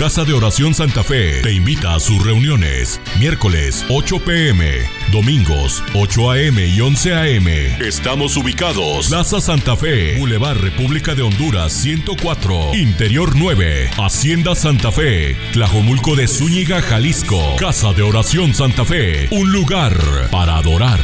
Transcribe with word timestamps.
Casa 0.00 0.24
de 0.24 0.32
Oración 0.32 0.72
Santa 0.72 1.04
Fe 1.04 1.42
te 1.42 1.52
invita 1.52 1.94
a 1.94 2.00
sus 2.00 2.24
reuniones. 2.24 2.98
Miércoles 3.18 3.84
8 3.90 4.24
pm, 4.24 4.78
domingos 5.12 5.84
8 5.94 6.30
am 6.30 6.58
y 6.58 6.80
11 6.80 7.12
am. 7.12 7.46
Estamos 7.82 8.34
ubicados. 8.38 9.08
Plaza 9.08 9.42
Santa 9.42 9.76
Fe, 9.76 10.16
Boulevard 10.18 10.56
República 10.56 11.14
de 11.14 11.20
Honduras 11.20 11.74
104, 11.74 12.74
Interior 12.76 13.32
9, 13.36 13.90
Hacienda 13.98 14.54
Santa 14.54 14.90
Fe, 14.90 15.36
Tlajomulco 15.52 16.16
de 16.16 16.28
Zúñiga, 16.28 16.80
Jalisco. 16.80 17.56
Casa 17.58 17.92
de 17.92 18.00
Oración 18.00 18.54
Santa 18.54 18.86
Fe, 18.86 19.28
un 19.30 19.52
lugar 19.52 19.92
para 20.30 20.56
adorar. 20.56 21.00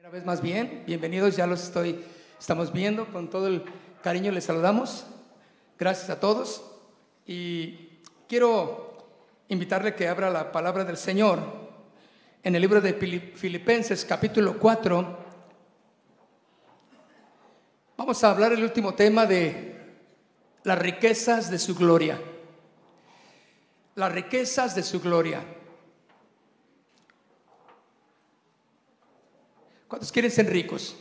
Una 0.00 0.08
vez 0.08 0.24
más 0.24 0.40
bien, 0.40 0.84
bienvenidos, 0.86 1.36
ya 1.36 1.46
los 1.46 1.62
estoy, 1.62 2.02
estamos 2.40 2.72
viendo, 2.72 3.04
con 3.12 3.28
todo 3.28 3.46
el 3.46 3.62
cariño 4.02 4.32
les 4.32 4.44
saludamos. 4.44 5.04
Gracias 5.82 6.10
a 6.10 6.20
todos. 6.20 6.62
Y 7.26 7.98
quiero 8.28 8.98
invitarle 9.48 9.96
que 9.96 10.06
abra 10.06 10.30
la 10.30 10.52
palabra 10.52 10.84
del 10.84 10.96
Señor 10.96 11.40
en 12.40 12.54
el 12.54 12.62
libro 12.62 12.80
de 12.80 12.92
Filipenses 13.34 14.04
capítulo 14.04 14.60
4. 14.60 15.18
Vamos 17.96 18.22
a 18.22 18.30
hablar 18.30 18.52
el 18.52 18.62
último 18.62 18.94
tema 18.94 19.26
de 19.26 19.96
las 20.62 20.78
riquezas 20.78 21.50
de 21.50 21.58
su 21.58 21.74
gloria. 21.74 22.22
Las 23.96 24.12
riquezas 24.12 24.76
de 24.76 24.84
su 24.84 25.00
gloria. 25.00 25.44
¿Cuántos 29.88 30.12
quieren 30.12 30.30
ser 30.30 30.48
ricos? 30.48 30.94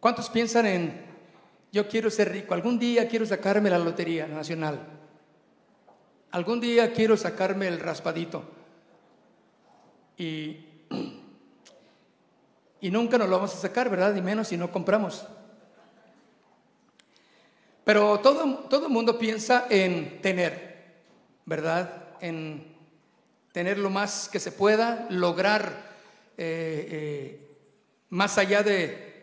¿Cuántos 0.00 0.28
piensan 0.28 0.66
en 0.66 1.03
yo 1.74 1.88
quiero 1.88 2.08
ser 2.08 2.30
rico, 2.30 2.54
algún 2.54 2.78
día 2.78 3.08
quiero 3.08 3.26
sacarme 3.26 3.68
la 3.68 3.80
lotería 3.80 4.28
nacional, 4.28 4.78
algún 6.30 6.60
día 6.60 6.92
quiero 6.92 7.16
sacarme 7.16 7.66
el 7.66 7.80
raspadito. 7.80 8.44
Y, 10.16 10.56
y 12.80 12.90
nunca 12.92 13.18
nos 13.18 13.28
lo 13.28 13.34
vamos 13.38 13.54
a 13.56 13.58
sacar, 13.58 13.90
¿verdad? 13.90 14.14
Ni 14.14 14.22
menos 14.22 14.46
si 14.46 14.56
no 14.56 14.70
compramos. 14.70 15.26
Pero 17.82 18.20
todo, 18.20 18.58
todo 18.70 18.86
el 18.86 18.92
mundo 18.92 19.18
piensa 19.18 19.66
en 19.68 20.22
tener, 20.22 20.94
¿verdad? 21.44 22.04
En 22.20 22.72
tener 23.50 23.78
lo 23.78 23.90
más 23.90 24.28
que 24.28 24.38
se 24.38 24.52
pueda, 24.52 25.08
lograr 25.10 25.90
eh, 26.38 26.86
eh, 26.88 27.56
más 28.10 28.38
allá 28.38 28.62
de, 28.62 29.13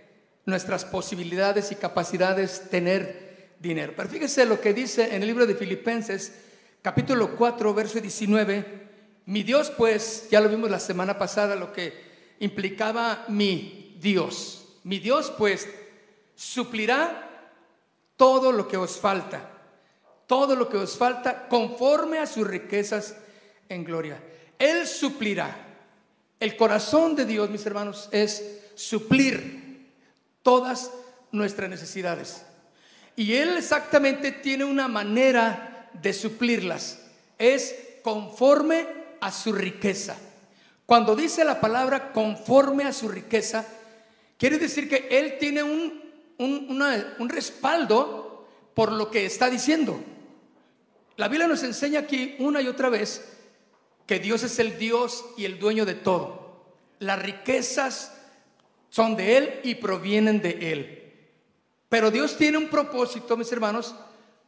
nuestras 0.51 0.85
posibilidades 0.85 1.71
y 1.71 1.75
capacidades 1.75 2.69
tener 2.69 3.55
dinero. 3.59 3.93
Pero 3.95 4.09
fíjese 4.09 4.45
lo 4.45 4.61
que 4.61 4.73
dice 4.73 5.15
en 5.15 5.21
el 5.21 5.27
libro 5.27 5.47
de 5.47 5.55
Filipenses, 5.55 6.33
capítulo 6.81 7.35
4, 7.35 7.73
verso 7.73 7.99
19. 7.99 8.81
Mi 9.25 9.43
Dios, 9.43 9.71
pues, 9.71 10.27
ya 10.29 10.41
lo 10.41 10.49
vimos 10.49 10.69
la 10.69 10.79
semana 10.79 11.17
pasada, 11.17 11.55
lo 11.55 11.71
que 11.73 11.93
implicaba 12.39 13.25
mi 13.27 13.97
Dios. 13.99 14.77
Mi 14.83 14.99
Dios, 14.99 15.31
pues, 15.37 15.67
suplirá 16.35 17.29
todo 18.17 18.51
lo 18.51 18.67
que 18.67 18.77
os 18.77 18.97
falta. 18.97 19.49
Todo 20.27 20.55
lo 20.55 20.69
que 20.69 20.77
os 20.77 20.97
falta 20.97 21.47
conforme 21.47 22.19
a 22.19 22.27
sus 22.27 22.47
riquezas 22.47 23.15
en 23.69 23.83
gloria. 23.83 24.21
Él 24.59 24.87
suplirá. 24.87 25.67
El 26.39 26.57
corazón 26.57 27.15
de 27.15 27.25
Dios, 27.25 27.49
mis 27.49 27.65
hermanos, 27.65 28.09
es 28.11 28.61
suplir 28.75 29.60
todas 30.43 30.91
nuestras 31.31 31.69
necesidades. 31.69 32.45
Y 33.15 33.33
Él 33.33 33.57
exactamente 33.57 34.31
tiene 34.31 34.63
una 34.63 34.87
manera 34.87 35.89
de 36.01 36.13
suplirlas. 36.13 36.99
Es 37.37 37.75
conforme 38.03 38.87
a 39.19 39.31
su 39.31 39.53
riqueza. 39.53 40.17
Cuando 40.85 41.15
dice 41.15 41.45
la 41.45 41.61
palabra 41.61 42.11
conforme 42.11 42.83
a 42.83 42.93
su 42.93 43.07
riqueza, 43.07 43.65
quiere 44.37 44.57
decir 44.57 44.89
que 44.89 45.07
Él 45.09 45.37
tiene 45.39 45.63
un, 45.63 46.01
un, 46.37 47.29
respaldo 47.29 48.47
por 48.73 48.91
lo 48.91 49.09
que 49.09 49.25
está 49.25 49.49
diciendo. 49.49 50.01
La 51.17 51.27
Biblia 51.27 51.47
nos 51.47 51.63
enseña 51.63 52.01
aquí 52.01 52.35
una 52.39 52.61
y 52.61 52.67
otra 52.67 52.89
vez 52.89 53.23
que 54.07 54.19
Dios 54.19 54.43
es 54.43 54.57
el 54.59 54.77
Dios 54.77 55.23
y 55.37 55.45
el 55.45 55.59
dueño 55.59 55.85
de 55.85 55.93
todo. 55.93 56.65
Las 56.99 57.21
riquezas 57.21 58.13
son 58.91 59.15
de 59.15 59.37
Él 59.37 59.59
y 59.63 59.75
provienen 59.75 60.41
de 60.41 60.71
Él. 60.71 61.13
Pero 61.89 62.11
Dios 62.11 62.37
tiene 62.37 62.57
un 62.57 62.67
propósito, 62.67 63.35
mis 63.37 63.51
hermanos, 63.51 63.95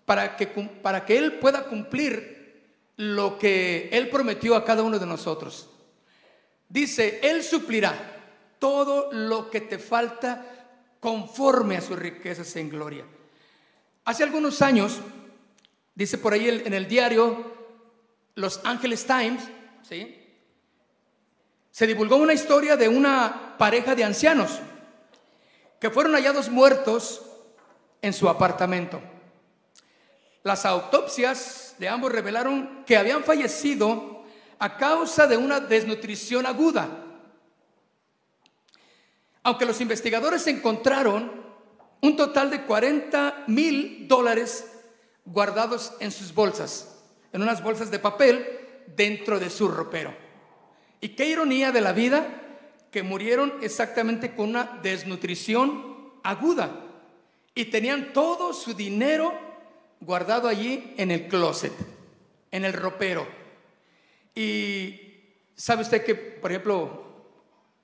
para 0.05 0.35
que, 0.35 0.45
para 0.47 1.05
que 1.05 1.17
Él 1.17 1.39
pueda 1.39 1.63
cumplir 1.63 2.61
lo 2.97 3.39
que 3.39 3.89
Él 3.91 4.09
prometió 4.09 4.55
a 4.55 4.65
cada 4.65 4.83
uno 4.83 4.99
de 4.99 5.05
nosotros. 5.05 5.69
Dice, 6.67 7.21
Él 7.23 7.41
suplirá 7.41 7.95
todo 8.59 9.11
lo 9.13 9.49
que 9.49 9.61
te 9.61 9.79
falta 9.79 10.45
conforme 10.99 11.77
a 11.77 11.81
sus 11.81 11.97
riquezas 11.97 12.53
en 12.57 12.69
gloria. 12.69 13.05
Hace 14.03 14.23
algunos 14.23 14.61
años, 14.61 14.99
dice 15.95 16.17
por 16.17 16.33
ahí 16.33 16.49
en 16.49 16.73
el 16.73 16.87
diario 16.87 17.53
Los 18.35 18.59
Angeles 18.65 19.05
Times, 19.05 19.43
¿sí? 19.87 20.22
Se 21.73 21.88
divulgó 21.88 22.17
una 22.17 22.34
historia 22.34 22.78
de 22.78 22.88
una 22.88 23.56
pareja 23.57 23.95
de 23.95 24.03
ancianos 24.03 24.59
que 25.79 25.89
fueron 25.89 26.13
hallados 26.13 26.47
muertos 26.47 27.25
en 28.00 28.13
su 28.13 28.29
apartamento. 28.29 29.01
Las 30.44 30.67
autopsias 30.67 31.73
de 31.79 31.89
ambos 31.89 32.11
revelaron 32.11 32.84
que 32.85 32.95
habían 32.95 33.23
fallecido 33.23 34.23
a 34.59 34.78
causa 34.78 35.25
de 35.25 35.35
una 35.35 35.59
desnutrición 35.59 36.45
aguda. 36.45 36.89
Aunque 39.41 39.66
los 39.66 39.81
investigadores 39.81 40.45
encontraron 40.45 41.44
un 42.01 42.16
total 42.16 42.51
de 42.51 42.66
40 42.66 43.45
mil 43.47 44.07
dólares 44.07 44.72
guardados 45.25 45.94
en 46.00 46.11
sus 46.11 46.35
bolsas, 46.35 47.01
en 47.31 47.41
unas 47.41 47.63
bolsas 47.63 47.90
de 47.90 47.97
papel 47.97 48.47
dentro 48.95 49.40
de 49.40 49.50
su 49.50 49.67
ropero. 49.67 50.22
Y 51.03 51.09
qué 51.09 51.25
ironía 51.25 51.74
de 51.74 51.81
la 51.81 51.91
vida 51.91 52.25
que 52.90 53.03
murieron 53.03 53.56
exactamente 53.62 54.34
con 54.38 54.52
una 54.52 54.80
desnutrición 54.81 56.14
aguda 56.24 56.80
y 57.53 57.66
tenían 57.66 58.14
todo 58.14 58.53
su 58.53 58.74
dinero 58.74 59.34
guardado 60.00 60.47
allí 60.47 60.94
en 60.96 61.12
el 61.12 61.28
closet, 61.28 61.74
en 62.52 62.64
el 62.64 62.72
ropero. 62.72 63.28
Y 64.34 64.97
sabe 65.58 65.81
usted 65.81 66.06
que, 66.06 66.16
por 66.16 66.52
ejemplo, 66.52 67.03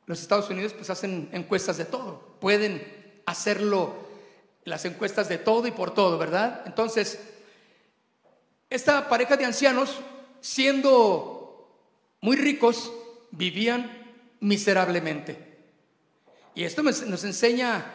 los 0.06 0.22
Estados 0.22 0.50
Unidos 0.50 0.72
pues 0.72 0.90
hacen 0.90 1.28
encuestas 1.34 1.76
de 1.76 1.84
todo, 1.84 2.38
pueden 2.40 3.22
hacerlo, 3.26 3.96
las 4.64 4.86
encuestas 4.86 5.28
de 5.28 5.40
todo 5.40 5.68
y 5.68 5.72
por 5.72 5.94
todo, 5.94 6.18
¿verdad? 6.18 6.64
Entonces, 6.66 7.20
esta 8.70 9.10
pareja 9.10 9.36
de 9.36 9.44
ancianos, 9.44 10.00
siendo 10.40 11.36
muy 12.22 12.38
ricos, 12.38 12.94
vivían 13.32 13.90
miserablemente. 14.40 15.50
Y 16.56 16.64
esto 16.64 16.84
nos 16.84 17.24
enseña 17.24 17.86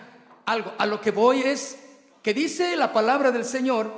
algo. 0.47 0.73
A 0.79 0.87
lo 0.87 1.01
que 1.01 1.11
voy 1.11 1.43
es 1.43 1.79
que 2.23 2.35
dice 2.35 2.77
la 2.77 2.93
palabra 2.93 3.31
del 3.31 3.45
Señor 3.45 3.93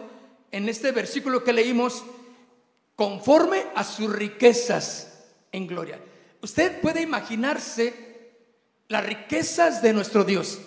en 0.50 0.68
este 0.68 0.92
versículo 0.92 1.44
que 1.44 1.52
leímos, 1.52 2.04
conforme 2.94 3.66
a 3.74 3.84
sus 3.84 4.10
riquezas 4.12 5.24
en 5.52 5.66
gloria. 5.66 6.00
Usted 6.40 6.80
puede 6.80 7.02
imaginarse 7.02 7.94
las 8.88 9.04
riquezas 9.04 9.82
de 9.82 9.92
nuestro 9.92 10.24
Dios. 10.24 10.60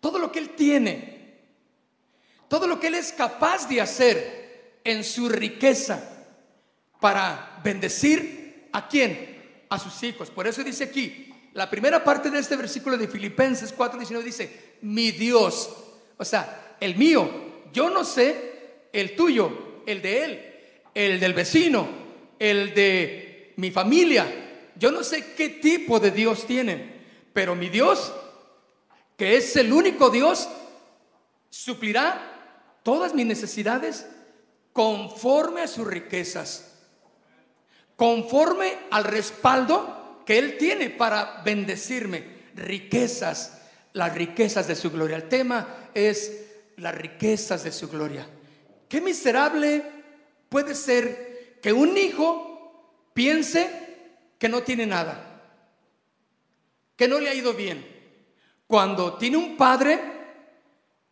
Todo 0.00 0.18
lo 0.18 0.30
que 0.30 0.40
Él 0.40 0.50
tiene, 0.50 1.40
todo 2.48 2.66
lo 2.66 2.78
que 2.78 2.88
Él 2.88 2.96
es 2.96 3.12
capaz 3.12 3.68
de 3.68 3.80
hacer 3.80 4.80
en 4.84 5.02
su 5.04 5.28
riqueza 5.28 6.26
para 7.00 7.60
bendecir 7.64 8.43
¿A 8.74 8.88
quién? 8.88 9.64
A 9.68 9.78
sus 9.78 10.02
hijos. 10.02 10.30
Por 10.30 10.48
eso 10.48 10.64
dice 10.64 10.84
aquí, 10.84 11.32
la 11.52 11.70
primera 11.70 12.02
parte 12.02 12.28
de 12.28 12.40
este 12.40 12.56
versículo 12.56 12.98
de 12.98 13.06
Filipenses 13.06 13.72
4:19 13.76 14.22
dice, 14.22 14.76
mi 14.82 15.12
Dios, 15.12 15.70
o 16.16 16.24
sea, 16.24 16.76
el 16.80 16.96
mío, 16.96 17.30
yo 17.72 17.88
no 17.88 18.04
sé 18.04 18.88
el 18.92 19.14
tuyo, 19.14 19.82
el 19.86 20.02
de 20.02 20.24
él, 20.24 20.54
el 20.92 21.20
del 21.20 21.34
vecino, 21.34 21.86
el 22.36 22.74
de 22.74 23.54
mi 23.58 23.70
familia. 23.70 24.26
Yo 24.76 24.90
no 24.90 25.04
sé 25.04 25.34
qué 25.36 25.50
tipo 25.50 26.00
de 26.00 26.10
Dios 26.10 26.44
tienen, 26.44 27.00
pero 27.32 27.54
mi 27.54 27.68
Dios, 27.68 28.12
que 29.16 29.36
es 29.36 29.54
el 29.54 29.72
único 29.72 30.10
Dios, 30.10 30.48
suplirá 31.48 32.80
todas 32.82 33.14
mis 33.14 33.24
necesidades 33.24 34.08
conforme 34.72 35.60
a 35.60 35.68
sus 35.68 35.86
riquezas 35.86 36.73
conforme 37.96 38.72
al 38.90 39.04
respaldo 39.04 40.22
que 40.24 40.38
Él 40.38 40.56
tiene 40.58 40.90
para 40.90 41.42
bendecirme. 41.44 42.34
Riquezas, 42.54 43.62
las 43.92 44.14
riquezas 44.14 44.66
de 44.68 44.76
su 44.76 44.90
gloria. 44.90 45.16
El 45.16 45.28
tema 45.28 45.90
es 45.94 46.44
las 46.76 46.94
riquezas 46.94 47.64
de 47.64 47.72
su 47.72 47.88
gloria. 47.88 48.26
Qué 48.88 49.00
miserable 49.00 49.82
puede 50.48 50.74
ser 50.74 51.58
que 51.62 51.72
un 51.72 51.96
hijo 51.96 53.10
piense 53.12 53.70
que 54.38 54.48
no 54.48 54.62
tiene 54.62 54.86
nada, 54.86 55.42
que 56.96 57.08
no 57.08 57.18
le 57.18 57.30
ha 57.30 57.34
ido 57.34 57.54
bien, 57.54 57.84
cuando 58.66 59.14
tiene 59.14 59.36
un 59.36 59.56
padre 59.56 60.00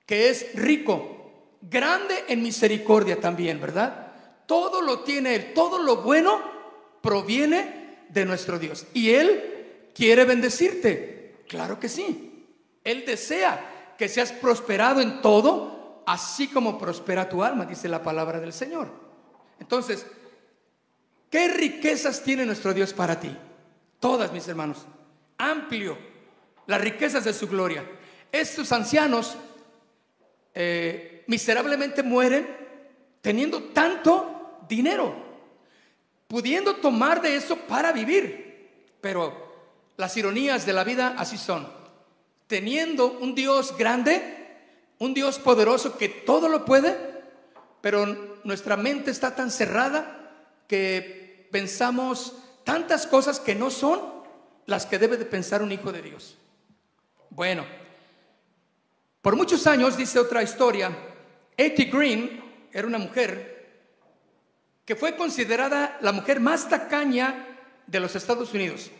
que 0.04 0.28
es 0.28 0.54
rico, 0.54 1.58
grande 1.62 2.24
en 2.28 2.42
misericordia 2.42 3.20
también, 3.20 3.60
¿verdad? 3.60 4.12
Todo 4.46 4.82
lo 4.82 5.00
tiene 5.00 5.34
Él, 5.34 5.54
todo 5.54 5.78
lo 5.78 6.02
bueno 6.02 6.61
proviene 7.02 8.04
de 8.08 8.24
nuestro 8.24 8.58
Dios. 8.58 8.86
Y 8.94 9.10
Él 9.10 9.90
quiere 9.94 10.24
bendecirte, 10.24 11.34
claro 11.48 11.78
que 11.78 11.88
sí. 11.88 12.46
Él 12.84 13.04
desea 13.06 13.94
que 13.98 14.08
seas 14.08 14.32
prosperado 14.32 15.00
en 15.00 15.20
todo 15.20 16.02
así 16.06 16.48
como 16.48 16.78
prospera 16.78 17.28
tu 17.28 17.42
alma, 17.42 17.66
dice 17.66 17.88
la 17.88 18.02
palabra 18.02 18.40
del 18.40 18.52
Señor. 18.52 18.88
Entonces, 19.60 20.06
¿qué 21.30 21.48
riquezas 21.48 22.22
tiene 22.22 22.44
nuestro 22.44 22.74
Dios 22.74 22.92
para 22.92 23.20
ti? 23.20 23.34
Todas, 24.00 24.32
mis 24.32 24.48
hermanos. 24.48 24.86
Amplio. 25.38 25.96
Las 26.66 26.80
riquezas 26.80 27.24
de 27.24 27.32
su 27.32 27.48
gloria. 27.48 27.84
Estos 28.30 28.72
ancianos 28.72 29.36
eh, 30.54 31.24
miserablemente 31.26 32.02
mueren 32.02 32.46
teniendo 33.20 33.62
tanto 33.64 34.58
dinero, 34.68 35.14
pudiendo 36.32 36.76
tomar 36.76 37.20
de 37.20 37.36
eso 37.36 37.56
para 37.56 37.92
vivir. 37.92 38.70
Pero 39.02 39.52
las 39.98 40.16
ironías 40.16 40.64
de 40.64 40.72
la 40.72 40.82
vida 40.82 41.14
así 41.18 41.36
son. 41.36 41.68
Teniendo 42.46 43.18
un 43.18 43.34
Dios 43.34 43.76
grande, 43.76 44.48
un 44.98 45.12
Dios 45.12 45.38
poderoso 45.38 45.98
que 45.98 46.08
todo 46.08 46.48
lo 46.48 46.64
puede, 46.64 46.96
pero 47.82 48.38
nuestra 48.44 48.78
mente 48.78 49.10
está 49.10 49.36
tan 49.36 49.50
cerrada 49.50 50.32
que 50.68 51.50
pensamos 51.52 52.32
tantas 52.64 53.06
cosas 53.06 53.38
que 53.38 53.54
no 53.54 53.68
son 53.68 54.00
las 54.64 54.86
que 54.86 54.98
debe 54.98 55.18
de 55.18 55.26
pensar 55.26 55.60
un 55.60 55.70
hijo 55.70 55.92
de 55.92 56.00
Dios. 56.00 56.38
Bueno, 57.28 57.66
por 59.20 59.36
muchos 59.36 59.66
años, 59.66 59.98
dice 59.98 60.18
otra 60.18 60.42
historia, 60.42 60.96
Etty 61.58 61.84
Green 61.90 62.42
era 62.72 62.86
una 62.86 62.96
mujer 62.96 63.51
que 64.84 64.96
fue 64.96 65.16
considerada 65.16 65.98
la 66.00 66.12
mujer 66.12 66.40
más 66.40 66.68
tacaña 66.68 67.46
de 67.86 68.00
los 68.00 68.16
Estados 68.16 68.52
Unidos. 68.52 68.90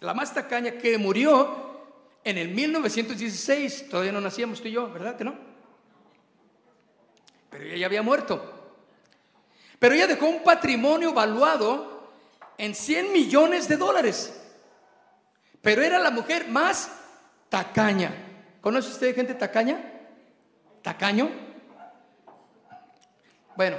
La 0.00 0.14
más 0.14 0.34
tacaña 0.34 0.72
que 0.72 0.98
murió 0.98 1.72
en 2.24 2.38
el 2.38 2.48
1916, 2.48 3.88
todavía 3.88 4.12
no 4.12 4.20
nacíamos 4.20 4.60
tú 4.60 4.68
y 4.68 4.72
yo, 4.72 4.90
¿verdad 4.92 5.16
que 5.16 5.24
no? 5.24 5.34
Pero 7.50 7.64
ella 7.64 7.76
ya 7.76 7.86
había 7.86 8.02
muerto. 8.02 8.62
Pero 9.78 9.94
ella 9.94 10.06
dejó 10.06 10.26
un 10.26 10.42
patrimonio 10.42 11.12
valuado 11.12 12.10
en 12.58 12.74
100 12.74 13.12
millones 13.12 13.68
de 13.68 13.76
dólares. 13.76 14.40
Pero 15.60 15.82
era 15.82 15.98
la 15.98 16.10
mujer 16.10 16.48
más 16.48 16.90
tacaña. 17.48 18.12
¿Conoce 18.60 18.90
usted 18.90 19.14
gente 19.14 19.34
tacaña? 19.34 19.82
¿Tacaño? 20.82 21.30
Bueno, 23.56 23.76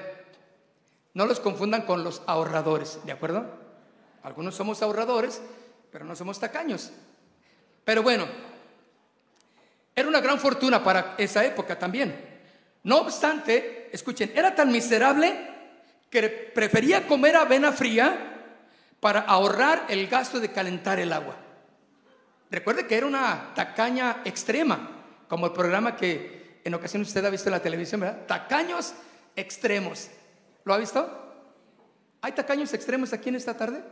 no 1.13 1.25
los 1.25 1.39
confundan 1.39 1.83
con 1.83 2.03
los 2.03 2.21
ahorradores, 2.25 2.99
¿de 3.05 3.11
acuerdo? 3.11 3.45
Algunos 4.23 4.55
somos 4.55 4.81
ahorradores, 4.81 5.41
pero 5.91 6.05
no 6.05 6.15
somos 6.15 6.39
tacaños. 6.39 6.91
Pero 7.85 8.01
bueno, 8.01 8.25
era 9.95 10.07
una 10.07 10.21
gran 10.21 10.39
fortuna 10.39 10.83
para 10.83 11.15
esa 11.17 11.45
época 11.45 11.77
también. 11.77 12.33
No 12.83 13.01
obstante, 13.01 13.89
escuchen, 13.91 14.31
era 14.35 14.55
tan 14.55 14.71
miserable 14.71 15.51
que 16.09 16.29
prefería 16.53 17.07
comer 17.07 17.35
avena 17.35 17.71
fría 17.71 18.29
para 18.99 19.21
ahorrar 19.21 19.85
el 19.89 20.07
gasto 20.07 20.39
de 20.39 20.51
calentar 20.51 20.99
el 20.99 21.13
agua. 21.13 21.35
Recuerde 22.49 22.87
que 22.87 22.95
era 22.95 23.05
una 23.05 23.53
tacaña 23.53 24.21
extrema, 24.25 24.89
como 25.27 25.47
el 25.47 25.53
programa 25.53 25.95
que 25.95 26.61
en 26.63 26.73
ocasiones 26.73 27.07
usted 27.07 27.25
ha 27.25 27.29
visto 27.29 27.49
en 27.49 27.53
la 27.53 27.61
televisión, 27.61 28.01
¿verdad? 28.01 28.25
Tacaños 28.27 28.93
extremos. 29.35 30.09
¿Lo 30.65 30.73
ha 30.73 30.77
visto? 30.77 31.23
¿Hay 32.21 32.31
tacaños 32.31 32.73
extremos 32.73 33.11
aquí 33.11 33.29
en 33.29 33.35
esta 33.35 33.55
tarde? 33.57 33.83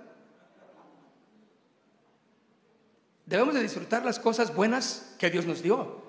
Debemos 3.25 3.53
de 3.53 3.62
disfrutar 3.62 4.03
las 4.03 4.19
cosas 4.19 4.53
buenas 4.56 5.15
que 5.18 5.29
Dios 5.29 5.45
nos 5.45 5.62
dio, 5.62 6.01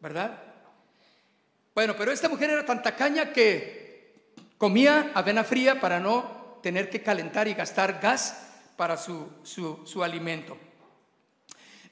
¿verdad? 0.00 0.42
Bueno, 1.74 1.94
pero 1.96 2.12
esta 2.12 2.28
mujer 2.28 2.50
era 2.50 2.64
tan 2.64 2.82
tacaña 2.82 3.32
que 3.32 4.32
comía 4.56 5.12
avena 5.14 5.44
fría 5.44 5.80
para 5.80 6.00
no 6.00 6.58
tener 6.62 6.90
que 6.90 7.02
calentar 7.02 7.46
y 7.48 7.54
gastar 7.54 8.00
gas 8.00 8.46
para 8.76 8.96
su, 8.96 9.28
su 9.44 10.02
alimento. 10.02 10.56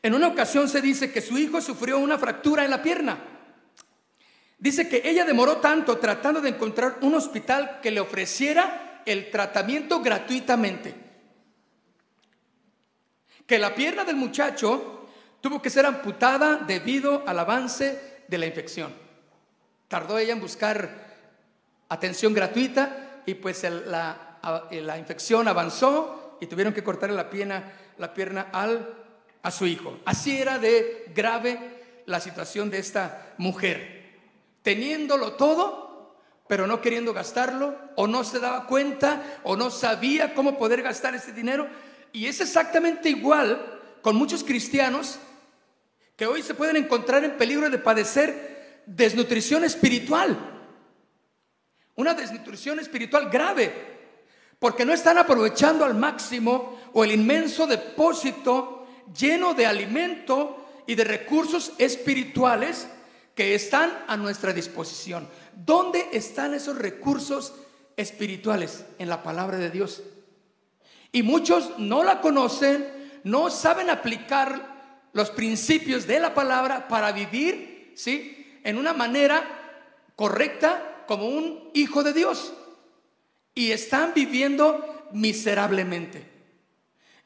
En 0.03 0.15
una 0.15 0.29
ocasión 0.29 0.69
se 0.69 0.81
dice 0.81 1.13
que 1.13 1.21
su 1.21 1.37
hijo 1.37 1.61
sufrió 1.61 1.99
una 1.99 2.19
fractura 2.19 2.65
en 2.65 2.71
la 2.71 2.83
pierna. 2.83 3.36
Dice 4.59 4.89
que 4.89 5.03
ella 5.05 5.25
demoró 5.25 5.59
tanto 5.59 5.99
tratando 5.99 6.41
de 6.41 6.51
encontrar 6.51 6.99
un 7.03 7.15
hospital 7.15 7.81
que 7.83 7.91
le 7.91 8.01
ofreciera 8.01 9.03
el 9.05 9.31
tratamiento 9.31 10.01
gratuitamente 10.01 11.07
que 13.47 13.59
la 13.59 13.75
pierna 13.75 14.05
del 14.05 14.17
muchacho 14.17 15.09
tuvo 15.41 15.63
que 15.63 15.71
ser 15.71 15.87
amputada 15.87 16.57
debido 16.57 17.23
al 17.27 17.39
avance 17.39 18.25
de 18.27 18.39
la 18.39 18.47
infección. 18.47 18.93
Tardó 19.89 20.19
ella 20.19 20.33
en 20.33 20.41
buscar 20.41 21.07
atención 21.89 22.35
gratuita 22.35 23.23
y 23.25 23.35
pues 23.35 23.65
la, 23.65 24.41
infección 24.99 25.47
avanzó 25.47 26.39
y 26.41 26.47
tuvieron 26.47 26.75
que 26.75 26.83
cortarle 26.83 27.15
la 27.15 27.31
pierna, 27.31 27.73
la 27.99 28.13
pierna 28.13 28.49
al, 28.53 28.95
a 29.43 29.51
su 29.53 29.67
hijo. 29.67 30.01
Así 30.05 30.39
era 30.39 30.59
de 30.59 31.05
grave 31.15 32.03
la 32.07 32.19
situación 32.19 32.69
de 32.69 32.79
esta 32.79 33.35
mujer. 33.39 33.96
Teniéndolo 34.67 35.35
todo, 35.35 36.17
pero 36.49 36.67
no 36.67 36.81
queriendo 36.81 37.15
gastarlo, 37.15 37.79
o 37.95 38.09
no 38.09 38.25
se 38.25 38.41
daba 38.41 38.67
cuenta, 38.67 39.39
o 39.45 39.55
no 39.55 39.71
sabía 39.71 40.35
cómo 40.35 40.59
poder 40.59 40.83
gastar 40.83 41.15
ese 41.15 41.33
dinero, 41.33 41.69
y 42.13 42.27
es 42.27 42.41
exactamente 42.41 43.09
igual 43.09 43.81
con 44.03 44.17
muchos 44.17 44.43
cristianos 44.43 45.21
que 46.17 46.27
hoy 46.27 46.43
se 46.43 46.55
pueden 46.55 46.75
encontrar 46.75 47.23
en 47.23 47.37
peligro 47.37 47.71
de 47.71 47.79
padecer 47.79 48.83
desnutrición 48.87 49.63
espiritual. 49.63 50.37
Una 51.95 52.15
desnutrición 52.15 52.81
espiritual 52.81 53.31
grave, 53.31 53.73
porque 54.59 54.85
no 54.85 54.93
están 54.93 55.17
aprovechando 55.17 55.85
al 55.85 55.95
máximo 55.95 56.81
o 56.93 57.05
el 57.05 57.13
inmenso 57.13 57.69
depósito 57.69 58.85
lleno 59.17 59.55
de 59.55 59.65
alimento 59.65 60.83
y 60.89 60.97
de 60.97 61.05
recursos 61.05 61.73
espirituales 61.79 62.89
que 63.37 63.55
están 63.55 63.93
a 64.09 64.17
nuestra 64.17 64.53
disposición. 64.53 65.29
¿Dónde 65.55 66.09
están 66.13 66.55
esos 66.55 66.79
recursos 66.79 67.55
espirituales? 67.97 68.87
En 68.99 69.11
la 69.11 69.23
palabra 69.23 69.59
de 69.59 69.71
Dios. 69.71 70.03
Y 71.13 71.23
muchos 71.23 71.79
no 71.79 72.03
la 72.03 72.23
conocen, 72.23 73.21
no 73.25 73.51
saben 73.51 73.91
aplicar 73.91 75.11
los 75.13 75.31
principios 75.31 76.07
de 76.07 76.19
la 76.19 76.35
palabra 76.35 76.89
para 76.89 77.13
vivir, 77.13 77.93
¿sí? 77.95 78.59
En 78.65 78.79
una 78.79 78.95
manera 78.95 79.45
correcta 80.17 81.05
como 81.07 81.29
un 81.29 81.71
hijo 81.75 82.03
de 82.03 82.15
Dios. 82.15 82.55
Y 83.55 83.71
están 83.71 84.13
viviendo 84.15 85.09
miserablemente. 85.13 86.27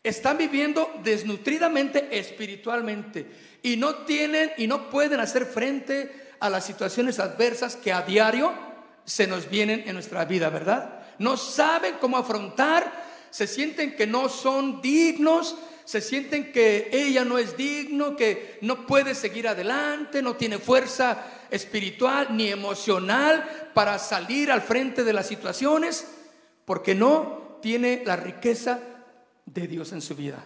Están 0.02 0.38
viviendo 0.38 0.92
desnutridamente 1.04 2.18
espiritualmente 2.18 3.30
y 3.62 3.76
no 3.76 3.94
tienen 4.04 4.52
y 4.56 4.66
no 4.66 4.90
pueden 4.90 5.20
hacer 5.20 5.46
frente 5.46 6.30
a 6.40 6.48
las 6.48 6.64
situaciones 6.64 7.18
adversas 7.18 7.76
que 7.76 7.92
a 7.92 8.02
diario 8.02 8.52
se 9.04 9.26
nos 9.26 9.48
vienen 9.48 9.84
en 9.86 9.94
nuestra 9.94 10.24
vida, 10.24 10.48
¿verdad? 10.50 11.00
No 11.18 11.36
saben 11.36 11.96
cómo 12.00 12.16
afrontar 12.16 13.10
se 13.30 13.46
sienten 13.46 13.94
que 13.94 14.06
no 14.06 14.28
son 14.28 14.82
dignos, 14.82 15.56
se 15.84 16.00
sienten 16.00 16.52
que 16.52 16.90
ella 16.92 17.24
no 17.24 17.38
es 17.38 17.56
digno, 17.56 18.16
que 18.16 18.58
no 18.60 18.86
puede 18.86 19.14
seguir 19.14 19.48
adelante, 19.48 20.20
no 20.20 20.36
tiene 20.36 20.58
fuerza 20.58 21.24
espiritual 21.50 22.36
ni 22.36 22.48
emocional 22.48 23.70
para 23.72 23.98
salir 23.98 24.50
al 24.50 24.62
frente 24.62 25.04
de 25.04 25.12
las 25.12 25.26
situaciones, 25.26 26.06
porque 26.64 26.94
no 26.94 27.58
tiene 27.62 28.02
la 28.04 28.16
riqueza 28.16 28.80
de 29.46 29.66
Dios 29.66 29.92
en 29.92 30.00
su 30.00 30.14
vida. 30.14 30.44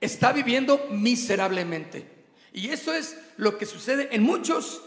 Está 0.00 0.32
viviendo 0.32 0.86
miserablemente. 0.90 2.13
Y 2.54 2.70
eso 2.70 2.94
es 2.94 3.18
lo 3.36 3.58
que 3.58 3.66
sucede 3.66 4.08
en 4.12 4.22
muchos 4.22 4.80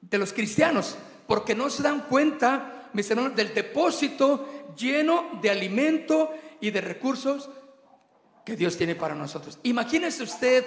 de 0.00 0.16
los 0.16 0.32
cristianos, 0.32 0.96
porque 1.26 1.56
no 1.56 1.68
se 1.68 1.82
dan 1.82 2.02
cuenta, 2.02 2.88
mis 2.92 3.10
hermanos, 3.10 3.34
del 3.34 3.52
depósito 3.52 4.74
lleno 4.78 5.40
de 5.42 5.50
alimento 5.50 6.32
y 6.60 6.70
de 6.70 6.80
recursos 6.80 7.50
que 8.44 8.54
Dios 8.54 8.76
tiene 8.76 8.94
para 8.94 9.16
nosotros. 9.16 9.58
Imagínese 9.64 10.22
usted 10.22 10.64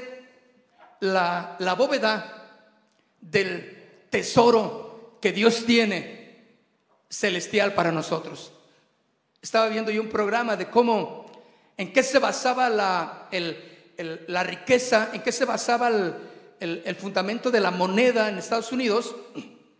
la, 0.99 1.75
bóveda 1.77 2.67
del 3.21 4.07
tesoro 4.09 5.17
que 5.21 5.31
Dios 5.31 5.65
tiene 5.65 6.57
celestial 7.09 7.73
para 7.73 7.93
nosotros. 7.93 8.51
Estaba 9.41 9.69
viendo 9.69 9.91
yo 9.91 10.01
un 10.01 10.09
programa 10.09 10.57
de 10.57 10.69
cómo, 10.69 11.25
en 11.77 11.93
qué 11.93 12.03
se 12.03 12.19
basaba 12.19 12.69
la, 12.69 13.29
la 14.27 14.43
riqueza, 14.43 15.09
en 15.13 15.21
qué 15.21 15.31
se 15.31 15.45
basaba 15.45 15.87
el, 15.87 16.32
fundamento 16.97 17.51
de 17.51 17.59
la 17.59 17.71
moneda 17.71 18.29
en 18.29 18.37
Estados 18.37 18.71
Unidos, 18.71 19.15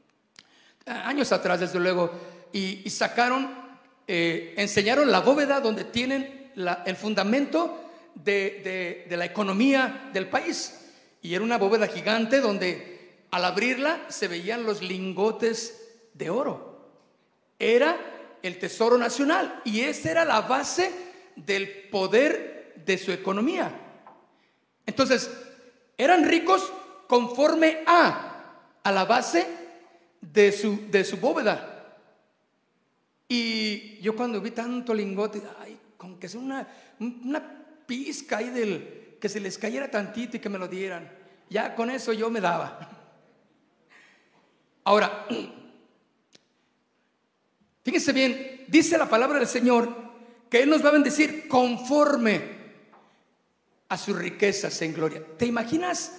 años 0.86 1.32
atrás 1.32 1.60
desde 1.60 1.80
luego, 1.80 2.12
y, 2.52 2.90
sacaron, 2.90 3.54
eh, 4.08 4.54
enseñaron 4.58 5.12
la 5.12 5.22
bóveda 5.22 5.60
donde 5.60 5.86
tienen 5.86 6.52
el 6.86 6.96
fundamento 6.96 7.84
de, 8.16 9.06
la 9.10 9.26
economía 9.26 10.10
del 10.14 10.28
país. 10.28 10.80
Y 11.22 11.34
era 11.34 11.44
una 11.44 11.58
bóveda 11.58 11.88
gigante 11.88 12.42
donde 12.42 13.26
al 13.32 13.46
abrirla 13.46 14.06
se 14.10 14.28
veían 14.28 14.64
los 14.64 14.82
lingotes 14.82 15.82
de 16.14 16.30
oro. 16.30 16.92
Era 17.58 17.98
el 18.42 18.60
tesoro 18.60 18.98
nacional 18.98 19.62
y 19.64 19.82
esa 19.82 20.12
era 20.12 20.26
la 20.26 20.42
base 20.42 20.92
del 21.36 21.90
poder 21.90 22.74
de 22.86 22.98
su 22.98 23.12
economía. 23.12 23.72
Entonces, 24.86 25.32
eran 26.04 26.24
ricos 26.26 26.72
conforme 27.08 27.84
a, 27.86 28.80
a 28.84 28.92
la 28.92 29.06
base 29.06 29.46
de 30.22 30.52
su, 30.52 30.90
de 30.90 31.04
su 31.04 31.18
bóveda. 31.18 31.98
Y 33.28 34.00
yo 34.00 34.16
cuando 34.16 34.42
vi 34.42 34.52
tanto 34.52 34.94
lingote, 34.94 35.42
ay, 35.60 35.78
con 35.98 36.20
que 36.20 36.28
es 36.28 36.36
una, 36.36 36.68
una 37.00 37.42
pizca 37.86 38.38
ahí 38.38 38.50
del 38.50 39.18
que 39.20 39.30
se 39.30 39.40
les 39.40 39.58
cayera 39.58 39.90
tantito 39.90 40.38
y 40.38 40.40
que 40.40 40.50
me 40.50 40.60
lo 40.60 40.68
dieran. 40.68 41.10
Ya 41.50 41.76
con 41.76 41.90
eso 41.90 42.14
yo 42.14 42.30
me 42.30 42.42
daba. 42.42 42.90
Ahora, 44.84 45.26
fíjense 47.84 48.12
bien, 48.12 48.66
dice 48.68 48.98
la 48.98 49.10
palabra 49.10 49.40
del 49.40 49.48
Señor 49.48 50.04
que 50.50 50.62
Él 50.62 50.70
nos 50.70 50.84
va 50.84 50.90
a 50.90 50.94
bendecir 50.94 51.48
conforme 51.48 52.53
a 53.94 53.98
sus 53.98 54.18
riquezas 54.18 54.82
en 54.82 54.92
gloria. 54.92 55.24
¿Te 55.38 55.46
imaginas 55.46 56.14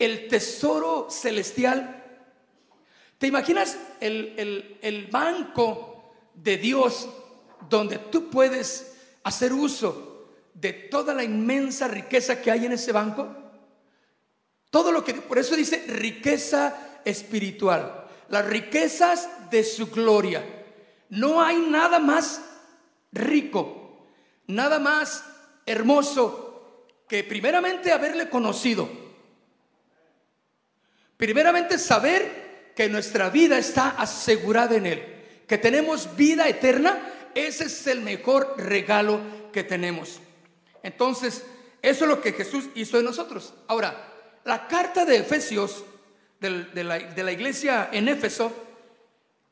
el 0.00 0.26
tesoro 0.26 1.06
celestial? 1.08 2.02
¿Te 3.18 3.28
imaginas 3.28 3.78
el, 4.00 4.34
el, 4.36 4.78
el 4.82 5.06
banco 5.06 6.12
de 6.34 6.56
Dios 6.56 7.08
donde 7.70 7.98
tú 7.98 8.30
puedes 8.30 8.96
hacer 9.22 9.52
uso 9.52 10.26
de 10.54 10.72
toda 10.72 11.14
la 11.14 11.22
inmensa 11.22 11.86
riqueza 11.86 12.42
que 12.42 12.50
hay 12.50 12.66
en 12.66 12.72
ese 12.72 12.90
banco? 12.90 13.32
Todo 14.70 14.90
lo 14.90 15.04
que, 15.04 15.14
por 15.14 15.38
eso 15.38 15.54
dice 15.54 15.84
riqueza 15.86 17.00
espiritual, 17.04 18.08
las 18.28 18.44
riquezas 18.44 19.28
de 19.52 19.62
su 19.62 19.86
gloria. 19.86 20.44
No 21.10 21.40
hay 21.40 21.58
nada 21.58 22.00
más 22.00 22.40
rico, 23.12 24.08
nada 24.48 24.80
más 24.80 25.24
hermoso 25.64 26.43
que 27.08 27.24
primeramente 27.24 27.92
haberle 27.92 28.28
conocido. 28.28 28.88
Primeramente 31.16 31.78
saber 31.78 32.72
que 32.74 32.88
nuestra 32.88 33.30
vida 33.30 33.58
está 33.58 33.90
asegurada 33.90 34.74
en 34.76 34.86
Él, 34.86 35.02
que 35.46 35.58
tenemos 35.58 36.16
vida 36.16 36.48
eterna, 36.48 36.98
ese 37.34 37.64
es 37.64 37.86
el 37.86 38.00
mejor 38.00 38.54
regalo 38.56 39.20
que 39.52 39.64
tenemos. 39.64 40.20
Entonces, 40.82 41.44
eso 41.82 42.04
es 42.04 42.08
lo 42.08 42.20
que 42.20 42.32
Jesús 42.32 42.66
hizo 42.74 42.98
en 42.98 43.04
nosotros. 43.04 43.54
Ahora, 43.68 44.12
la 44.44 44.66
carta 44.66 45.04
de 45.04 45.16
Efesios, 45.16 45.84
de, 46.40 46.84
la, 46.84 46.98
de 46.98 47.22
la 47.22 47.32
iglesia 47.32 47.88
en 47.92 48.08
Éfeso, 48.08 48.52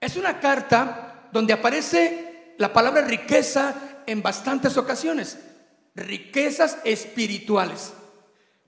es 0.00 0.16
una 0.16 0.40
carta 0.40 1.28
donde 1.32 1.52
aparece 1.52 2.54
la 2.58 2.72
palabra 2.72 3.02
riqueza 3.02 4.02
en 4.06 4.22
bastantes 4.22 4.76
ocasiones. 4.76 5.38
Riquezas 5.94 6.78
espirituales. 6.84 7.92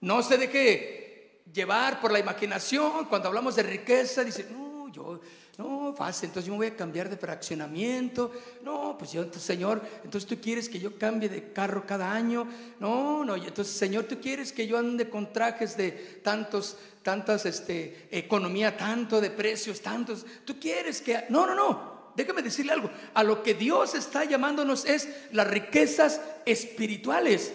No 0.00 0.22
se 0.22 0.36
deje 0.36 1.42
llevar 1.52 2.00
por 2.00 2.12
la 2.12 2.18
imaginación. 2.18 3.06
Cuando 3.06 3.28
hablamos 3.28 3.56
de 3.56 3.62
riqueza, 3.62 4.24
dice, 4.24 4.46
no, 4.50 4.88
yo 4.92 5.20
no, 5.56 5.94
fácil, 5.96 6.28
entonces 6.28 6.48
yo 6.48 6.52
me 6.52 6.58
voy 6.58 6.66
a 6.66 6.76
cambiar 6.76 7.08
de 7.08 7.16
fraccionamiento. 7.16 8.32
No, 8.62 8.96
pues 8.98 9.12
yo, 9.12 9.22
entonces, 9.22 9.44
Señor, 9.44 9.80
entonces 10.02 10.28
tú 10.28 10.40
quieres 10.40 10.68
que 10.68 10.80
yo 10.80 10.98
cambie 10.98 11.28
de 11.28 11.52
carro 11.52 11.86
cada 11.86 12.12
año. 12.12 12.48
No, 12.80 13.24
no, 13.24 13.36
entonces, 13.36 13.76
Señor, 13.76 14.04
tú 14.04 14.20
quieres 14.20 14.52
que 14.52 14.66
yo 14.66 14.76
ande 14.76 15.08
con 15.08 15.32
trajes 15.32 15.76
de 15.76 15.92
tantos, 16.24 16.76
tantas, 17.02 17.46
este, 17.46 18.08
economía, 18.10 18.76
tanto 18.76 19.20
de 19.20 19.30
precios, 19.30 19.80
tantos. 19.80 20.26
Tú 20.44 20.58
quieres 20.58 21.00
que. 21.00 21.26
No, 21.28 21.46
no, 21.46 21.54
no. 21.54 21.93
Déjame 22.14 22.42
decirle 22.42 22.72
algo. 22.72 22.90
A 23.14 23.22
lo 23.22 23.42
que 23.42 23.54
Dios 23.54 23.94
está 23.94 24.24
llamándonos 24.24 24.84
es 24.84 25.08
las 25.32 25.46
riquezas 25.46 26.20
espirituales. 26.46 27.52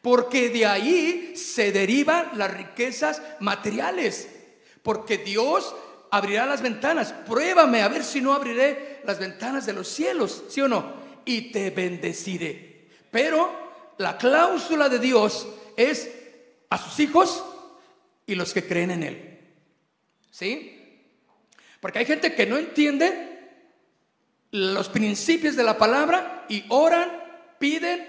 Porque 0.00 0.48
de 0.48 0.66
ahí 0.66 1.34
se 1.36 1.72
derivan 1.72 2.30
las 2.36 2.52
riquezas 2.52 3.22
materiales. 3.40 4.28
Porque 4.82 5.18
Dios 5.18 5.74
abrirá 6.10 6.46
las 6.46 6.62
ventanas. 6.62 7.12
Pruébame 7.12 7.82
a 7.82 7.88
ver 7.88 8.04
si 8.04 8.20
no 8.20 8.32
abriré 8.32 9.00
las 9.04 9.18
ventanas 9.18 9.66
de 9.66 9.72
los 9.72 9.88
cielos, 9.88 10.44
¿sí 10.48 10.60
o 10.60 10.68
no? 10.68 10.92
Y 11.24 11.52
te 11.52 11.70
bendeciré. 11.70 12.88
Pero 13.10 13.94
la 13.98 14.16
cláusula 14.18 14.88
de 14.88 14.98
Dios 14.98 15.46
es 15.76 16.10
a 16.68 16.78
sus 16.78 16.98
hijos 17.00 17.44
y 18.26 18.34
los 18.34 18.52
que 18.52 18.66
creen 18.66 18.90
en 18.90 19.02
Él. 19.02 19.38
¿Sí? 20.30 20.78
Porque 21.80 21.98
hay 21.98 22.06
gente 22.06 22.34
que 22.34 22.46
no 22.46 22.56
entiende 22.56 23.31
los 24.52 24.88
principios 24.88 25.56
de 25.56 25.64
la 25.64 25.76
palabra 25.76 26.46
y 26.48 26.64
oran, 26.68 27.10
piden 27.58 28.08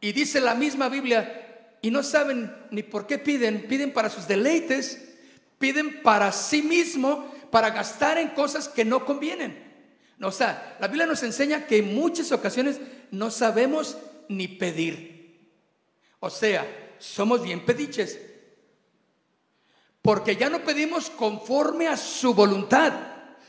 y 0.00 0.12
dice 0.12 0.40
la 0.40 0.54
misma 0.54 0.88
Biblia 0.88 1.76
y 1.82 1.90
no 1.90 2.02
saben 2.02 2.50
ni 2.70 2.82
por 2.82 3.06
qué 3.06 3.18
piden, 3.18 3.66
piden 3.68 3.92
para 3.92 4.08
sus 4.08 4.26
deleites 4.26 5.12
piden 5.62 6.02
para 6.02 6.32
sí 6.32 6.60
mismo, 6.60 7.32
para 7.52 7.70
gastar 7.70 8.18
en 8.18 8.30
cosas 8.30 8.68
que 8.68 8.84
no 8.84 9.04
convienen. 9.04 9.62
O 10.20 10.32
sea, 10.32 10.76
la 10.80 10.88
Biblia 10.88 11.06
nos 11.06 11.22
enseña 11.22 11.68
que 11.68 11.78
en 11.78 11.94
muchas 11.94 12.32
ocasiones 12.32 12.80
no 13.12 13.30
sabemos 13.30 13.96
ni 14.28 14.48
pedir. 14.48 15.38
O 16.18 16.28
sea, 16.30 16.66
somos 16.98 17.44
bien 17.44 17.64
pediches. 17.64 18.18
Porque 20.02 20.34
ya 20.34 20.50
no 20.50 20.64
pedimos 20.64 21.10
conforme 21.10 21.86
a 21.86 21.96
su 21.96 22.34
voluntad, 22.34 22.92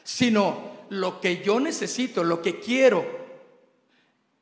sino 0.04 0.73
lo 0.90 1.20
que 1.22 1.42
yo 1.44 1.60
necesito, 1.60 2.24
lo 2.24 2.42
que 2.42 2.60
quiero. 2.60 3.06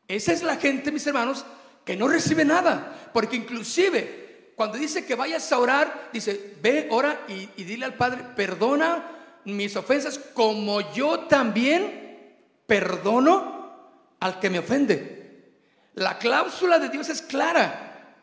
Esa 0.07 0.33
es 0.33 0.43
la 0.43 0.57
gente, 0.57 0.91
mis 0.91 1.07
hermanos, 1.07 1.45
que 1.86 1.95
no 1.95 2.07
recibe 2.07 2.45
nada. 2.45 3.10
Porque 3.13 3.36
inclusive 3.36 4.21
cuando 4.55 4.77
dice 4.77 5.05
que 5.05 5.15
vayas 5.15 5.51
a 5.51 5.57
orar, 5.57 6.10
dice, 6.13 6.55
ve, 6.62 6.88
ora 6.91 7.21
y, 7.27 7.48
dile 7.63 7.86
al 7.86 7.95
Padre, 7.95 8.24
perdona 8.36 9.10
mis 9.45 9.75
ofensas 9.75 10.19
como 10.19 10.93
yo 10.93 11.21
también 11.21 12.38
perdono 12.67 14.15
al 14.19 14.39
que 14.39 14.50
me 14.50 14.60
ofende. 14.60 15.55
La 15.95 16.19
cláusula 16.19 16.77
de 16.77 16.89
Dios 16.89 17.10
es 17.10 17.21
clara. 17.24 18.15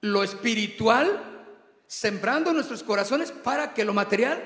Lo 0.00 0.24
espiritual, 0.24 1.44
sembrando 1.86 2.52
nuestros 2.52 2.82
corazones 2.82 3.30
para 3.30 3.74
que 3.74 3.84
lo 3.84 3.92
material 3.92 4.42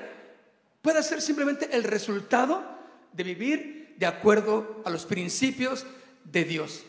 pueda 0.81 1.01
ser 1.01 1.21
simplemente 1.21 1.69
el 1.71 1.83
resultado 1.83 2.76
de 3.13 3.23
vivir 3.23 3.95
de 3.97 4.05
acuerdo 4.05 4.81
a 4.85 4.89
los 4.89 5.05
principios 5.05 5.85
de 6.23 6.43
Dios. 6.43 6.83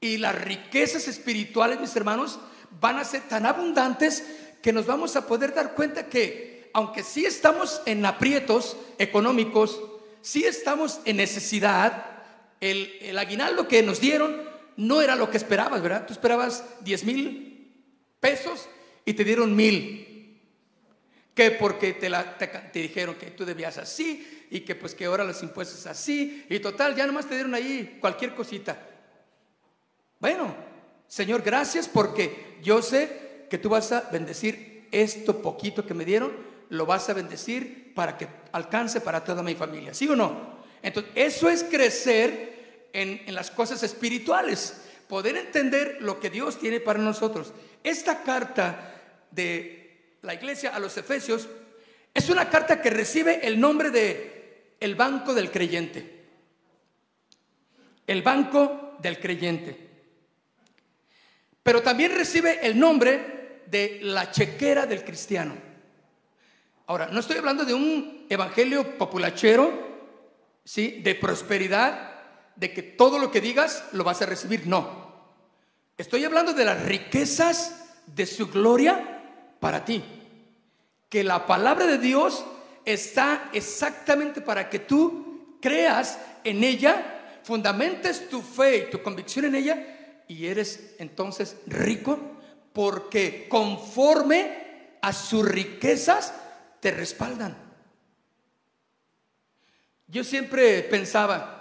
Y 0.00 0.18
las 0.18 0.34
riquezas 0.34 1.08
espirituales, 1.08 1.80
mis 1.80 1.96
hermanos, 1.96 2.38
van 2.80 2.98
a 2.98 3.04
ser 3.04 3.22
tan 3.22 3.46
abundantes 3.46 4.24
que 4.62 4.72
nos 4.72 4.86
vamos 4.86 5.16
a 5.16 5.26
poder 5.26 5.54
dar 5.54 5.74
cuenta 5.74 6.08
que 6.08 6.70
aunque 6.72 7.02
sí 7.02 7.24
estamos 7.24 7.80
en 7.86 8.04
aprietos 8.04 8.76
económicos, 8.98 9.80
sí 10.20 10.44
estamos 10.44 11.00
en 11.06 11.16
necesidad, 11.16 12.04
el, 12.60 13.16
aguinaldo 13.18 13.66
que 13.68 13.82
nos 13.82 14.00
dieron 14.00 14.42
no 14.76 15.00
era 15.00 15.16
lo 15.16 15.30
que 15.30 15.38
esperabas, 15.38 15.80
¿verdad? 15.80 16.06
Tú 16.06 16.12
esperabas 16.12 16.64
10 16.80 17.04
mil 17.04 17.72
pesos 18.20 18.68
y 19.04 19.14
te 19.14 19.24
dieron 19.24 19.56
mil. 19.56 20.42
Que 21.34 21.50
porque 21.50 21.92
te, 21.94 22.10
la, 22.10 22.36
te, 22.36 22.78
dijeron 22.78 23.14
que 23.14 23.30
tú 23.30 23.44
debías 23.44 23.78
así 23.78 24.35
y 24.50 24.60
que 24.60 24.74
pues 24.74 24.94
que 24.94 25.06
ahora 25.06 25.24
los 25.24 25.42
impuestos 25.42 25.86
así 25.86 26.44
y 26.48 26.60
total, 26.60 26.94
ya 26.94 27.06
nomás 27.06 27.26
te 27.26 27.34
dieron 27.34 27.54
ahí 27.54 27.98
cualquier 28.00 28.34
cosita. 28.34 28.78
Bueno, 30.18 30.54
Señor, 31.08 31.42
gracias 31.42 31.88
porque 31.88 32.58
yo 32.62 32.82
sé 32.82 33.46
que 33.50 33.58
tú 33.58 33.68
vas 33.68 33.92
a 33.92 34.08
bendecir 34.12 34.88
esto 34.92 35.42
poquito 35.42 35.86
que 35.86 35.94
me 35.94 36.04
dieron, 36.04 36.32
lo 36.68 36.86
vas 36.86 37.08
a 37.08 37.14
bendecir 37.14 37.92
para 37.94 38.16
que 38.16 38.28
alcance 38.52 39.00
para 39.00 39.22
toda 39.22 39.42
mi 39.42 39.54
familia. 39.54 39.94
¿Sí 39.94 40.08
o 40.08 40.16
no? 40.16 40.56
Entonces, 40.82 41.12
eso 41.14 41.48
es 41.48 41.64
crecer 41.64 42.88
en, 42.92 43.22
en 43.26 43.34
las 43.34 43.50
cosas 43.50 43.82
espirituales, 43.82 44.82
poder 45.08 45.36
entender 45.36 45.98
lo 46.00 46.18
que 46.20 46.30
Dios 46.30 46.58
tiene 46.58 46.80
para 46.80 46.98
nosotros. 46.98 47.52
Esta 47.82 48.22
carta 48.22 48.94
de 49.30 50.18
la 50.22 50.34
iglesia 50.34 50.74
a 50.74 50.80
los 50.80 50.96
Efesios 50.96 51.48
Es 52.12 52.30
una 52.30 52.48
carta 52.48 52.80
que 52.80 52.88
recibe 52.88 53.46
el 53.46 53.60
nombre 53.60 53.90
de 53.90 54.35
el 54.80 54.94
banco 54.94 55.34
del 55.34 55.50
creyente. 55.50 56.24
El 58.06 58.22
banco 58.22 58.96
del 59.00 59.18
creyente. 59.18 59.86
Pero 61.62 61.82
también 61.82 62.14
recibe 62.14 62.64
el 62.64 62.78
nombre 62.78 63.62
de 63.66 63.98
la 64.02 64.30
chequera 64.30 64.86
del 64.86 65.02
cristiano. 65.04 65.54
Ahora, 66.86 67.08
no 67.08 67.18
estoy 67.18 67.38
hablando 67.38 67.64
de 67.64 67.74
un 67.74 68.26
evangelio 68.28 68.96
populachero, 68.96 69.72
¿sí? 70.64 71.00
De 71.02 71.16
prosperidad, 71.16 72.12
de 72.54 72.72
que 72.72 72.82
todo 72.82 73.18
lo 73.18 73.32
que 73.32 73.40
digas 73.40 73.84
lo 73.92 74.04
vas 74.04 74.22
a 74.22 74.26
recibir. 74.26 74.66
No. 74.66 75.06
Estoy 75.98 76.24
hablando 76.24 76.52
de 76.52 76.64
las 76.64 76.84
riquezas 76.84 77.86
de 78.06 78.26
su 78.26 78.48
gloria 78.48 79.22
para 79.58 79.84
ti. 79.84 80.04
Que 81.08 81.24
la 81.24 81.46
palabra 81.46 81.86
de 81.86 81.98
Dios 81.98 82.44
está 82.86 83.50
exactamente 83.52 84.40
para 84.40 84.70
que 84.70 84.78
tú 84.78 85.58
creas 85.60 86.18
en 86.44 86.64
ella, 86.64 87.40
fundamentes 87.42 88.28
tu 88.30 88.40
fe 88.40 88.78
y 88.78 88.90
tu 88.90 89.02
convicción 89.02 89.44
en 89.46 89.56
ella 89.56 90.22
y 90.28 90.46
eres 90.46 90.94
entonces 90.98 91.56
rico 91.66 92.18
porque 92.72 93.46
conforme 93.48 94.96
a 95.02 95.12
sus 95.12 95.46
riquezas 95.46 96.32
te 96.80 96.92
respaldan. 96.92 97.56
Yo 100.08 100.22
siempre 100.22 100.82
pensaba, 100.84 101.56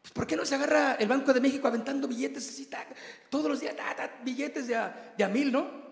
pues, 0.00 0.12
¿Por 0.12 0.26
qué 0.26 0.36
no 0.36 0.44
se 0.44 0.56
agarra 0.56 0.96
el 0.98 1.06
Banco 1.06 1.32
de 1.32 1.40
México 1.40 1.68
aventando 1.68 2.08
billetes 2.08 2.48
así, 2.48 2.68
todos 3.30 3.48
los 3.48 3.60
días, 3.60 3.76
billetes 4.24 4.66
de 4.66 4.76
a, 4.76 5.28
mil, 5.32 5.52
¿no? 5.52 5.82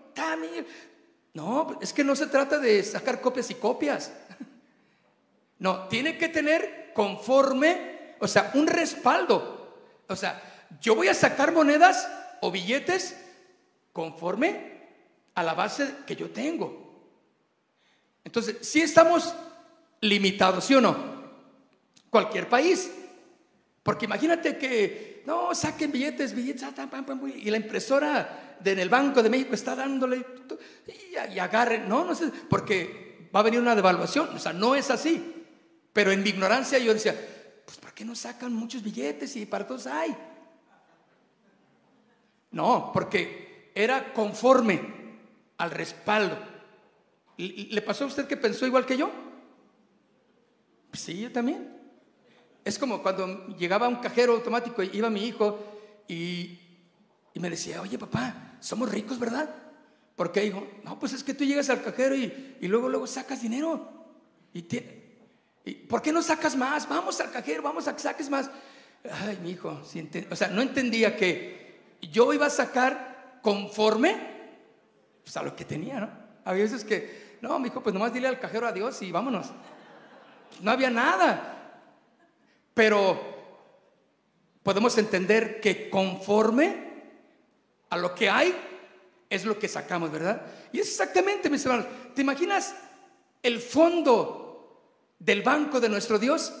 No, 1.33 1.77
es 1.81 1.93
que 1.93 2.03
no 2.03 2.15
se 2.15 2.27
trata 2.27 2.59
de 2.59 2.83
sacar 2.83 3.21
copias 3.21 3.49
y 3.51 3.55
copias. 3.55 4.11
No, 5.59 5.87
tiene 5.89 6.17
que 6.17 6.27
tener 6.27 6.89
conforme, 6.95 8.15
o 8.19 8.27
sea, 8.27 8.49
un 8.55 8.65
respaldo. 8.65 9.77
O 10.07 10.15
sea, 10.15 10.41
yo 10.81 10.95
voy 10.95 11.07
a 11.07 11.13
sacar 11.13 11.51
monedas 11.51 12.09
o 12.41 12.49
billetes 12.49 13.15
conforme 13.93 14.87
a 15.35 15.43
la 15.43 15.53
base 15.53 15.97
que 16.07 16.15
yo 16.15 16.31
tengo. 16.31 17.05
Entonces, 18.23 18.67
si 18.67 18.81
estamos 18.81 19.35
limitados, 19.99 20.65
¿sí 20.65 20.73
o 20.73 20.81
no? 20.81 20.97
Cualquier 22.09 22.49
país 22.49 22.89
porque 23.83 24.05
imagínate 24.05 24.57
que, 24.57 25.23
no, 25.25 25.55
saquen 25.55 25.91
billetes, 25.91 26.35
billetes, 26.35 26.63
ah, 26.63 26.91
y 27.35 27.49
la 27.49 27.57
impresora 27.57 28.57
en 28.63 28.79
el 28.79 28.89
Banco 28.89 29.23
de 29.23 29.29
México 29.29 29.55
está 29.55 29.75
dándole, 29.75 30.23
y, 30.87 31.39
agarren, 31.39 31.87
no, 31.87 32.03
no 32.05 32.15
sé, 32.15 32.31
porque 32.49 33.29
va 33.33 33.41
a 33.41 33.43
venir 33.43 33.59
una 33.59 33.75
devaluación, 33.75 34.35
o 34.35 34.39
sea, 34.39 34.53
no 34.53 34.75
es 34.75 34.89
así. 34.91 35.35
Pero 35.93 36.11
en 36.11 36.23
mi 36.23 36.29
ignorancia 36.29 36.79
yo 36.79 36.93
decía, 36.93 37.15
pues 37.65 37.77
¿por 37.77 37.93
qué 37.93 38.05
no 38.05 38.15
sacan 38.15 38.53
muchos 38.53 38.81
billetes 38.81 39.35
y 39.35 39.45
para 39.45 39.67
todos 39.67 39.87
hay? 39.87 40.15
No, 42.51 42.91
porque 42.93 43.71
era 43.75 44.13
conforme 44.13 44.81
al 45.57 45.71
respaldo. 45.71 46.37
¿Le 47.37 47.81
pasó 47.81 48.03
a 48.03 48.07
usted 48.07 48.27
que 48.27 48.37
pensó 48.37 48.65
igual 48.65 48.85
que 48.85 48.97
yo? 48.97 49.11
sí, 50.93 51.21
yo 51.21 51.31
también. 51.31 51.77
Es 52.63 52.77
como 52.77 53.01
cuando 53.01 53.47
llegaba 53.57 53.87
un 53.87 53.95
cajero 53.97 54.33
automático 54.33 54.83
y 54.83 54.91
iba 54.93 55.09
mi 55.09 55.25
hijo 55.25 55.59
y, 56.07 56.59
me 57.35 57.49
decía, 57.49 57.81
oye 57.81 57.97
papá, 57.97 58.57
somos 58.59 58.91
ricos, 58.91 59.17
¿verdad? 59.17 59.49
Porque 60.21 60.45
hijo, 60.45 60.67
no, 60.83 60.99
pues 60.99 61.13
es 61.13 61.23
que 61.23 61.33
tú 61.33 61.43
llegas 61.43 61.71
al 61.71 61.81
cajero 61.81 62.15
y, 62.15 62.59
luego, 62.61 62.87
luego 62.87 63.07
sacas 63.07 63.41
dinero. 63.41 63.89
Y, 64.53 64.61
¿Por 65.73 65.99
qué 66.03 66.11
no 66.11 66.21
sacas 66.21 66.55
más? 66.55 66.87
Vamos 66.87 67.19
al 67.19 67.31
cajero, 67.31 67.63
vamos 67.63 67.87
a 67.87 67.95
que 67.95 68.03
saques 68.03 68.29
más. 68.29 68.51
Ay, 69.11 69.39
mi 69.41 69.49
hijo, 69.49 69.81
o 70.29 70.35
sea, 70.35 70.49
no 70.49 70.61
entendía 70.61 71.17
que 71.17 71.97
yo 72.03 72.31
iba 72.33 72.45
a 72.45 72.51
sacar 72.51 73.39
conforme 73.41 74.15
pues, 75.23 75.35
a 75.37 75.41
lo 75.41 75.55
que 75.55 75.65
tenía, 75.65 75.99
¿no? 75.99 76.11
Había 76.45 76.65
veces 76.65 76.83
que, 76.85 77.39
no, 77.41 77.57
mi 77.57 77.69
hijo, 77.69 77.81
pues 77.81 77.91
nomás 77.91 78.13
dile 78.13 78.27
al 78.27 78.39
cajero 78.39 78.67
adiós 78.67 79.01
y 79.01 79.11
vámonos. 79.11 79.47
No 80.61 80.69
había 80.69 80.91
nada. 80.91 81.81
Pero 82.75 83.19
podemos 84.61 84.95
entender 84.99 85.59
que 85.59 85.89
conforme 85.89 86.91
a 87.89 87.97
lo 87.97 88.13
que 88.13 88.29
hay, 88.29 88.55
es 89.31 89.45
lo 89.45 89.57
que 89.57 89.69
sacamos, 89.69 90.11
¿verdad? 90.11 90.45
Y 90.73 90.81
es 90.81 90.89
exactamente, 90.89 91.49
mis 91.49 91.65
hermanos, 91.65 91.87
¿te 92.13 92.21
imaginas 92.21 92.75
el 93.41 93.61
fondo 93.61 94.83
del 95.17 95.41
banco 95.41 95.79
de 95.79 95.87
nuestro 95.87 96.19
Dios? 96.19 96.53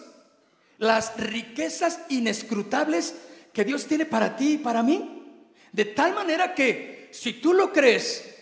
Las 0.77 1.17
riquezas 1.17 1.99
inescrutables 2.07 3.13
que 3.51 3.65
Dios 3.65 3.85
tiene 3.85 4.05
para 4.05 4.37
ti 4.37 4.53
y 4.53 4.57
para 4.57 4.81
mí. 4.81 5.43
De 5.73 5.83
tal 5.83 6.15
manera 6.15 6.55
que 6.55 7.09
si 7.11 7.33
tú 7.33 7.53
lo 7.53 7.73
crees 7.73 8.33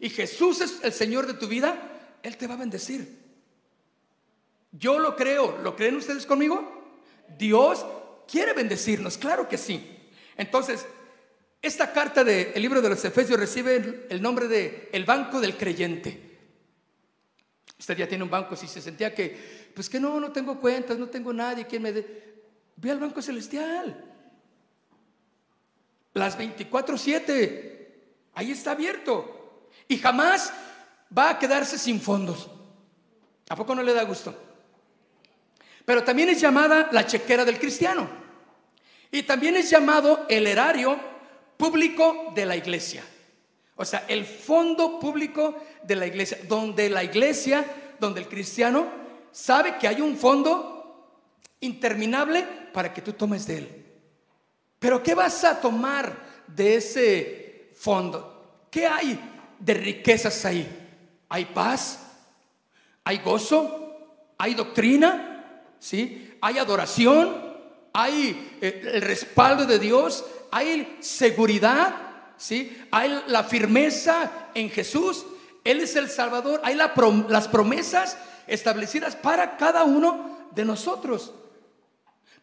y 0.00 0.10
Jesús 0.10 0.60
es 0.60 0.80
el 0.82 0.92
Señor 0.92 1.28
de 1.28 1.34
tu 1.34 1.46
vida, 1.46 2.18
Él 2.24 2.36
te 2.36 2.48
va 2.48 2.54
a 2.54 2.58
bendecir. 2.58 3.24
Yo 4.72 4.98
lo 4.98 5.14
creo, 5.14 5.58
¿lo 5.58 5.76
creen 5.76 5.94
ustedes 5.94 6.26
conmigo? 6.26 6.90
Dios 7.38 7.86
quiere 8.26 8.52
bendecirnos, 8.52 9.16
claro 9.16 9.48
que 9.48 9.56
sí. 9.56 9.96
Entonces, 10.36 10.84
esta 11.66 11.92
carta 11.92 12.22
del 12.22 12.60
libro 12.62 12.80
de 12.80 12.88
los 12.88 13.04
Efesios 13.04 13.38
recibe 13.38 14.06
el 14.08 14.22
nombre 14.22 14.46
de 14.48 14.88
el 14.92 15.04
banco 15.04 15.40
del 15.40 15.56
creyente. 15.56 16.38
Usted 17.78 17.96
ya 17.96 18.08
tiene 18.08 18.24
un 18.24 18.30
banco, 18.30 18.56
si 18.56 18.66
se 18.66 18.80
sentía 18.80 19.14
que, 19.14 19.70
pues 19.74 19.90
que 19.90 20.00
no, 20.00 20.18
no 20.18 20.32
tengo 20.32 20.58
cuentas, 20.58 20.98
no 20.98 21.08
tengo 21.08 21.32
nadie 21.32 21.66
quien 21.66 21.82
me 21.82 21.92
dé. 21.92 22.42
Ve 22.76 22.90
al 22.90 22.98
banco 22.98 23.20
celestial. 23.20 24.04
Las 26.14 26.38
24-7. 26.38 27.88
Ahí 28.34 28.50
está 28.50 28.72
abierto. 28.72 29.68
Y 29.88 29.98
jamás 29.98 30.52
va 31.16 31.30
a 31.30 31.38
quedarse 31.38 31.78
sin 31.78 32.00
fondos. 32.00 32.50
¿A 33.48 33.56
poco 33.56 33.74
no 33.74 33.82
le 33.82 33.92
da 33.92 34.04
gusto? 34.04 34.34
Pero 35.84 36.02
también 36.02 36.28
es 36.30 36.40
llamada 36.40 36.88
la 36.92 37.06
chequera 37.06 37.44
del 37.44 37.58
cristiano. 37.58 38.08
Y 39.10 39.22
también 39.22 39.56
es 39.56 39.70
llamado 39.70 40.26
el 40.28 40.46
erario 40.46 41.15
público 41.56 42.32
de 42.34 42.46
la 42.46 42.56
iglesia. 42.56 43.04
O 43.76 43.84
sea, 43.84 44.04
el 44.08 44.24
fondo 44.24 44.98
público 44.98 45.56
de 45.82 45.96
la 45.96 46.06
iglesia, 46.06 46.38
donde 46.48 46.88
la 46.88 47.04
iglesia, 47.04 47.64
donde 48.00 48.20
el 48.20 48.28
cristiano 48.28 48.86
sabe 49.30 49.76
que 49.78 49.88
hay 49.88 50.00
un 50.00 50.16
fondo 50.16 51.22
interminable 51.60 52.42
para 52.72 52.92
que 52.92 53.02
tú 53.02 53.12
tomes 53.12 53.46
de 53.46 53.58
él. 53.58 53.84
Pero 54.78 55.02
¿qué 55.02 55.14
vas 55.14 55.44
a 55.44 55.60
tomar 55.60 56.44
de 56.46 56.76
ese 56.76 57.70
fondo? 57.74 58.66
¿Qué 58.70 58.86
hay 58.86 59.18
de 59.58 59.74
riquezas 59.74 60.44
ahí? 60.44 60.66
¿Hay 61.28 61.46
paz? 61.46 62.00
¿Hay 63.04 63.18
gozo? 63.18 64.34
¿Hay 64.38 64.54
doctrina? 64.54 65.36
¿sí? 65.78 66.36
Hay 66.40 66.58
adoración, 66.58 67.34
hay 67.92 68.58
eh, 68.60 68.90
el 68.94 69.02
respaldo 69.02 69.64
de 69.64 69.78
Dios, 69.78 70.24
hay 70.50 70.98
seguridad, 71.00 71.94
¿sí? 72.36 72.76
Hay 72.90 73.22
la 73.28 73.44
firmeza 73.44 74.48
en 74.54 74.70
Jesús, 74.70 75.26
Él 75.64 75.80
es 75.80 75.96
el 75.96 76.08
Salvador, 76.08 76.60
hay 76.64 76.74
las 76.74 77.48
promesas 77.48 78.18
establecidas 78.46 79.16
para 79.16 79.56
cada 79.56 79.84
uno 79.84 80.48
de 80.52 80.64
nosotros, 80.64 81.32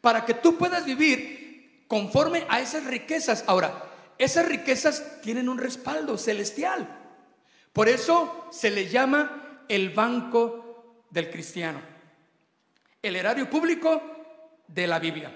para 0.02 0.26
que 0.26 0.34
tú 0.34 0.58
puedas 0.58 0.86
vivir 0.86 1.86
conforme 1.88 2.46
a 2.50 2.60
esas 2.60 2.86
riquezas. 2.86 3.44
Ahora, 3.48 3.84
esas 4.18 4.46
riquezas 4.46 5.22
tienen 5.22 5.50
un 5.50 5.58
respaldo 5.58 6.18
celestial. 6.18 6.88
Por 7.72 7.90
eso 7.90 8.48
se 8.52 8.70
le 8.70 8.88
llama 8.88 9.64
el 9.68 9.90
banco 9.90 11.06
del 11.10 11.30
cristiano 11.32 11.94
el 13.04 13.18
erario 13.18 13.50
público 13.50 14.02
de 14.66 14.88
la 14.88 14.98
Biblia. 14.98 15.32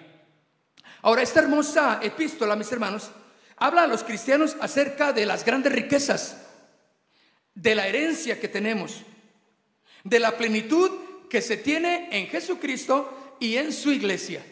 Ahora, 1.08 1.22
esta 1.22 1.40
hermosa 1.40 2.02
epístola, 2.04 2.58
mis 2.58 2.70
hermanos, 2.70 3.12
habla 3.56 3.84
a 3.84 3.88
los 3.88 4.04
cristianos 4.04 4.58
acerca 4.60 5.14
de 5.14 5.26
las 5.26 5.46
grandes 5.46 5.72
riquezas, 5.72 6.36
de 7.56 7.76
la 7.76 7.88
herencia 7.88 8.42
que 8.42 8.50
tenemos, 8.50 9.04
de 10.04 10.20
la 10.20 10.36
plenitud 10.36 10.92
que 11.30 11.42
se 11.42 11.56
tiene 11.56 12.10
en 12.12 12.28
Jesucristo 12.28 13.38
y 13.40 13.56
en 13.56 13.72
su 13.72 13.90
iglesia. 13.94 14.46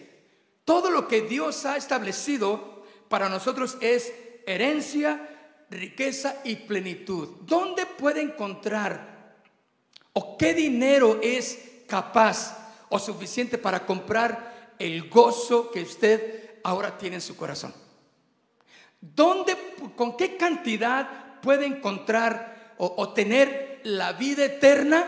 Todo 0.64 0.92
lo 0.92 1.10
que 1.10 1.24
Dios 1.24 1.66
ha 1.66 1.76
establecido 1.76 2.86
para 3.10 3.28
nosotros 3.28 3.78
es 3.82 4.14
herencia, 4.48 5.66
riqueza 5.70 6.40
y 6.46 6.56
plenitud. 6.56 7.36
¿Dónde 7.42 7.86
puede 7.86 8.22
encontrar 8.22 9.36
o 10.14 10.38
qué 10.38 10.54
dinero 10.54 11.20
es 11.22 11.60
capaz 11.86 12.72
o 12.88 12.98
suficiente 12.98 13.58
para 13.58 13.86
comprar 13.86 14.56
el 14.80 15.10
gozo 15.10 15.72
que 15.72 15.82
usted 15.82 16.45
ahora 16.66 16.98
tiene 16.98 17.18
en 17.18 17.22
su 17.22 17.36
corazón? 17.36 17.74
¿Dónde, 19.00 19.56
con 19.96 20.18
qué 20.18 20.36
cantidad 20.36 21.40
puede 21.46 21.68
encontrar 21.68 22.74
o, 22.78 23.14
tener 23.14 23.80
la 23.84 24.14
vida 24.14 24.46
eterna 24.46 25.06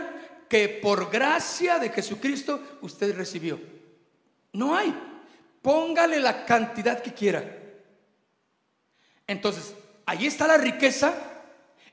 que 0.48 0.70
por 0.70 1.12
gracia 1.12 1.80
de 1.80 1.90
Jesucristo 1.90 2.78
usted 2.82 3.18
recibió. 3.18 3.60
No 4.54 4.76
hay. 4.76 4.94
Póngale 5.62 6.20
la 6.20 6.46
cantidad 6.46 7.02
que 7.02 7.14
quiera. 7.14 7.44
Entonces, 9.26 9.74
ahí 10.06 10.28
está 10.28 10.48
la 10.48 10.58
riqueza, 10.58 11.14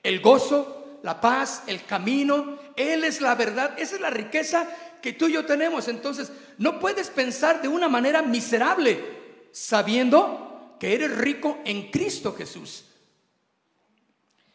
el 0.02 0.20
gozo, 0.20 1.00
la 1.02 1.20
paz, 1.20 1.64
el 1.66 1.84
camino. 1.84 2.58
Él 2.76 3.02
es 3.02 3.20
la 3.20 3.34
verdad. 3.34 3.76
Esa 3.76 3.96
es 3.96 4.00
la 4.00 4.10
riqueza 4.10 4.68
que 5.02 5.14
tú 5.14 5.26
y 5.26 5.32
yo 5.32 5.44
tenemos. 5.44 5.88
Entonces, 5.88 6.30
no 6.58 6.78
puedes 6.78 7.10
pensar 7.10 7.60
de 7.60 7.68
una 7.68 7.88
manera 7.88 8.22
miserable 8.22 9.23
sabiendo 9.54 10.76
que 10.80 10.94
eres 10.94 11.16
rico 11.16 11.60
en 11.64 11.92
Cristo 11.92 12.34
Jesús. 12.34 12.86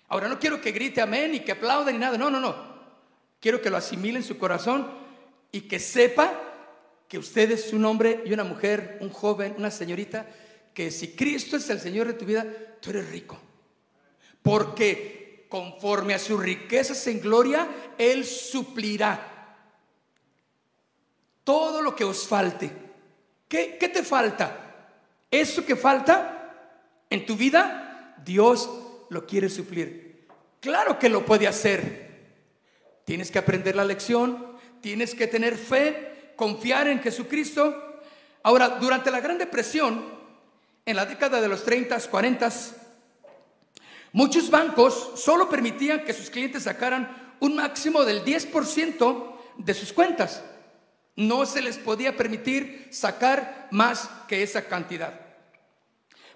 Ahora 0.10 0.28
no 0.28 0.40
quiero 0.40 0.60
que 0.60 0.74
grite 0.74 1.00
amén 1.00 1.34
y 1.36 1.40
que 1.40 1.54
aplaude 1.54 1.94
ni 1.94 2.00
nada, 2.00 2.18
no, 2.18 2.30
no, 2.30 2.42
no. 2.42 2.54
Quiero 3.40 3.62
que 3.62 3.70
lo 3.70 3.78
asimile 3.78 4.18
en 4.18 4.26
su 4.26 4.38
corazón 4.38 4.92
y 5.54 5.62
que 5.62 5.80
sepa 5.80 6.34
que 7.08 7.18
usted 7.18 7.50
es 7.52 7.72
un 7.72 7.86
hombre 7.86 8.24
y 8.26 8.34
una 8.34 8.44
mujer, 8.44 8.98
un 9.00 9.10
joven, 9.10 9.56
una 9.58 9.72
señorita, 9.72 10.28
que 10.74 10.92
si 10.92 11.16
Cristo 11.16 11.56
es 11.56 11.70
el 11.70 11.80
Señor 11.80 12.08
de 12.08 12.14
tu 12.14 12.26
vida, 12.26 12.46
tú 12.82 12.90
eres 12.90 13.10
rico. 13.10 13.40
Porque 14.42 15.46
conforme 15.48 16.14
a 16.14 16.20
sus 16.20 16.42
riquezas 16.42 17.08
en 17.08 17.22
gloria, 17.22 17.94
Él 17.98 18.26
suplirá 18.26 19.56
todo 21.46 21.82
lo 21.82 21.96
que 21.96 22.04
os 22.04 22.28
falte. 22.28 22.70
¿Qué, 23.48 23.78
qué 23.80 23.88
te 23.88 24.04
falta? 24.04 24.66
Eso 25.32 25.66
que 25.66 25.76
falta 25.76 26.40
en 27.10 27.26
tu 27.26 27.36
vida, 27.36 28.16
Dios 28.24 28.70
lo 29.10 29.26
quiere 29.26 29.50
suplir. 29.50 30.28
Claro 30.60 31.00
que 31.00 31.10
lo 31.10 31.26
puede 31.26 31.48
hacer. 31.48 32.10
Tienes 33.06 33.32
que 33.32 33.40
aprender 33.40 33.76
la 33.76 33.86
lección, 33.86 34.58
tienes 34.82 35.16
que 35.16 35.28
tener 35.28 35.58
fe, 35.58 36.34
confiar 36.36 36.88
en 36.88 37.02
Jesucristo. 37.02 38.02
Ahora, 38.44 38.70
durante 38.80 39.12
la 39.12 39.20
Gran 39.20 39.38
Depresión, 39.38 40.04
en 40.86 40.96
la 40.96 41.06
década 41.06 41.42
de 41.42 41.48
los 41.48 41.64
30, 41.64 42.00
40, 42.00 42.50
muchos 44.14 44.50
bancos 44.50 45.12
solo 45.16 45.50
permitían 45.50 46.04
que 46.04 46.14
sus 46.14 46.30
clientes 46.30 46.64
sacaran 46.64 47.36
un 47.40 47.56
máximo 47.56 48.04
del 48.04 48.24
10% 48.24 49.36
de 49.58 49.74
sus 49.74 49.94
cuentas. 49.94 50.44
No 51.20 51.46
se 51.46 51.62
les 51.62 51.78
podía 51.78 52.16
permitir 52.16 52.88
sacar 52.92 53.68
más 53.72 54.10
que 54.30 54.42
esa 54.42 54.70
cantidad. 54.70 55.20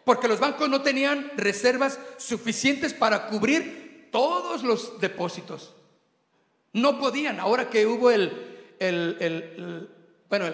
Porque 0.03 0.27
los 0.27 0.41
bancos 0.41 0.67
no 0.67 0.81
tenían 0.81 1.31
reservas 1.37 1.97
suficientes 2.17 2.93
para 2.93 3.27
cubrir 3.27 4.09
todos 4.11 4.61
los 4.61 4.99
depósitos. 4.99 5.73
No 6.73 6.99
podían. 6.99 7.39
Ahora 7.39 7.69
que 7.69 7.85
hubo 7.87 8.11
el, 8.11 8.75
el, 8.77 9.89
bueno, 10.27 10.47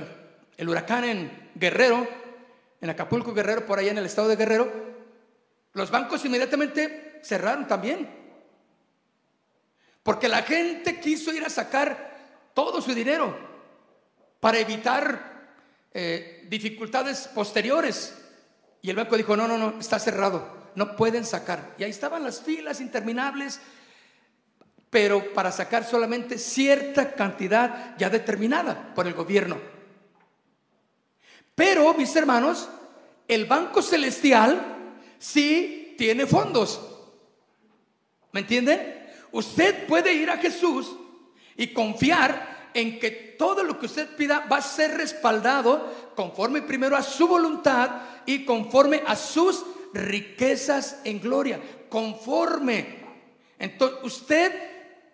el, 0.57 0.69
huracán 0.69 1.05
en 1.05 1.49
Guerrero, 1.55 2.07
en 2.81 2.89
Acapulco 2.91 3.33
Guerrero, 3.33 3.65
por 3.65 3.79
allá 3.79 3.89
en 3.89 3.97
el 3.97 4.05
estado 4.05 4.27
de 4.27 4.35
Guerrero, 4.35 4.71
los 5.73 5.89
bancos 5.89 6.23
inmediatamente 6.23 7.19
cerraron 7.23 7.67
también. 7.67 8.07
Porque 10.03 10.27
la 10.27 10.43
gente 10.43 10.99
quiso 10.99 11.33
ir 11.33 11.43
a 11.43 11.49
sacar 11.49 12.51
todo 12.53 12.79
su 12.79 12.93
dinero 12.93 13.48
para 14.39 14.59
evitar 14.59 15.29
eh, 15.93 16.45
dificultades 16.49 17.27
posteriores. 17.27 18.15
Y 18.81 18.89
el 18.89 18.95
banco 18.95 19.17
dijo, 19.17 19.35
no, 19.35 19.47
no, 19.47 19.57
no, 19.57 19.79
está 19.79 19.99
cerrado, 19.99 20.71
no 20.75 20.95
pueden 20.95 21.25
sacar. 21.25 21.75
Y 21.77 21.83
ahí 21.83 21.89
estaban 21.89 22.23
las 22.23 22.41
filas 22.41 22.79
interminables, 22.79 23.59
pero 24.89 25.33
para 25.33 25.51
sacar 25.51 25.83
solamente 25.83 26.37
cierta 26.37 27.13
cantidad 27.13 27.95
ya 27.97 28.09
determinada 28.09 28.93
por 28.95 29.07
el 29.07 29.13
gobierno. 29.13 29.59
Pero, 31.55 31.93
mis 31.93 32.15
hermanos, 32.15 32.69
el 33.27 33.45
Banco 33.45 33.81
Celestial 33.81 34.93
sí 35.17 35.95
tiene 35.97 36.25
fondos. 36.25 36.81
¿Me 38.31 38.39
entienden? 38.39 39.09
Usted 39.31 39.85
puede 39.85 40.13
ir 40.13 40.29
a 40.29 40.37
Jesús 40.37 40.95
y 41.57 41.67
confiar 41.73 42.69
en 42.73 42.99
que 42.99 43.28
todo 43.39 43.63
lo 43.63 43.79
que 43.79 43.85
usted 43.85 44.17
pida 44.17 44.45
va 44.51 44.57
a 44.57 44.61
ser 44.61 44.97
respaldado 44.97 46.11
conforme 46.13 46.61
primero 46.61 46.97
a 46.97 47.01
su 47.01 47.25
voluntad 47.25 47.89
y 48.25 48.43
conforme 48.43 49.01
a 49.07 49.15
sus 49.15 49.63
riquezas 49.93 50.99
en 51.05 51.21
gloria. 51.21 51.57
Conforme. 51.87 52.99
Entonces, 53.57 53.99
usted 54.03 54.51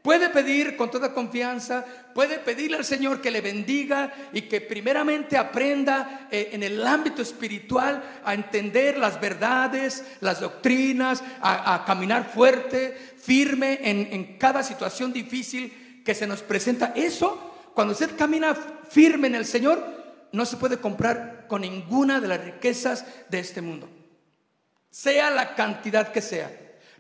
puede 0.02 0.30
pedir 0.30 0.76
con 0.76 0.90
toda 0.90 1.14
confianza, 1.14 1.86
puede 2.16 2.40
pedirle 2.40 2.78
al 2.78 2.86
Señor 2.86 3.22
que 3.22 3.30
le 3.30 3.42
bendiga 3.42 4.12
y 4.34 4.42
que 4.42 4.60
primeramente 4.60 5.38
aprenda 5.38 6.28
eh, 6.32 6.50
en 6.54 6.64
el 6.64 6.84
ámbito 6.84 7.22
espiritual 7.22 8.22
a 8.26 8.34
entender 8.34 8.98
las 8.98 9.22
verdades, 9.22 10.04
las 10.22 10.40
doctrinas, 10.40 11.24
a, 11.42 11.84
caminar 11.86 12.32
fuerte, 12.34 12.98
firme 13.22 13.82
en, 13.84 14.08
en 14.12 14.38
cada 14.40 14.64
situación 14.64 15.14
difícil 15.14 16.02
que 16.04 16.16
se 16.16 16.26
nos 16.26 16.42
presenta. 16.42 16.92
Eso, 16.96 17.52
cuando 17.76 17.92
usted 17.92 18.16
camina 18.18 18.56
firme 18.56 19.28
en 19.28 19.36
el 19.36 19.46
Señor, 19.46 19.84
no 20.32 20.46
se 20.46 20.58
puede 20.58 20.80
comprar 20.80 21.46
con 21.48 21.62
ninguna 21.62 22.20
de 22.22 22.28
las 22.30 22.44
riquezas 22.44 23.06
de 23.30 23.40
este 23.40 23.62
mundo. 23.62 23.90
Sea 24.90 25.30
la 25.30 25.56
cantidad 25.56 26.12
que 26.12 26.22
sea. 26.22 26.50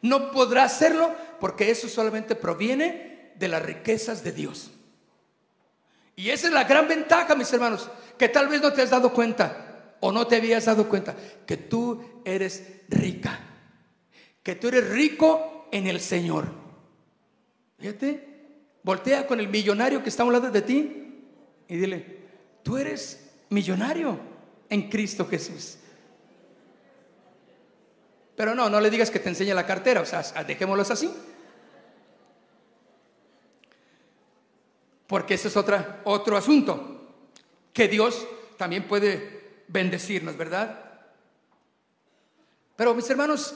No 0.01 0.31
podrá 0.31 0.65
hacerlo 0.65 1.15
porque 1.39 1.71
eso 1.71 1.87
solamente 1.87 2.35
proviene 2.35 3.31
de 3.35 3.47
las 3.47 3.63
riquezas 3.63 4.23
de 4.23 4.33
Dios. 4.33 4.71
Y 6.17 6.29
esa 6.29 6.47
es 6.47 6.53
la 6.53 6.65
gran 6.65 6.87
ventaja, 6.87 7.35
mis 7.35 7.51
hermanos, 7.53 7.89
que 8.17 8.27
tal 8.27 8.49
vez 8.49 8.61
no 8.61 8.73
te 8.73 8.81
has 8.81 8.89
dado 8.89 9.13
cuenta 9.13 9.95
o 10.01 10.11
no 10.11 10.27
te 10.27 10.35
habías 10.35 10.65
dado 10.65 10.89
cuenta, 10.89 11.15
que 11.45 11.55
tú 11.55 12.21
eres 12.25 12.81
rica, 12.89 13.39
que 14.43 14.55
tú 14.55 14.67
eres 14.67 14.89
rico 14.89 15.69
en 15.71 15.87
el 15.87 16.01
Señor. 16.01 16.47
Fíjate, 17.79 18.34
Voltea 18.85 19.25
con 19.25 19.39
el 19.39 19.47
millonario 19.47 20.03
que 20.03 20.09
está 20.09 20.21
a 20.21 20.27
un 20.27 20.33
lado 20.33 20.51
de 20.51 20.61
ti 20.61 21.23
y 21.67 21.75
dile, 21.75 22.19
tú 22.61 22.77
eres 22.77 23.31
millonario 23.49 24.19
en 24.69 24.91
Cristo 24.91 25.25
Jesús. 25.25 25.77
Pero 28.35 28.53
no, 28.53 28.69
no 28.69 28.79
le 28.79 28.91
digas 28.91 29.09
que 29.09 29.17
te 29.17 29.29
enseñe 29.29 29.55
la 29.55 29.65
cartera, 29.65 30.01
o 30.01 30.05
sea, 30.05 30.21
dejémoslos 30.43 30.91
así. 30.91 31.11
Porque 35.07 35.33
ese 35.33 35.47
es 35.47 35.57
otro 35.57 36.37
asunto, 36.37 37.09
que 37.73 37.87
Dios 37.87 38.27
también 38.55 38.87
puede 38.87 39.63
bendecirnos, 39.67 40.37
¿verdad? 40.37 41.01
Pero 42.75 42.93
mis 42.93 43.09
hermanos, 43.09 43.55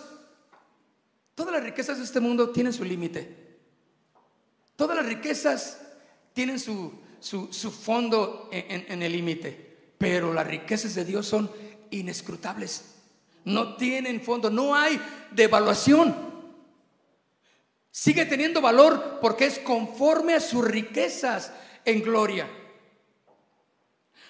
todas 1.36 1.54
las 1.54 1.64
riquezas 1.64 2.00
de 2.00 2.06
este 2.06 2.20
mundo 2.20 2.50
tienen 2.50 2.74
su 2.74 2.84
límite. 2.84 3.39
Todas 4.80 4.96
las 4.96 5.08
riquezas 5.08 5.78
tienen 6.32 6.58
su, 6.58 6.94
fondo 7.84 8.48
en, 8.50 9.04
el 9.04 9.12
límite, 9.12 9.92
pero 9.98 10.34
las 10.34 10.48
riquezas 10.48 10.96
de 10.96 11.04
Dios 11.04 11.28
son 11.28 11.52
inescrutables. 11.90 12.86
No 13.44 13.76
tienen 13.76 14.22
fondo, 14.22 14.50
no 14.50 14.74
hay 14.74 14.98
devaluación. 15.32 16.16
Sigue 17.92 18.26
teniendo 18.26 18.62
valor 18.62 19.20
porque 19.20 19.48
es 19.48 19.60
conforme 19.60 20.36
a 20.36 20.40
sus 20.40 20.64
riquezas 20.64 21.52
en 21.84 22.02
gloria. 22.02 22.48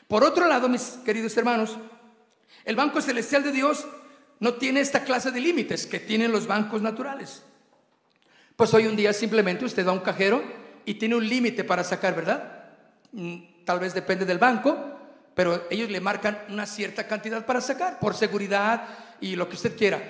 Por 0.07 0.23
otro 0.23 0.47
lado, 0.47 0.67
mis 0.67 0.97
queridos 1.05 1.37
hermanos, 1.37 1.77
el 2.65 2.75
Banco 2.75 3.03
Celestial 3.03 3.43
de 3.43 3.51
Dios 3.51 3.85
no 4.39 4.55
tiene 4.55 4.79
esta 4.79 5.03
clase 5.03 5.29
de 5.29 5.41
límites 5.41 5.85
que 5.85 5.99
tienen 5.99 6.31
los 6.31 6.47
bancos 6.47 6.81
naturales. 6.81 7.43
Pues 8.59 8.73
hoy 8.73 8.87
un 8.87 8.97
día 8.97 9.13
simplemente 9.13 9.63
usted 9.63 9.87
va 9.87 9.91
a 9.91 9.93
un 9.93 10.01
cajero 10.01 10.43
y 10.83 10.95
tiene 10.95 11.15
un 11.15 11.25
límite 11.25 11.63
para 11.63 11.81
sacar, 11.81 12.13
¿verdad? 12.13 12.65
Mm, 13.13 13.63
tal 13.63 13.79
vez 13.79 13.93
depende 13.93 14.25
del 14.25 14.37
banco, 14.37 14.77
pero 15.33 15.65
ellos 15.69 15.89
le 15.89 16.01
marcan 16.01 16.39
una 16.49 16.65
cierta 16.65 17.07
cantidad 17.07 17.45
para 17.45 17.61
sacar, 17.61 17.99
por 17.99 18.15
seguridad 18.15 18.85
y 19.21 19.37
lo 19.37 19.47
que 19.47 19.55
usted 19.55 19.77
quiera. 19.77 20.03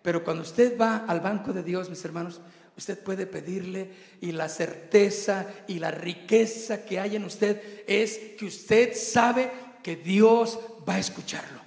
Pero 0.00 0.24
cuando 0.24 0.44
usted 0.44 0.80
va 0.80 1.04
al 1.06 1.20
banco 1.20 1.52
de 1.52 1.62
Dios, 1.62 1.90
mis 1.90 2.02
hermanos, 2.02 2.40
usted 2.74 2.98
puede 2.98 3.26
pedirle 3.26 3.90
y 4.22 4.32
la 4.32 4.48
certeza 4.48 5.46
y 5.68 5.78
la 5.78 5.90
riqueza 5.90 6.86
que 6.86 6.98
hay 6.98 7.16
en 7.16 7.26
usted 7.26 7.84
es 7.86 8.16
que 8.38 8.46
usted 8.46 8.94
sabe 8.94 9.50
que 9.82 9.96
Dios 9.96 10.58
va 10.88 10.94
a 10.94 11.00
escucharlo, 11.00 11.60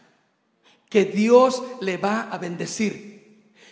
que 0.89 1.05
Dios 1.05 1.61
le 1.81 1.97
va 1.97 2.21
a 2.31 2.39
bendecir 2.39 3.12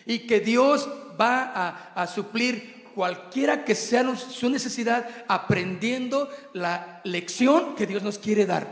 y 0.05 0.19
que 0.19 0.39
Dios 0.39 0.89
va 1.19 1.93
a, 1.95 2.07
suplir 2.07 2.89
cualquiera 2.93 3.63
que 3.63 3.75
sea 3.75 4.15
su 4.15 4.49
necesidad, 4.49 5.07
aprendiendo 5.27 6.29
la 6.53 7.01
lección 7.03 7.75
que 7.75 7.87
Dios 7.87 8.03
nos 8.03 8.19
quiere 8.19 8.45
dar. 8.45 8.67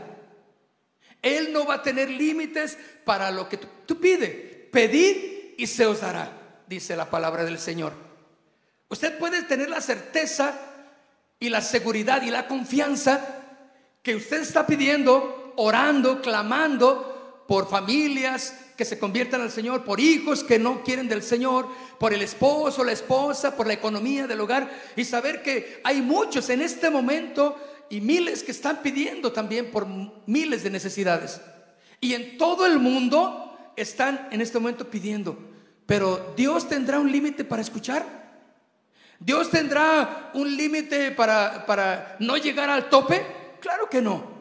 Él 1.22 1.52
no 1.52 1.66
va 1.66 1.74
a 1.74 1.82
tener 1.82 2.10
límites 2.10 2.78
para 3.04 3.30
lo 3.30 3.48
que 3.48 3.58
tú, 3.58 3.66
tú 3.86 4.00
pide. 4.00 4.68
Pedid 4.72 5.54
y 5.58 5.66
se 5.66 5.86
os 5.86 6.00
dará, 6.00 6.30
dice 6.66 6.96
la 6.96 7.10
palabra 7.10 7.44
del 7.44 7.58
Señor. 7.58 7.92
Usted 8.88 9.18
puede 9.18 9.42
tener 9.42 9.68
la 9.70 9.80
certeza 9.80 10.58
y 11.38 11.48
la 11.48 11.60
seguridad 11.60 12.22
y 12.22 12.30
la 12.30 12.46
confianza 12.46 13.40
que 14.02 14.16
usted 14.16 14.42
está 14.42 14.66
pidiendo, 14.66 15.52
orando, 15.56 16.20
clamando 16.20 17.09
por 17.50 17.68
familias 17.68 18.54
que 18.76 18.84
se 18.84 18.96
conviertan 18.96 19.40
al 19.40 19.50
Señor, 19.50 19.82
por 19.82 19.98
hijos 19.98 20.44
que 20.44 20.56
no 20.56 20.84
quieren 20.84 21.08
del 21.08 21.20
Señor, 21.20 21.66
por 21.98 22.14
el 22.14 22.22
esposo, 22.22 22.84
la 22.84 22.92
esposa, 22.92 23.56
por 23.56 23.66
la 23.66 23.72
economía 23.72 24.28
del 24.28 24.40
hogar 24.40 24.70
y 24.94 25.04
saber 25.04 25.42
que 25.42 25.80
hay 25.82 26.00
muchos 26.00 26.48
en 26.48 26.62
este 26.62 26.90
momento 26.90 27.56
y 27.90 28.02
miles 28.02 28.44
que 28.44 28.52
están 28.52 28.82
pidiendo 28.82 29.32
también 29.32 29.72
por 29.72 29.84
miles 30.26 30.62
de 30.62 30.70
necesidades. 30.70 31.40
Y 32.00 32.14
en 32.14 32.38
todo 32.38 32.66
el 32.66 32.78
mundo 32.78 33.58
están 33.74 34.28
en 34.30 34.40
este 34.42 34.60
momento 34.60 34.88
pidiendo. 34.88 35.36
Pero 35.86 36.32
Dios 36.36 36.68
tendrá 36.68 37.00
un 37.00 37.10
límite 37.10 37.42
para 37.42 37.62
escuchar. 37.62 38.06
Dios 39.18 39.50
tendrá 39.50 40.30
un 40.34 40.56
límite 40.56 41.10
para, 41.10 41.66
para 41.66 42.14
no 42.20 42.36
llegar 42.36 42.70
al 42.70 42.88
tope. 42.88 43.26
Claro 43.58 43.90
que 43.90 44.00
no. 44.00 44.38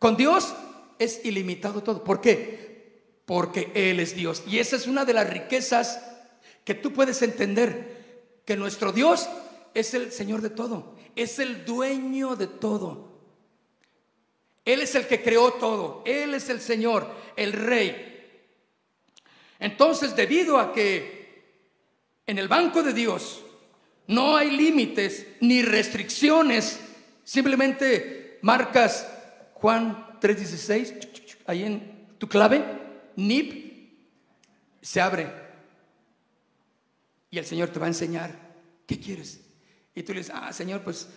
Con 0.00 0.16
Dios 0.16 0.52
es 0.98 1.24
ilimitado 1.24 1.82
todo. 1.82 2.04
¿Por 2.04 2.20
qué? 2.20 3.02
Porque 3.26 3.70
Él 3.74 4.00
es 4.00 4.14
Dios. 4.14 4.42
Y 4.46 4.58
esa 4.58 4.76
es 4.76 4.86
una 4.86 5.04
de 5.04 5.14
las 5.14 5.28
riquezas 5.28 6.02
que 6.64 6.74
tú 6.74 6.92
puedes 6.92 7.22
entender. 7.22 8.00
Que 8.44 8.56
nuestro 8.56 8.92
Dios 8.92 9.28
es 9.74 9.94
el 9.94 10.12
Señor 10.12 10.42
de 10.42 10.50
todo 10.50 10.96
es 11.16 11.38
el 11.38 11.64
dueño 11.64 12.36
de 12.36 12.46
todo. 12.46 13.10
Él 14.64 14.80
es 14.80 14.94
el 14.94 15.06
que 15.06 15.22
creó 15.22 15.54
todo. 15.54 16.02
Él 16.06 16.34
es 16.34 16.48
el 16.48 16.60
Señor, 16.60 17.12
el 17.36 17.52
Rey. 17.52 18.08
Entonces, 19.58 20.16
debido 20.16 20.58
a 20.58 20.72
que 20.72 21.22
en 22.26 22.38
el 22.38 22.48
banco 22.48 22.82
de 22.82 22.92
Dios 22.92 23.42
no 24.06 24.36
hay 24.36 24.50
límites 24.50 25.26
ni 25.40 25.62
restricciones, 25.62 26.80
simplemente 27.24 28.38
marcas 28.42 29.08
Juan 29.54 30.11
3:16, 30.22 30.94
ahí 31.46 31.64
en 31.64 32.16
tu 32.18 32.28
clave, 32.28 32.64
NIP, 33.16 33.62
se 34.80 35.00
abre. 35.00 35.30
Y 37.30 37.38
el 37.38 37.44
Señor 37.44 37.70
te 37.70 37.80
va 37.80 37.86
a 37.86 37.88
enseñar, 37.88 38.30
¿qué 38.86 39.00
quieres? 39.00 39.40
Y 39.94 40.02
tú 40.02 40.12
le 40.12 40.20
dices, 40.20 40.34
ah, 40.34 40.52
Señor, 40.52 40.82
pues 40.82 41.08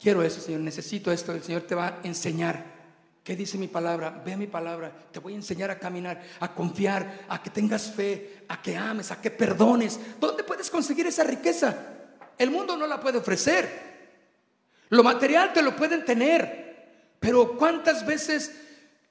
quiero 0.00 0.22
eso, 0.22 0.40
Señor, 0.40 0.60
necesito 0.60 1.12
esto. 1.12 1.32
El 1.32 1.42
Señor 1.42 1.62
te 1.62 1.74
va 1.74 1.88
a 1.88 2.00
enseñar. 2.02 2.74
¿Qué 3.22 3.36
dice 3.36 3.56
mi 3.56 3.68
palabra? 3.68 4.22
Ve 4.24 4.36
mi 4.36 4.46
palabra. 4.46 4.92
Te 5.10 5.18
voy 5.18 5.32
a 5.32 5.36
enseñar 5.36 5.70
a 5.70 5.78
caminar, 5.78 6.22
a 6.40 6.54
confiar, 6.54 7.24
a 7.28 7.42
que 7.42 7.50
tengas 7.50 7.90
fe, 7.90 8.44
a 8.48 8.60
que 8.60 8.76
ames, 8.76 9.10
a 9.10 9.20
que 9.20 9.30
perdones. 9.30 9.98
¿Dónde 10.20 10.44
puedes 10.44 10.68
conseguir 10.68 11.06
esa 11.06 11.24
riqueza? 11.24 11.74
El 12.36 12.50
mundo 12.50 12.76
no 12.76 12.86
la 12.86 13.00
puede 13.00 13.18
ofrecer. 13.18 13.94
Lo 14.90 15.02
material 15.02 15.52
te 15.52 15.62
lo 15.62 15.74
pueden 15.74 16.04
tener. 16.04 16.63
Pero 17.24 17.56
¿cuántas 17.56 18.04
veces 18.04 18.52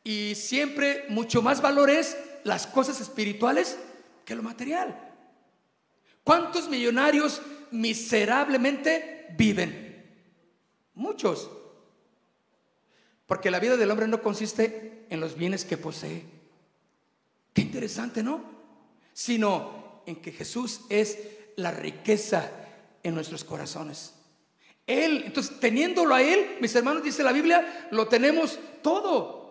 y 0.04 0.36
siempre 0.36 1.06
mucho 1.10 1.41
más 1.41 1.63
valor 1.63 1.89
es 1.89 2.15
las 2.43 2.67
cosas 2.67 3.02
espirituales 3.02 3.80
que 4.23 4.36
lo 4.36 4.43
material? 4.43 4.95
¿Cuántos 6.23 6.69
millonarios 6.69 7.41
miserablemente 7.73 9.34
viven. 9.36 10.06
Muchos. 10.93 11.49
Porque 13.26 13.49
la 13.49 13.60
vida 13.60 13.78
del 13.78 13.89
hombre 13.89 14.08
no 14.08 14.21
consiste 14.21 15.08
en 15.10 15.19
los 15.19 15.36
bienes 15.36 15.65
que 15.65 15.78
posee. 15.78 16.23
Qué 17.52 17.63
interesante, 17.63 18.21
¿no? 18.21 18.43
Sino 19.12 20.04
en 20.06 20.17
que 20.17 20.32
Jesús 20.32 20.82
es 20.89 21.17
la 21.56 21.71
riqueza 21.71 22.52
en 23.02 23.15
nuestros 23.15 23.43
corazones. 23.43 24.13
Él, 24.86 25.24
entonces 25.26 25.60
teniéndolo 25.60 26.13
a 26.13 26.22
Él, 26.22 26.58
mis 26.60 26.76
hermanos, 26.76 27.04
dice 27.04 27.24
la 27.24 27.32
Biblia, 27.32 27.88
lo 27.91 28.08
tenemos 28.08 28.60
todo. 28.82 29.43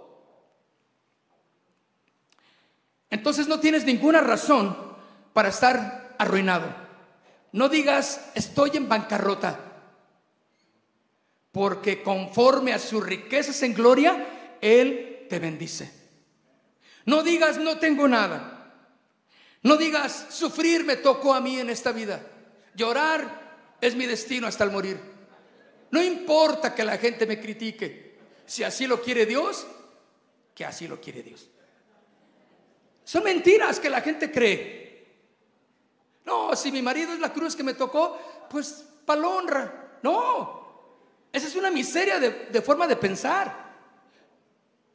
Entonces 3.11 3.47
no 3.47 3.61
tienes 3.61 3.85
ninguna 3.85 4.21
razón 4.21 4.77
para 5.33 5.49
estar 5.49 6.15
arruinado. 6.19 6.75
No 7.53 7.69
digas, 7.69 8.31
estoy 8.35 8.71
en 8.75 8.89
bancarrota, 8.89 9.61
porque 11.51 12.03
conforme 12.03 12.73
a 12.73 12.79
sus 12.79 13.05
riquezas 13.05 13.63
en 13.63 13.75
gloria, 13.75 14.57
Él 14.61 15.27
te 15.29 15.39
bendice. 15.39 15.93
No 17.05 17.23
digas, 17.23 17.59
no 17.59 17.79
tengo 17.79 18.09
nada. 18.09 18.73
No 19.63 19.77
digas, 19.77 20.29
sufrir 20.31 20.85
me 20.85 20.97
tocó 20.97 21.35
a 21.35 21.41
mí 21.41 21.59
en 21.59 21.71
esta 21.71 21.93
vida. 21.93 22.21
Llorar 22.75 23.77
es 23.81 23.95
mi 23.95 24.07
destino 24.07 24.47
hasta 24.47 24.65
el 24.65 24.71
morir. 24.71 25.12
No 25.93 26.03
importa 26.03 26.75
que 26.75 26.85
la 26.85 26.97
gente 26.97 27.27
me 27.27 27.39
critique. 27.39 28.17
Si 28.47 28.65
así 28.65 28.87
lo 28.87 29.01
quiere 29.01 29.27
Dios, 29.27 29.67
que 30.55 30.65
así 30.65 30.89
lo 30.89 31.01
quiere 31.01 31.23
Dios. 31.23 31.49
Son 33.05 33.23
mentiras 33.23 33.79
que 33.79 33.91
la 33.91 34.01
gente 34.01 34.31
cree. 34.31 35.07
No, 36.25 36.57
si 36.57 36.73
mi 36.73 36.81
marido 36.81 37.13
es 37.13 37.21
la 37.21 37.33
cruz 37.33 37.55
que 37.55 37.63
me 37.63 37.75
tocó, 37.75 38.19
pues 38.49 38.87
palonra. 39.05 39.99
No, 40.03 40.63
esa 41.31 41.47
es 41.47 41.57
una 41.57 41.71
miseria 41.71 42.19
de, 42.19 42.63
forma 42.63 42.87
de 42.87 42.97
pensar. 42.97 43.71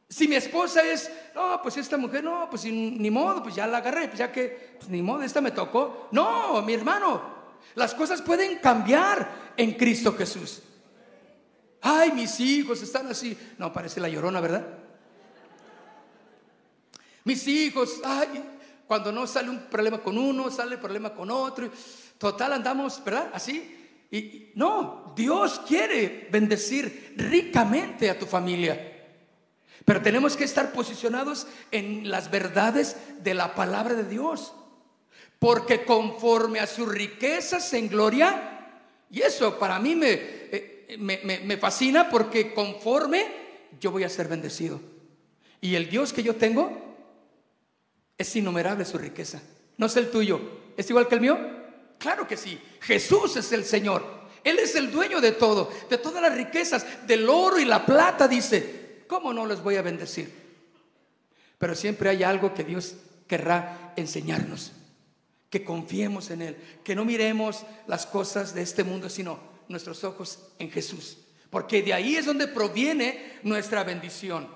Si 0.08 0.26
mi 0.26 0.34
esposa 0.34 0.82
es, 0.82 1.12
no, 1.32 1.62
pues 1.62 1.76
esta 1.76 1.96
mujer, 1.96 2.24
no, 2.24 2.50
pues 2.50 2.64
ni 2.64 3.10
modo, 3.10 3.40
pues 3.40 3.54
ya 3.54 3.68
la 3.68 3.78
agarré, 3.78 4.08
pues 4.08 4.18
ya 4.18 4.32
que, 4.32 4.76
pues 4.78 4.88
ni 4.88 5.00
modo, 5.00 5.22
esta 5.22 5.40
me 5.40 5.52
tocó. 5.52 6.08
No, 6.10 6.60
mi 6.62 6.74
hermano, 6.74 7.22
las 7.76 7.94
cosas 7.94 8.20
pueden 8.20 8.58
cambiar 8.58 9.52
en 9.56 9.74
Cristo 9.74 10.12
Jesús. 10.16 10.62
Ay, 11.80 12.12
mis 12.12 12.38
hijos 12.40 12.82
están 12.82 13.06
así. 13.08 13.36
No, 13.58 13.72
parece 13.72 14.00
la 14.00 14.08
llorona, 14.08 14.40
¿verdad? 14.40 14.66
Mis 17.24 17.46
hijos, 17.46 18.00
ay, 18.04 18.42
cuando 18.86 19.12
no 19.12 19.26
sale 19.26 19.50
un 19.50 19.60
problema 19.66 19.98
con 19.98 20.16
uno, 20.16 20.50
sale 20.50 20.76
el 20.76 20.80
problema 20.80 21.14
con 21.14 21.30
otro. 21.30 21.70
Total, 22.16 22.54
andamos, 22.54 23.02
¿verdad? 23.04 23.30
Así. 23.32 23.74
Y 24.10 24.52
no, 24.54 25.12
Dios 25.14 25.60
quiere 25.66 26.28
bendecir 26.30 27.14
ricamente 27.16 28.08
a 28.08 28.18
tu 28.18 28.24
familia. 28.24 28.94
Pero 29.84 30.02
tenemos 30.02 30.36
que 30.36 30.44
estar 30.44 30.72
posicionados 30.72 31.46
en 31.70 32.10
las 32.10 32.30
verdades 32.30 32.96
de 33.22 33.34
la 33.34 33.54
palabra 33.54 33.94
de 33.94 34.04
Dios. 34.04 34.54
Porque 35.38 35.84
conforme 35.84 36.60
a 36.60 36.66
sus 36.66 36.88
riquezas 36.88 37.72
en 37.74 37.88
gloria, 37.88 38.58
y 39.10 39.20
eso 39.20 39.58
para 39.58 39.78
mí 39.78 39.94
me, 39.94 40.12
eh, 40.12 40.77
me, 40.96 41.56
fascina 41.58 42.08
porque 42.08 42.54
conforme 42.54 43.26
yo 43.80 43.90
voy 43.90 44.04
a 44.04 44.08
ser 44.08 44.28
bendecido. 44.28 44.80
Y 45.60 45.74
el 45.74 45.90
Dios 45.90 46.12
que 46.12 46.22
yo 46.22 46.36
tengo 46.36 46.96
es 48.16 48.34
innumerable 48.36 48.84
su 48.84 48.96
riqueza. 48.96 49.42
No 49.76 49.86
es 49.86 49.96
el 49.96 50.10
tuyo. 50.10 50.40
¿Es 50.76 50.88
igual 50.88 51.08
que 51.08 51.16
el 51.16 51.20
mío? 51.20 51.38
Claro 51.98 52.26
que 52.26 52.36
sí. 52.36 52.58
Jesús 52.80 53.36
es 53.36 53.52
el 53.52 53.64
Señor. 53.64 54.18
Él 54.44 54.58
es 54.58 54.76
el 54.76 54.90
dueño 54.90 55.20
de 55.20 55.32
todo, 55.32 55.70
de 55.90 55.98
todas 55.98 56.22
las 56.22 56.34
riquezas, 56.34 57.06
del 57.06 57.28
oro 57.28 57.58
y 57.58 57.64
la 57.64 57.84
plata, 57.84 58.28
dice. 58.28 59.04
¿Cómo 59.06 59.32
no 59.34 59.46
les 59.46 59.62
voy 59.62 59.76
a 59.76 59.82
bendecir? 59.82 60.32
Pero 61.58 61.74
siempre 61.74 62.08
hay 62.08 62.22
algo 62.22 62.54
que 62.54 62.64
Dios 62.64 62.94
querrá 63.26 63.92
enseñarnos. 63.96 64.72
Que 65.50 65.64
confiemos 65.64 66.30
en 66.30 66.42
Él. 66.42 66.56
Que 66.84 66.94
no 66.94 67.04
miremos 67.04 67.64
las 67.86 68.06
cosas 68.06 68.54
de 68.54 68.62
este 68.62 68.84
mundo, 68.84 69.08
sino 69.08 69.38
nuestros 69.68 70.04
ojos 70.04 70.40
en 70.58 70.70
Jesús. 70.70 71.18
Porque 71.50 71.82
de 71.82 71.94
ahí 71.94 72.16
es 72.16 72.26
donde 72.26 72.48
proviene 72.48 73.38
nuestra 73.42 73.84
bendición. 73.84 74.48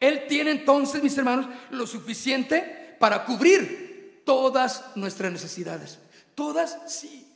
Él 0.00 0.24
tiene 0.28 0.50
entonces, 0.50 1.02
mis 1.02 1.16
hermanos, 1.16 1.46
lo 1.70 1.86
suficiente 1.86 2.96
para 2.98 3.24
cubrir 3.24 4.22
todas 4.24 4.84
nuestras 4.96 5.30
necesidades. 5.30 5.98
Todas, 6.34 6.78
sí. 6.86 7.28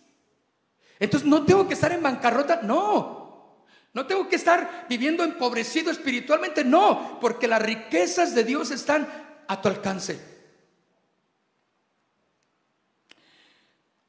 Entonces 0.98 1.28
no 1.28 1.44
tengo 1.44 1.68
que 1.68 1.74
estar 1.74 1.92
en 1.92 2.02
bancarrota, 2.02 2.60
no. 2.62 3.64
No 3.92 4.06
tengo 4.06 4.28
que 4.28 4.36
estar 4.36 4.86
viviendo 4.88 5.24
empobrecido 5.24 5.90
espiritualmente, 5.90 6.64
no, 6.64 7.18
porque 7.20 7.48
las 7.48 7.62
riquezas 7.62 8.34
de 8.34 8.44
Dios 8.44 8.70
están 8.70 9.08
a 9.48 9.62
tu 9.62 9.68
alcance. 9.68 10.35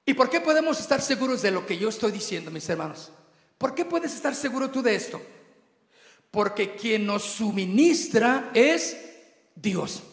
¿Y 0.08 0.16
por 0.16 0.32
qué 0.32 0.42
podemos 0.42 0.80
estar 0.80 1.04
seguros 1.04 1.44
de 1.44 1.52
lo 1.52 1.68
que 1.68 1.78
yo 1.78 1.90
estoy 1.90 2.12
diciendo, 2.12 2.50
mis 2.50 2.68
hermanos? 2.68 3.12
¿Por 3.60 3.76
qué 3.76 3.86
puedes 3.86 4.16
estar 4.16 4.34
seguro 4.34 4.72
tú 4.72 4.82
de 4.82 4.96
esto? 4.96 5.22
porque 6.32 6.76
quien 6.76 7.06
nos 7.06 7.24
suministra 7.24 8.52
es 8.54 8.98
Dios. 9.56 10.04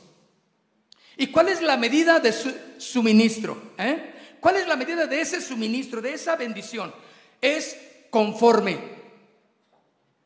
¿Y 1.17 1.29
cuál 1.29 1.49
es 1.49 1.63
la 1.63 1.77
medida 1.77 2.21
de 2.21 2.33
su 2.33 2.51
suministro? 2.79 3.73
Eh? 3.79 4.39
¿Cuál 4.41 4.57
es 4.57 4.67
la 4.67 4.77
medida 4.77 5.07
de 5.07 5.21
ese 5.21 5.41
suministro, 5.41 6.01
de 6.01 6.15
esa 6.15 6.37
bendición? 6.37 6.95
Es 7.41 7.77
conforme 8.11 8.79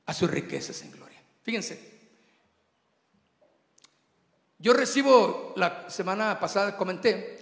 a 0.06 0.14
sus 0.14 0.30
riquezas 0.30 0.80
en 0.82 0.92
gloria. 0.92 1.20
Fíjense, 1.42 1.98
yo 4.58 4.72
recibo, 4.72 5.52
la 5.56 5.88
semana 5.90 6.38
pasada 6.38 6.76
comenté, 6.76 7.37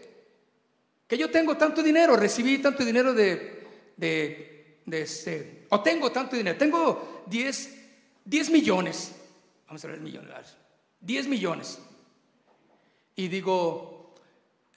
que 1.06 1.16
yo 1.16 1.30
tengo 1.30 1.56
tanto 1.56 1.82
dinero, 1.82 2.16
recibí 2.16 2.58
tanto 2.58 2.84
dinero 2.84 3.14
de, 3.14 3.66
de 3.96 5.02
este, 5.02 5.66
o 5.70 5.80
tengo 5.80 6.10
tanto 6.12 6.36
dinero, 6.36 6.56
tengo 6.56 7.24
10, 7.26 7.76
10 8.24 8.50
millones, 8.50 9.14
vamos 9.66 9.84
a 9.84 9.88
ver 9.88 10.00
millones, 10.00 10.56
10 11.00 11.28
millones. 11.28 11.78
Y 13.14 13.28
digo, 13.28 14.14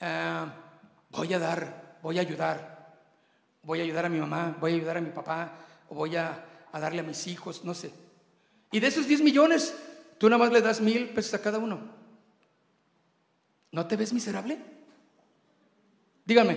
ah, 0.00 0.52
voy 1.10 1.32
a 1.34 1.38
dar, 1.38 1.98
voy 2.02 2.18
a 2.18 2.22
ayudar, 2.22 2.96
voy 3.62 3.80
a 3.80 3.82
ayudar 3.82 4.06
a 4.06 4.08
mi 4.08 4.18
mamá, 4.18 4.56
voy 4.58 4.72
a 4.72 4.74
ayudar 4.76 4.96
a 4.96 5.00
mi 5.00 5.10
papá, 5.10 5.58
o 5.88 5.94
voy 5.94 6.16
a, 6.16 6.44
a 6.72 6.80
darle 6.80 7.00
a 7.00 7.04
mis 7.04 7.26
hijos, 7.26 7.64
no 7.64 7.74
sé. 7.74 7.92
Y 8.72 8.80
de 8.80 8.86
esos 8.86 9.06
10 9.06 9.20
millones, 9.22 9.74
tú 10.18 10.28
nada 10.28 10.38
más 10.38 10.52
le 10.52 10.60
das 10.60 10.80
mil 10.80 11.10
pesos 11.10 11.34
a 11.34 11.42
cada 11.42 11.58
uno. 11.58 11.80
¿No 13.72 13.86
te 13.86 13.96
ves 13.96 14.12
miserable? 14.12 14.58
Dígame. 16.30 16.56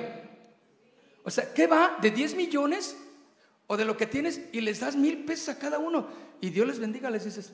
O 1.23 1.31
sea, 1.31 1.51
¿qué 1.51 1.65
va 1.65 1.97
de 1.99 2.11
10 2.11 2.35
millones 2.35 2.95
o 3.65 3.75
de 3.75 3.85
lo 3.85 3.97
que 3.97 4.05
tienes 4.05 4.39
y 4.51 4.61
les 4.61 4.81
das 4.81 4.95
mil 4.95 5.25
pesos 5.25 5.49
a 5.49 5.57
cada 5.57 5.79
uno? 5.79 6.07
Y 6.41 6.51
Dios 6.51 6.67
les 6.67 6.77
bendiga, 6.77 7.09
les 7.09 7.25
dices. 7.25 7.51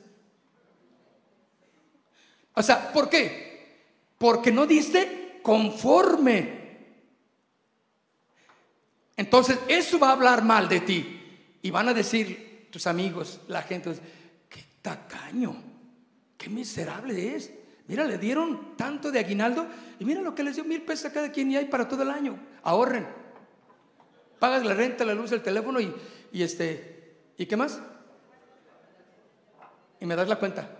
O 2.52 2.62
sea, 2.62 2.92
¿por 2.92 3.08
qué? 3.08 3.86
Porque 4.18 4.52
no 4.52 4.66
diste 4.66 5.40
conforme. 5.42 6.60
Entonces, 9.16 9.58
eso 9.66 9.98
va 9.98 10.10
a 10.10 10.12
hablar 10.12 10.44
mal 10.44 10.68
de 10.68 10.80
ti. 10.80 11.56
Y 11.62 11.70
van 11.70 11.88
a 11.88 11.94
decir 11.94 12.68
tus 12.70 12.86
amigos, 12.86 13.40
la 13.48 13.62
gente, 13.62 13.94
qué 14.46 14.62
tacaño, 14.82 15.56
qué 16.36 16.50
miserable 16.50 17.34
es. 17.34 17.50
Mira, 17.90 18.04
le 18.04 18.18
dieron 18.18 18.76
tanto 18.76 19.10
de 19.10 19.18
aguinaldo 19.18 19.66
y 19.98 20.04
mira 20.04 20.20
lo 20.20 20.32
que 20.32 20.44
les 20.44 20.54
dio 20.54 20.64
mil 20.64 20.80
pesos 20.82 21.06
a 21.06 21.12
cada 21.12 21.32
quien 21.32 21.50
y 21.50 21.56
hay 21.56 21.64
para 21.64 21.88
todo 21.88 22.04
el 22.04 22.10
año. 22.10 22.38
Ahorren. 22.62 23.04
Pagas 24.38 24.64
la 24.64 24.74
renta, 24.74 25.04
la 25.04 25.12
luz, 25.12 25.32
el 25.32 25.42
teléfono 25.42 25.80
y, 25.80 25.92
y 26.30 26.44
este, 26.44 27.16
¿y 27.36 27.46
qué 27.46 27.56
más? 27.56 27.80
Y 29.98 30.06
me 30.06 30.14
das 30.14 30.28
la 30.28 30.36
cuenta. 30.36 30.70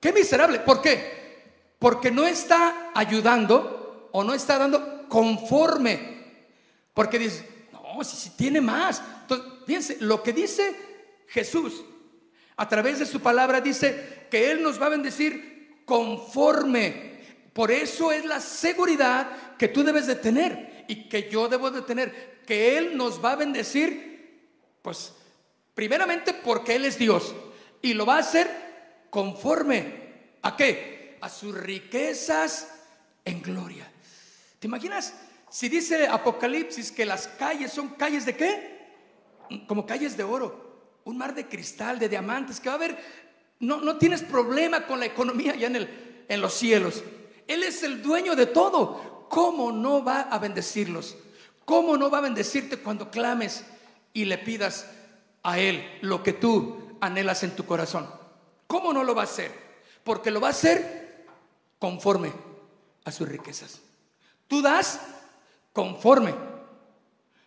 Qué 0.00 0.12
miserable. 0.12 0.58
¿Por 0.58 0.82
qué? 0.82 1.52
Porque 1.78 2.10
no 2.10 2.26
está 2.26 2.90
ayudando 2.92 4.08
o 4.10 4.24
no 4.24 4.34
está 4.34 4.58
dando 4.58 5.06
conforme. 5.08 6.48
Porque 6.94 7.16
dice, 7.16 7.68
no, 7.72 8.02
si, 8.02 8.16
si 8.16 8.30
tiene 8.30 8.60
más. 8.60 9.00
Entonces, 9.20 9.46
fíjense, 9.64 9.98
lo 10.00 10.20
que 10.20 10.32
dice 10.32 10.74
Jesús 11.28 11.84
a 12.60 12.68
través 12.68 12.98
de 12.98 13.06
su 13.06 13.20
palabra 13.20 13.62
dice 13.62 14.26
que 14.30 14.50
Él 14.50 14.62
nos 14.62 14.78
va 14.78 14.84
a 14.84 14.90
bendecir 14.90 15.82
conforme. 15.86 17.18
Por 17.54 17.70
eso 17.70 18.12
es 18.12 18.26
la 18.26 18.38
seguridad 18.38 19.56
que 19.56 19.68
tú 19.68 19.82
debes 19.82 20.06
de 20.06 20.16
tener 20.16 20.84
y 20.86 21.08
que 21.08 21.30
yo 21.30 21.48
debo 21.48 21.70
de 21.70 21.80
tener, 21.80 22.42
que 22.46 22.76
Él 22.76 22.98
nos 22.98 23.24
va 23.24 23.32
a 23.32 23.36
bendecir, 23.36 24.50
pues 24.82 25.14
primeramente 25.74 26.34
porque 26.34 26.74
Él 26.76 26.84
es 26.84 26.98
Dios 26.98 27.34
y 27.80 27.94
lo 27.94 28.04
va 28.04 28.16
a 28.16 28.20
hacer 28.20 29.06
conforme 29.08 29.94
a 30.42 30.54
qué? 30.54 31.16
A 31.22 31.30
sus 31.30 31.54
riquezas 31.54 32.74
en 33.24 33.40
gloria. 33.40 33.90
¿Te 34.58 34.66
imaginas? 34.66 35.14
Si 35.48 35.70
dice 35.70 36.08
Apocalipsis 36.08 36.92
que 36.92 37.06
las 37.06 37.26
calles 37.26 37.72
son 37.72 37.88
calles 37.94 38.26
de 38.26 38.36
qué? 38.36 38.80
Como 39.66 39.86
calles 39.86 40.14
de 40.14 40.24
oro, 40.24 40.69
un 41.04 41.18
mar 41.18 41.34
de 41.34 41.46
cristal, 41.46 41.98
de 41.98 42.08
diamantes, 42.08 42.60
que 42.60 42.68
va 42.68 42.74
a 42.74 42.78
haber, 42.78 42.98
no, 43.60 43.80
no 43.80 43.98
tienes 43.98 44.22
problema 44.22 44.86
con 44.86 45.00
la 45.00 45.06
economía 45.06 45.54
ya 45.54 45.66
en, 45.66 45.76
el, 45.76 46.24
en 46.28 46.40
los 46.40 46.54
cielos. 46.54 47.02
Él 47.46 47.62
es 47.62 47.82
el 47.82 48.02
dueño 48.02 48.36
de 48.36 48.46
todo. 48.46 49.26
¿Cómo 49.28 49.72
no 49.72 50.04
va 50.04 50.22
a 50.22 50.38
bendecirlos? 50.38 51.16
¿Cómo 51.64 51.96
no 51.96 52.10
va 52.10 52.18
a 52.18 52.22
bendecirte 52.22 52.78
cuando 52.78 53.10
clames 53.10 53.64
y 54.12 54.24
le 54.24 54.38
pidas 54.38 54.86
a 55.42 55.58
Él 55.58 55.84
lo 56.02 56.22
que 56.22 56.32
tú 56.32 56.96
anhelas 57.00 57.42
en 57.42 57.54
tu 57.54 57.64
corazón? 57.64 58.08
¿Cómo 58.66 58.92
no 58.92 59.04
lo 59.04 59.14
va 59.14 59.22
a 59.22 59.24
hacer? 59.24 59.52
Porque 60.04 60.30
lo 60.30 60.40
va 60.40 60.48
a 60.48 60.52
hacer 60.52 61.26
conforme 61.78 62.32
a 63.04 63.12
sus 63.12 63.28
riquezas. 63.28 63.80
Tú 64.46 64.62
das 64.62 65.00
conforme. 65.72 66.34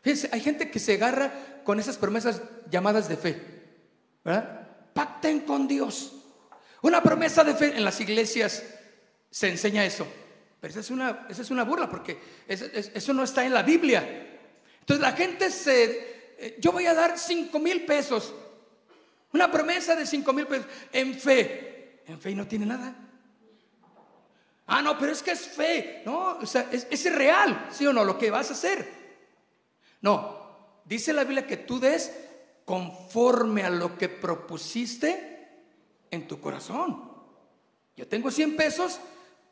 Fíjense, 0.02 0.30
hay 0.32 0.42
gente 0.42 0.70
que 0.70 0.80
se 0.80 0.94
agarra 0.94 1.34
con 1.63 1.80
esas 1.80 1.97
promesas 1.97 2.41
llamadas 2.69 3.08
de 3.10 3.17
fe. 3.17 3.41
¿verdad? 4.23 4.67
Pacten 4.93 5.41
con 5.41 5.67
Dios. 5.67 6.13
Una 6.82 7.02
promesa 7.02 7.43
de 7.43 7.56
fe 7.56 7.76
en 7.76 7.84
las 7.84 7.99
iglesias 7.99 8.63
se 9.30 9.49
enseña 9.49 9.86
eso. 9.86 10.08
Pero 10.60 10.71
esa 10.71 10.80
es 10.80 10.91
una, 10.91 11.28
esa 11.30 11.41
es 11.41 11.52
una 11.52 11.63
burla 11.63 11.89
porque 11.89 12.19
eso, 12.47 13.13
no 13.13 13.23
está 13.23 13.45
en 13.45 13.54
la 13.54 13.63
Biblia. 13.63 14.39
Entonces 14.80 15.02
la 15.02 15.12
gente 15.13 15.49
se... 15.49 16.36
Eh, 16.38 16.58
yo 16.60 16.71
voy 16.71 16.86
a 16.86 16.93
dar 16.93 17.17
cinco 17.17 17.60
mil 17.60 17.86
pesos 17.86 18.34
una 19.34 19.52
promesa 19.52 19.95
de 19.95 20.06
5 20.06 20.32
mil 20.32 20.45
pesos 20.45 20.67
en 20.91 21.15
fe. 21.15 22.02
En 22.06 22.21
fe 22.21 22.36
no 22.36 22.47
tiene 22.47 22.67
nada. 22.67 22.95
Ah, 24.67 24.82
no, 24.82 24.97
pero 24.97 25.12
es 25.12 25.23
que 25.23 25.32
es 25.32 25.47
fe. 25.47 26.04
No, 26.06 26.38
o 26.38 26.45
sea, 26.45 26.69
es, 26.71 26.88
es 26.89 27.13
real, 27.13 27.67
¿sí 27.71 27.86
o 27.86 27.91
no? 27.91 28.06
Lo 28.06 28.17
que 28.17 28.30
vas 28.32 28.52
a 28.52 28.54
hacer. 28.54 28.88
No, 30.02 30.43
dice 30.86 31.13
la 31.13 31.24
Biblia 31.24 31.48
que 31.48 31.58
tú 31.58 31.80
des 31.80 32.13
conforme 32.65 33.63
a 33.63 33.69
lo 33.69 33.98
que 33.98 34.10
propusiste 34.10 35.48
en 36.12 36.28
tu 36.28 36.39
corazón. 36.39 37.12
Yo 37.96 38.08
tengo 38.08 38.32
100 38.32 38.56
pesos, 38.56 39.00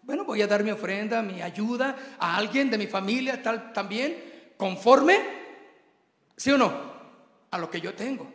bueno, 0.04 0.26
voy 0.26 0.42
a 0.42 0.48
dar 0.48 0.64
mi 0.64 0.72
ofrenda, 0.72 1.22
mi 1.22 1.42
ayuda 1.42 1.96
a 2.20 2.38
alguien 2.38 2.70
de 2.70 2.78
mi 2.78 2.88
familia, 2.88 3.42
tal 3.42 3.72
también, 3.74 4.54
conforme, 4.58 5.20
¿sí 6.36 6.52
o 6.52 6.58
no? 6.58 6.72
A 7.52 7.58
lo 7.58 7.70
que 7.70 7.82
yo 7.82 7.94
tengo. 7.94 8.32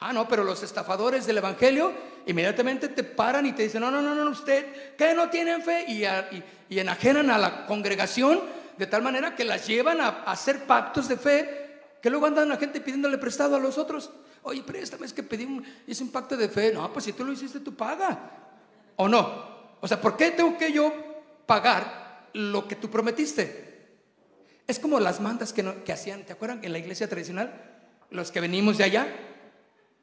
Ah, 0.00 0.12
no, 0.12 0.28
pero 0.28 0.44
los 0.44 0.62
estafadores 0.62 1.26
del 1.26 1.38
Evangelio 1.38 1.92
inmediatamente 2.26 2.88
te 2.88 3.04
paran 3.04 3.46
y 3.46 3.52
te 3.52 3.62
dicen, 3.62 3.80
no, 3.80 3.90
no, 3.90 4.02
no, 4.02 4.14
no, 4.14 4.30
usted, 4.30 4.94
que 4.96 5.14
no 5.14 5.30
tienen 5.30 5.62
fe, 5.62 5.84
y, 5.88 6.78
enajenan 6.78 7.30
a 7.30 7.38
la 7.38 7.66
congregación 7.66 8.40
de 8.76 8.86
tal 8.86 9.02
manera 9.02 9.36
que 9.36 9.44
las 9.44 9.66
llevan 9.66 10.00
a, 10.00 10.24
hacer 10.24 10.64
pactos 10.64 11.08
de 11.08 11.16
fe, 11.16 11.63
que 12.04 12.10
luego 12.10 12.26
andan 12.26 12.50
la 12.50 12.58
gente 12.58 12.82
pidiéndole 12.82 13.16
prestado 13.16 13.56
a 13.56 13.58
los 13.58 13.78
otros. 13.78 14.10
Oye, 14.42 14.62
préstame, 14.62 15.06
es 15.06 15.14
que 15.14 15.22
pedí 15.22 15.44
un, 15.44 15.64
hice 15.86 16.02
un 16.02 16.10
pacto 16.10 16.36
de 16.36 16.50
fe. 16.50 16.70
No, 16.70 16.92
pues 16.92 17.06
si 17.06 17.14
tú 17.14 17.24
lo 17.24 17.32
hiciste, 17.32 17.60
tú 17.60 17.74
paga. 17.74 18.30
¿O 18.96 19.08
no? 19.08 19.78
O 19.80 19.88
sea, 19.88 19.98
¿por 19.98 20.14
qué 20.14 20.30
tengo 20.32 20.58
que 20.58 20.70
yo 20.70 20.92
pagar 21.46 22.28
lo 22.34 22.68
que 22.68 22.76
tú 22.76 22.90
prometiste? 22.90 23.86
Es 24.66 24.78
como 24.78 25.00
las 25.00 25.18
mandas 25.18 25.54
que, 25.54 25.64
que 25.82 25.92
hacían, 25.94 26.26
¿te 26.26 26.34
acuerdan? 26.34 26.62
En 26.62 26.72
la 26.72 26.78
iglesia 26.78 27.08
tradicional, 27.08 27.58
los 28.10 28.30
que 28.30 28.40
venimos 28.42 28.76
de 28.76 28.84
allá, 28.84 29.08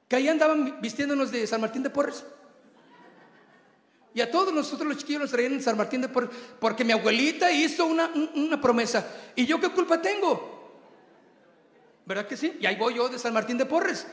que 0.08 0.16
ahí 0.16 0.28
andaban 0.28 0.82
vistiéndonos 0.82 1.32
de 1.32 1.46
San 1.46 1.62
Martín 1.62 1.84
de 1.84 1.92
Porres. 1.92 2.26
Y 4.16 4.22
a 4.22 4.32
todos 4.32 4.52
nosotros 4.52 4.88
los 4.88 4.98
chiquillos 4.98 5.22
nos 5.22 5.30
traían 5.30 5.54
en 5.54 5.62
San 5.62 5.78
Martín 5.78 6.02
de 6.02 6.10
Porres, 6.10 6.32
porque 6.60 6.84
mi 6.84 6.94
abuelita 6.94 7.52
hizo 7.52 7.86
una, 7.86 8.10
una 8.34 8.60
promesa. 8.60 9.06
¿Y 9.36 9.46
yo 9.46 9.62
qué 9.62 9.70
culpa 9.70 10.02
tengo? 10.02 10.51
¿Verdad 12.12 12.28
que 12.28 12.36
sí? 12.36 12.58
Y 12.60 12.66
ahí 12.66 12.76
voy 12.76 12.96
yo 12.96 13.08
de 13.08 13.18
San 13.18 13.34
Martín 13.34 13.58
de 13.58 13.66
Porres. 13.66 14.06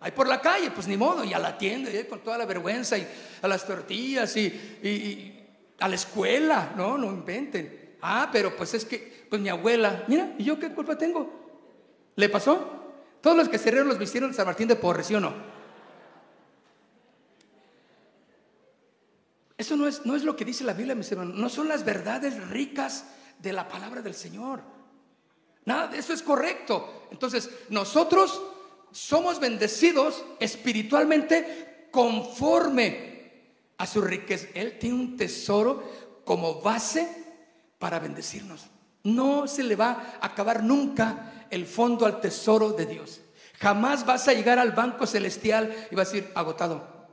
Ahí 0.00 0.10
por 0.10 0.26
la 0.26 0.40
calle, 0.40 0.70
pues 0.70 0.88
ni 0.88 0.96
modo, 0.96 1.22
y 1.22 1.34
a 1.34 1.38
la 1.38 1.58
tienda, 1.58 1.90
y 1.90 2.02
con 2.04 2.20
toda 2.20 2.38
la 2.38 2.46
vergüenza, 2.46 2.96
y 2.96 3.06
a 3.42 3.46
las 3.46 3.66
tortillas, 3.66 4.34
y, 4.38 4.46
y, 4.46 5.46
a 5.78 5.86
la 5.86 5.96
escuela, 5.96 6.72
no, 6.76 6.96
no 6.96 7.08
inventen. 7.08 7.96
Ah, 8.00 8.30
pero 8.32 8.56
pues 8.56 8.72
es 8.72 8.86
que, 8.86 9.26
pues 9.28 9.42
mi 9.42 9.50
abuela, 9.50 10.04
mira, 10.06 10.34
¿y 10.38 10.44
yo 10.44 10.58
qué 10.58 10.72
culpa 10.72 10.96
tengo? 10.96 11.30
¿Le 12.16 12.30
pasó? 12.30 12.94
Todos 13.20 13.36
los 13.36 13.50
que 13.50 13.58
se 13.58 13.70
rieron 13.70 13.88
los 13.88 13.98
vistieron 13.98 14.30
de 14.30 14.36
San 14.36 14.46
Martín 14.46 14.66
de 14.66 14.76
Porres, 14.76 15.08
¿sí 15.08 15.14
o 15.14 15.20
no? 15.20 15.34
Eso 19.58 19.76
no 19.76 19.86
es, 19.86 20.06
no 20.06 20.16
es 20.16 20.24
lo 20.24 20.34
que 20.34 20.46
dice 20.46 20.64
la 20.64 20.72
Biblia, 20.72 20.94
mis 20.94 21.12
hermanos. 21.12 21.36
No 21.36 21.50
son 21.50 21.68
las 21.68 21.84
verdades 21.84 22.48
ricas 22.48 23.08
de 23.40 23.52
la 23.52 23.68
palabra 23.68 24.00
del 24.00 24.14
Señor. 24.14 24.73
Nada 25.66 25.88
de 25.88 25.98
eso 25.98 26.12
es 26.12 26.22
correcto. 26.22 27.06
Entonces, 27.10 27.48
nosotros 27.68 28.40
somos 28.90 29.40
bendecidos 29.40 30.24
espiritualmente 30.40 31.88
conforme 31.90 33.32
a 33.78 33.86
su 33.86 34.00
riqueza. 34.00 34.48
Él 34.54 34.78
tiene 34.78 34.96
un 34.96 35.16
tesoro 35.16 35.82
como 36.24 36.60
base 36.60 37.08
para 37.78 37.98
bendecirnos. 37.98 38.66
No 39.02 39.46
se 39.46 39.62
le 39.62 39.76
va 39.76 40.16
a 40.20 40.26
acabar 40.26 40.62
nunca 40.62 41.46
el 41.50 41.66
fondo 41.66 42.06
al 42.06 42.20
tesoro 42.20 42.70
de 42.70 42.86
Dios. 42.86 43.20
Jamás 43.60 44.04
vas 44.04 44.26
a 44.28 44.32
llegar 44.32 44.58
al 44.58 44.72
banco 44.72 45.06
celestial 45.06 45.74
y 45.90 45.94
vas 45.94 46.08
a 46.08 46.12
decir, 46.12 46.32
agotado, 46.34 47.08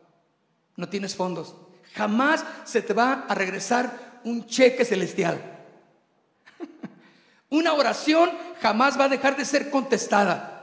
no 0.76 0.90
tienes 0.90 1.16
fondos. 1.16 1.56
Jamás 1.94 2.46
se 2.64 2.82
te 2.82 2.94
va 2.94 3.26
a 3.28 3.36
regresar 3.36 4.22
un 4.24 4.46
cheque 4.46 4.86
celestial. 4.86 5.51
Una 7.52 7.74
oración 7.74 8.32
jamás 8.60 9.00
va 9.00 9.06
a 9.06 9.10
dejar 9.10 9.38
de 9.38 9.46
ser 9.46 9.70
contestada. 9.70 10.58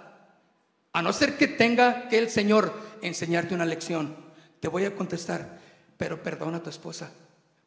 A 0.93 1.01
no 1.01 1.13
ser 1.13 1.37
que 1.37 1.47
tenga 1.47 2.09
que 2.09 2.19
el 2.19 2.29
Señor 2.29 2.75
enseñarte 3.01 3.55
una 3.55 3.65
lección. 3.65 4.17
Te 4.59 4.67
voy 4.67 4.85
a 4.85 4.97
contestar, 4.97 5.61
pero 5.97 6.21
perdona 6.21 6.57
a 6.57 6.63
tu 6.63 6.71
esposa. 6.71 7.13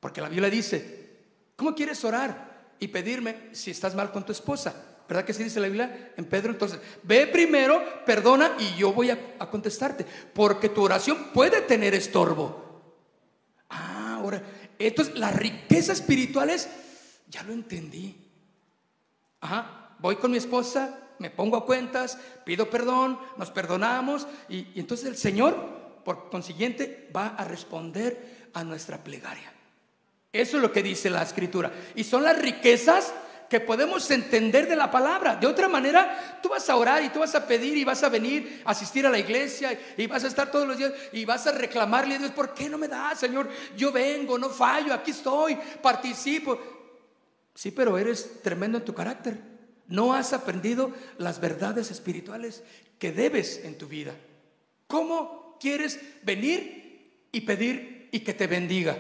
Porque 0.01 0.19
la 0.19 0.27
Biblia 0.27 0.49
dice, 0.49 1.19
¿cómo 1.55 1.73
quieres 1.73 2.03
orar? 2.03 2.51
y 2.81 2.87
pedirme 2.87 3.49
si 3.53 3.71
estás 3.71 3.95
mal 3.95 4.11
con 4.11 4.25
tu 4.25 4.33
esposa. 4.33 4.73
¿Verdad 5.07 5.23
que 5.23 5.33
sí 5.33 5.43
dice 5.43 5.59
la 5.59 5.67
Biblia 5.67 6.13
en 6.17 6.25
Pedro? 6.25 6.51
Entonces, 6.51 6.79
ve 7.03 7.27
primero, 7.27 7.81
perdona 8.05 8.55
y 8.59 8.75
yo 8.75 8.91
voy 8.91 9.11
a, 9.11 9.37
contestarte. 9.51 10.03
Porque 10.33 10.67
tu 10.67 10.81
oración 10.81 11.29
puede 11.31 11.61
tener 11.61 11.93
estorbo. 11.93 12.95
Ah, 13.69 14.15
ahora, 14.15 14.41
entonces 14.79 15.15
la 15.15 15.31
riqueza 15.31 15.93
espiritual 15.93 16.49
es, 16.49 16.67
ya 17.29 17.43
lo 17.43 17.53
entendí. 17.53 18.20
Ajá, 19.41 19.95
voy 19.99 20.15
con 20.15 20.31
mi 20.31 20.37
esposa, 20.37 20.97
me 21.19 21.29
pongo 21.29 21.57
a 21.57 21.65
cuentas, 21.65 22.17
pido 22.45 22.69
perdón, 22.69 23.19
nos 23.37 23.51
perdonamos 23.51 24.27
y, 24.49 24.67
y 24.73 24.79
entonces 24.79 25.07
el 25.07 25.17
Señor, 25.17 25.55
por 26.05 26.29
consiguiente, 26.29 27.09
va 27.15 27.27
a 27.27 27.43
responder 27.43 28.49
a 28.53 28.63
nuestra 28.63 29.03
plegaria. 29.03 29.51
Eso 30.31 30.57
es 30.57 30.63
lo 30.63 30.71
que 30.71 30.81
dice 30.81 31.09
la 31.09 31.23
escritura. 31.23 31.71
Y 31.95 32.03
son 32.03 32.23
las 32.23 32.39
riquezas 32.39 33.13
que 33.51 33.59
podemos 33.59 34.09
entender 34.09 34.65
de 34.65 34.77
la 34.77 34.89
palabra. 34.89 35.35
De 35.35 35.45
otra 35.45 35.67
manera, 35.67 36.39
tú 36.41 36.47
vas 36.47 36.69
a 36.69 36.75
orar 36.77 37.03
y 37.03 37.09
tú 37.09 37.19
vas 37.19 37.35
a 37.35 37.45
pedir 37.45 37.75
y 37.75 37.83
vas 37.83 38.01
a 38.01 38.07
venir 38.07 38.61
a 38.63 38.71
asistir 38.71 39.05
a 39.05 39.09
la 39.09 39.19
iglesia 39.19 39.77
y 39.97 40.07
vas 40.07 40.23
a 40.23 40.27
estar 40.27 40.49
todos 40.49 40.65
los 40.65 40.77
días 40.77 40.93
y 41.11 41.25
vas 41.25 41.45
a 41.47 41.51
reclamarle 41.51 42.15
a 42.15 42.19
Dios, 42.19 42.31
¿por 42.31 42.53
qué 42.53 42.69
no 42.69 42.77
me 42.77 42.87
da, 42.87 43.13
Señor? 43.13 43.49
Yo 43.75 43.91
vengo, 43.91 44.39
no 44.39 44.49
fallo, 44.49 44.93
aquí 44.93 45.11
estoy, 45.11 45.57
participo. 45.81 46.80
Sí, 47.55 47.71
pero 47.71 47.97
eres 47.97 48.41
tremendo 48.41 48.77
en 48.77 48.85
tu 48.85 48.93
carácter. 48.93 49.39
No 49.87 50.13
has 50.13 50.33
aprendido 50.33 50.93
las 51.17 51.41
verdades 51.41 51.91
espirituales 51.91 52.63
que 52.97 53.11
debes 53.11 53.61
en 53.63 53.77
tu 53.77 53.87
vida. 53.87 54.15
¿Cómo 54.87 55.57
quieres 55.59 55.99
venir 56.23 57.27
y 57.31 57.41
pedir 57.41 58.09
y 58.11 58.21
que 58.21 58.33
te 58.33 58.47
bendiga? 58.47 58.97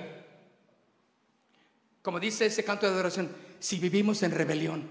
Como 2.01 2.19
dice 2.19 2.45
ese 2.45 2.63
canto 2.63 2.87
de 2.87 2.93
adoración, 2.93 3.29
si 3.59 3.77
vivimos 3.77 4.23
en 4.23 4.31
rebelión. 4.31 4.89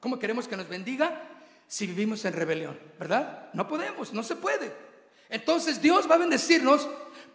¿Cómo 0.00 0.18
queremos 0.18 0.48
que 0.48 0.56
nos 0.56 0.68
bendiga 0.68 1.22
si 1.66 1.86
vivimos 1.86 2.24
en 2.24 2.32
rebelión? 2.32 2.78
¿Verdad? 2.98 3.50
No 3.54 3.66
podemos, 3.68 4.12
no 4.12 4.22
se 4.22 4.36
puede. 4.36 4.72
Entonces 5.28 5.80
Dios 5.80 6.10
va 6.10 6.16
a 6.16 6.18
bendecirnos 6.18 6.88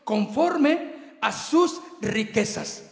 conforme 0.04 1.18
a 1.22 1.32
sus 1.32 1.82
riquezas. 2.02 2.91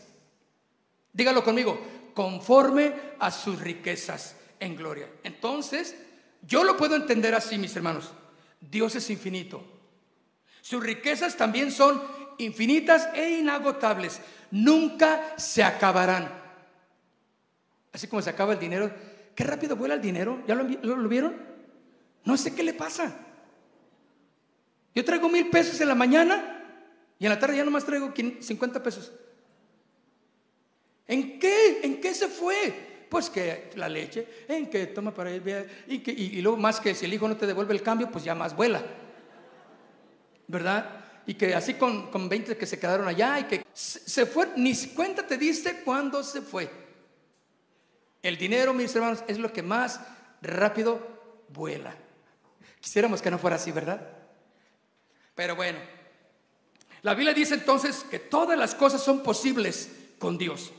Dígalo 1.14 1.44
conmigo, 1.44 1.80
conforme 2.14 2.94
a 3.20 3.32
sus 3.32 3.60
riquezas 3.60 4.36
en 4.60 4.76
gloria. 4.76 5.08
Entonces, 5.24 5.96
yo 6.42 6.64
lo 6.64 6.78
puedo 6.78 6.96
entender 6.96 7.36
así, 7.36 7.58
mis 7.58 7.76
hermanos. 7.76 8.12
Dios 8.60 8.96
es 8.96 9.10
infinito. 9.10 9.64
Sus 10.62 10.84
riquezas 10.84 11.36
también 11.38 11.72
son 11.72 12.02
infinitas 12.38 13.10
e 13.14 13.40
inagotables. 13.40 14.22
Nunca 14.52 15.34
se 15.38 15.64
acabarán. 15.64 16.32
Así 17.94 18.08
como 18.08 18.22
se 18.22 18.30
acaba 18.30 18.54
el 18.54 18.60
dinero. 18.60 18.92
Qué 19.36 19.44
rápido 19.44 19.76
vuela 19.76 19.96
el 19.96 20.02
dinero. 20.02 20.44
¿Ya 20.48 20.56
lo, 20.56 21.08
vieron? 21.08 21.36
No 22.26 22.38
sé 22.38 22.54
qué 22.54 22.64
le 22.64 22.74
pasa. 22.74 23.16
Yo 24.94 25.06
traigo 25.06 25.30
mil 25.30 25.50
pesos 25.50 25.80
en 25.80 25.88
la 25.88 25.96
mañana 25.96 26.58
y 27.18 27.26
en 27.26 27.32
la 27.32 27.40
tarde 27.40 27.58
ya 27.58 27.64
nomás 27.64 27.86
traigo 27.86 28.14
50 28.14 28.84
pesos. 28.84 29.12
¿En 31.10 31.40
qué? 31.40 31.82
¿En 31.82 32.00
qué 32.00 32.14
se 32.14 32.28
fue? 32.28 33.08
Pues 33.10 33.32
que 33.32 33.72
la 33.76 33.90
leche, 33.90 34.46
en 34.48 34.70
que 34.70 34.86
toma 34.86 35.12
para 35.12 35.34
ir, 35.34 35.68
y, 35.88 36.00
que, 36.00 36.12
y, 36.12 36.40
luego 36.44 36.56
más 36.56 36.80
que 36.80 36.94
si 36.94 37.06
el 37.06 37.14
hijo 37.16 37.28
no 37.28 37.36
te 37.36 37.48
devuelve 37.48 37.74
el 37.74 37.82
cambio, 37.82 38.12
pues 38.12 38.24
ya 38.24 38.36
más 38.36 38.56
vuela. 38.56 38.84
¿Verdad? 40.48 41.04
Y 41.26 41.34
que 41.34 41.56
así 41.56 41.74
con, 41.74 42.12
con 42.12 42.30
20 42.30 42.56
que 42.56 42.66
se 42.68 42.80
quedaron 42.80 43.08
allá 43.08 43.40
y 43.40 43.44
que 43.46 43.66
se 43.74 44.28
fue, 44.28 44.50
ni 44.56 44.76
cuenta 44.90 45.26
te 45.26 45.38
diste 45.40 45.82
cuándo 45.84 46.24
se 46.24 46.42
fue. 46.44 46.70
El 48.22 48.38
dinero, 48.38 48.72
mis 48.72 48.96
hermanos, 48.96 49.24
es 49.28 49.40
lo 49.40 49.52
que 49.52 49.64
más 49.64 50.00
rápido 50.44 51.00
vuela. 51.50 51.96
Quisiéramos 52.80 53.20
que 53.20 53.32
no 53.32 53.40
fuera 53.40 53.56
así, 53.56 53.72
¿verdad? 53.72 54.08
Pero 55.34 55.56
bueno, 55.56 55.80
la 57.02 57.16
Biblia 57.16 57.34
dice 57.34 57.56
entonces 57.56 58.06
que 58.12 58.20
todas 58.20 58.60
las 58.60 58.76
cosas 58.76 59.02
son 59.02 59.24
posibles 59.24 59.90
con 60.20 60.38
Dios. 60.38 60.72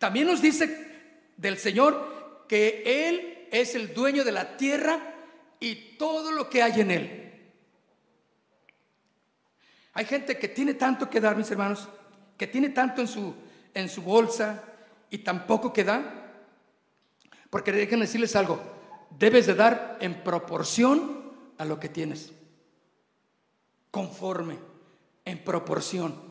También 0.00 0.28
nos 0.28 0.40
dice 0.40 0.88
del 1.36 1.58
Señor 1.58 2.46
que 2.48 2.82
Él 2.86 3.46
es 3.52 3.74
el 3.74 3.92
dueño 3.92 4.24
de 4.24 4.32
la 4.32 4.56
tierra 4.56 4.98
y 5.60 5.98
todo 5.98 6.32
lo 6.32 6.48
que 6.48 6.62
hay 6.62 6.80
en 6.80 6.90
Él. 6.90 7.42
Hay 9.92 10.06
gente 10.06 10.38
que 10.38 10.48
tiene 10.48 10.72
tanto 10.72 11.10
que 11.10 11.20
dar, 11.20 11.36
mis 11.36 11.50
hermanos, 11.50 11.86
que 12.38 12.46
tiene 12.46 12.70
tanto 12.70 13.02
en 13.02 13.08
su, 13.08 13.34
en 13.74 13.90
su 13.90 14.00
bolsa 14.00 14.64
y 15.10 15.18
tampoco 15.18 15.70
que 15.70 15.84
da. 15.84 16.46
Porque 17.50 17.70
déjenme 17.70 18.06
decirles 18.06 18.34
algo, 18.36 18.58
debes 19.18 19.44
de 19.44 19.54
dar 19.54 19.98
en 20.00 20.24
proporción 20.24 21.30
a 21.58 21.66
lo 21.66 21.78
que 21.78 21.90
tienes. 21.90 22.32
Conforme, 23.90 24.56
en 25.26 25.44
proporción. 25.44 26.29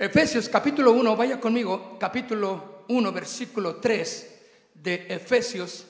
Efesios 0.00 0.48
capítulo 0.48 0.92
1, 0.92 1.16
vaya 1.16 1.40
conmigo, 1.40 1.98
capítulo 1.98 2.84
1, 2.86 3.12
versículo 3.12 3.76
3 3.76 4.40
de 4.74 5.06
Efesios. 5.08 5.84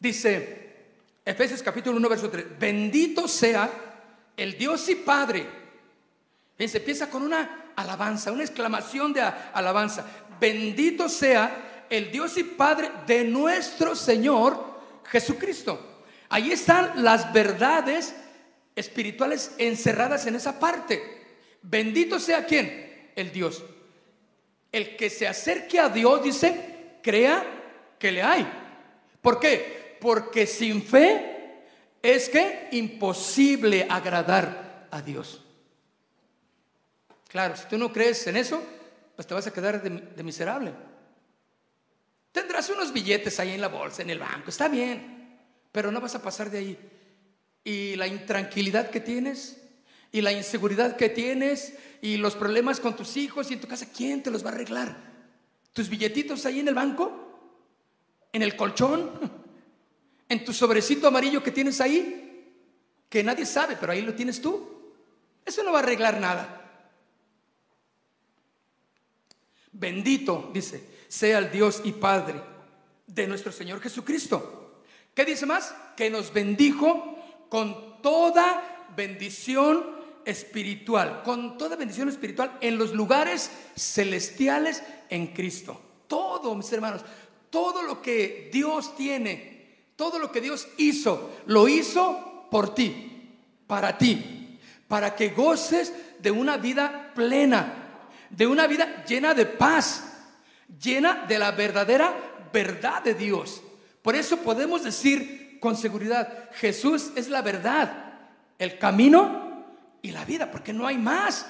Dice, 0.00 0.76
Efesios 1.22 1.62
capítulo 1.62 1.98
1, 1.98 2.08
versículo 2.08 2.32
3, 2.32 2.58
bendito 2.58 3.28
sea 3.28 3.70
el 4.38 4.56
Dios 4.56 4.88
y 4.88 4.94
Padre. 4.94 5.46
se 6.56 6.78
empieza 6.78 7.10
con 7.10 7.24
una 7.24 7.72
alabanza, 7.76 8.32
una 8.32 8.44
exclamación 8.44 9.12
de 9.12 9.20
alabanza. 9.20 10.06
Bendito 10.40 11.10
sea 11.10 11.86
el 11.90 12.10
Dios 12.10 12.38
y 12.38 12.44
Padre 12.44 12.90
de 13.06 13.24
nuestro 13.24 13.94
Señor 13.94 14.80
Jesucristo. 15.04 15.95
Ahí 16.36 16.52
están 16.52 17.02
las 17.02 17.32
verdades 17.32 18.14
espirituales 18.74 19.52
encerradas 19.56 20.26
en 20.26 20.34
esa 20.34 20.60
parte. 20.60 21.38
Bendito 21.62 22.20
sea 22.20 22.44
quien? 22.44 23.10
El 23.16 23.32
Dios. 23.32 23.64
El 24.70 24.98
que 24.98 25.08
se 25.08 25.26
acerque 25.26 25.80
a 25.80 25.88
Dios, 25.88 26.22
dice, 26.22 26.98
crea 27.02 27.42
que 27.98 28.12
le 28.12 28.22
hay. 28.22 28.46
¿Por 29.22 29.40
qué? 29.40 29.96
Porque 29.98 30.46
sin 30.46 30.82
fe 30.82 31.62
es 32.02 32.28
que 32.28 32.68
imposible 32.72 33.86
agradar 33.88 34.88
a 34.90 35.00
Dios. 35.00 35.42
Claro, 37.28 37.56
si 37.56 37.64
tú 37.64 37.78
no 37.78 37.90
crees 37.90 38.26
en 38.26 38.36
eso, 38.36 38.62
pues 39.14 39.26
te 39.26 39.32
vas 39.32 39.46
a 39.46 39.54
quedar 39.54 39.82
de, 39.82 40.22
miserable. 40.22 40.74
Tendrás 42.30 42.68
unos 42.68 42.92
billetes 42.92 43.40
ahí 43.40 43.52
en 43.52 43.62
la 43.62 43.68
bolsa, 43.68 44.02
en 44.02 44.10
el 44.10 44.18
banco, 44.18 44.50
está 44.50 44.68
bien, 44.68 45.15
pero 45.76 45.92
no 45.92 46.00
vas 46.00 46.14
a 46.14 46.22
pasar 46.22 46.50
de 46.50 46.56
ahí. 46.56 46.78
Y 47.62 47.96
la 47.96 48.06
intranquilidad 48.06 48.88
que 48.88 48.98
tienes, 48.98 49.58
y 50.10 50.22
la 50.22 50.32
inseguridad 50.32 50.96
que 50.96 51.10
tienes, 51.10 51.74
y 52.00 52.16
los 52.16 52.34
problemas 52.34 52.80
con 52.80 52.96
tus 52.96 53.18
hijos 53.18 53.50
y 53.50 53.52
en 53.52 53.60
tu 53.60 53.68
casa, 53.68 53.86
¿quién 53.94 54.22
te 54.22 54.30
los 54.30 54.42
va 54.42 54.48
a 54.48 54.52
arreglar? 54.54 54.96
¿Tus 55.74 55.90
billetitos 55.90 56.46
ahí 56.46 56.60
en 56.60 56.68
el 56.68 56.74
banco? 56.74 57.12
¿En 58.32 58.40
el 58.40 58.56
colchón? 58.56 59.10
en 60.30 60.46
tu 60.46 60.54
sobrecito 60.54 61.08
amarillo 61.08 61.42
que 61.42 61.50
tienes 61.50 61.78
ahí, 61.82 62.54
que 63.10 63.22
nadie 63.22 63.44
sabe, 63.44 63.76
pero 63.78 63.92
ahí 63.92 64.00
lo 64.00 64.14
tienes 64.14 64.40
tú. 64.40 64.94
Eso 65.44 65.62
no 65.62 65.72
va 65.72 65.80
a 65.80 65.82
arreglar 65.82 66.18
nada. 66.18 66.88
Bendito, 69.72 70.50
dice, 70.54 70.82
sea 71.06 71.36
el 71.36 71.50
Dios 71.50 71.82
y 71.84 71.92
Padre 71.92 72.40
de 73.06 73.26
nuestro 73.26 73.52
Señor 73.52 73.82
Jesucristo. 73.82 74.62
¿Qué 75.16 75.24
dice 75.24 75.46
más? 75.46 75.74
Que 75.96 76.10
nos 76.10 76.32
bendijo 76.32 77.18
con 77.48 78.00
toda 78.02 78.86
bendición 78.94 79.84
espiritual, 80.24 81.22
con 81.24 81.58
toda 81.58 81.74
bendición 81.74 82.08
espiritual 82.08 82.56
en 82.60 82.78
los 82.78 82.92
lugares 82.92 83.50
celestiales 83.74 84.84
en 85.10 85.26
Cristo. 85.28 85.80
Todo, 86.06 86.54
mis 86.54 86.72
hermanos, 86.72 87.00
todo 87.50 87.82
lo 87.82 88.00
que 88.00 88.48
Dios 88.52 88.96
tiene 88.96 89.56
todo 89.96 90.18
lo 90.18 90.30
que 90.30 90.42
Dios 90.42 90.68
hizo, 90.76 91.30
lo 91.46 91.68
hizo 91.68 92.46
por 92.50 92.74
ti, 92.74 93.32
para 93.66 93.98
ti, 93.98 94.58
para 94.86 95.16
que 95.16 95.30
goces 95.30 95.92
de 96.20 96.30
una 96.30 96.58
vida 96.58 97.12
plena, 97.14 98.08
de 98.30 98.46
una 98.46 98.66
vida 98.66 99.04
llena 99.06 99.34
de 99.34 99.46
paz, 99.46 100.04
llena 100.80 101.24
de 101.26 101.38
la 101.38 101.50
verdadera 101.52 102.14
verdad 102.52 103.02
de 103.02 103.14
Dios. 103.14 103.62
Por 104.06 104.14
eso 104.14 104.36
podemos 104.36 104.84
decir 104.84 105.58
con 105.58 105.76
seguridad, 105.76 106.48
Jesús 106.52 107.10
es 107.16 107.28
la 107.28 107.42
verdad, 107.42 108.20
el 108.56 108.78
camino 108.78 109.66
y 110.00 110.12
la 110.12 110.24
vida, 110.24 110.48
porque 110.48 110.72
no 110.72 110.86
hay 110.86 110.96
más. 110.96 111.44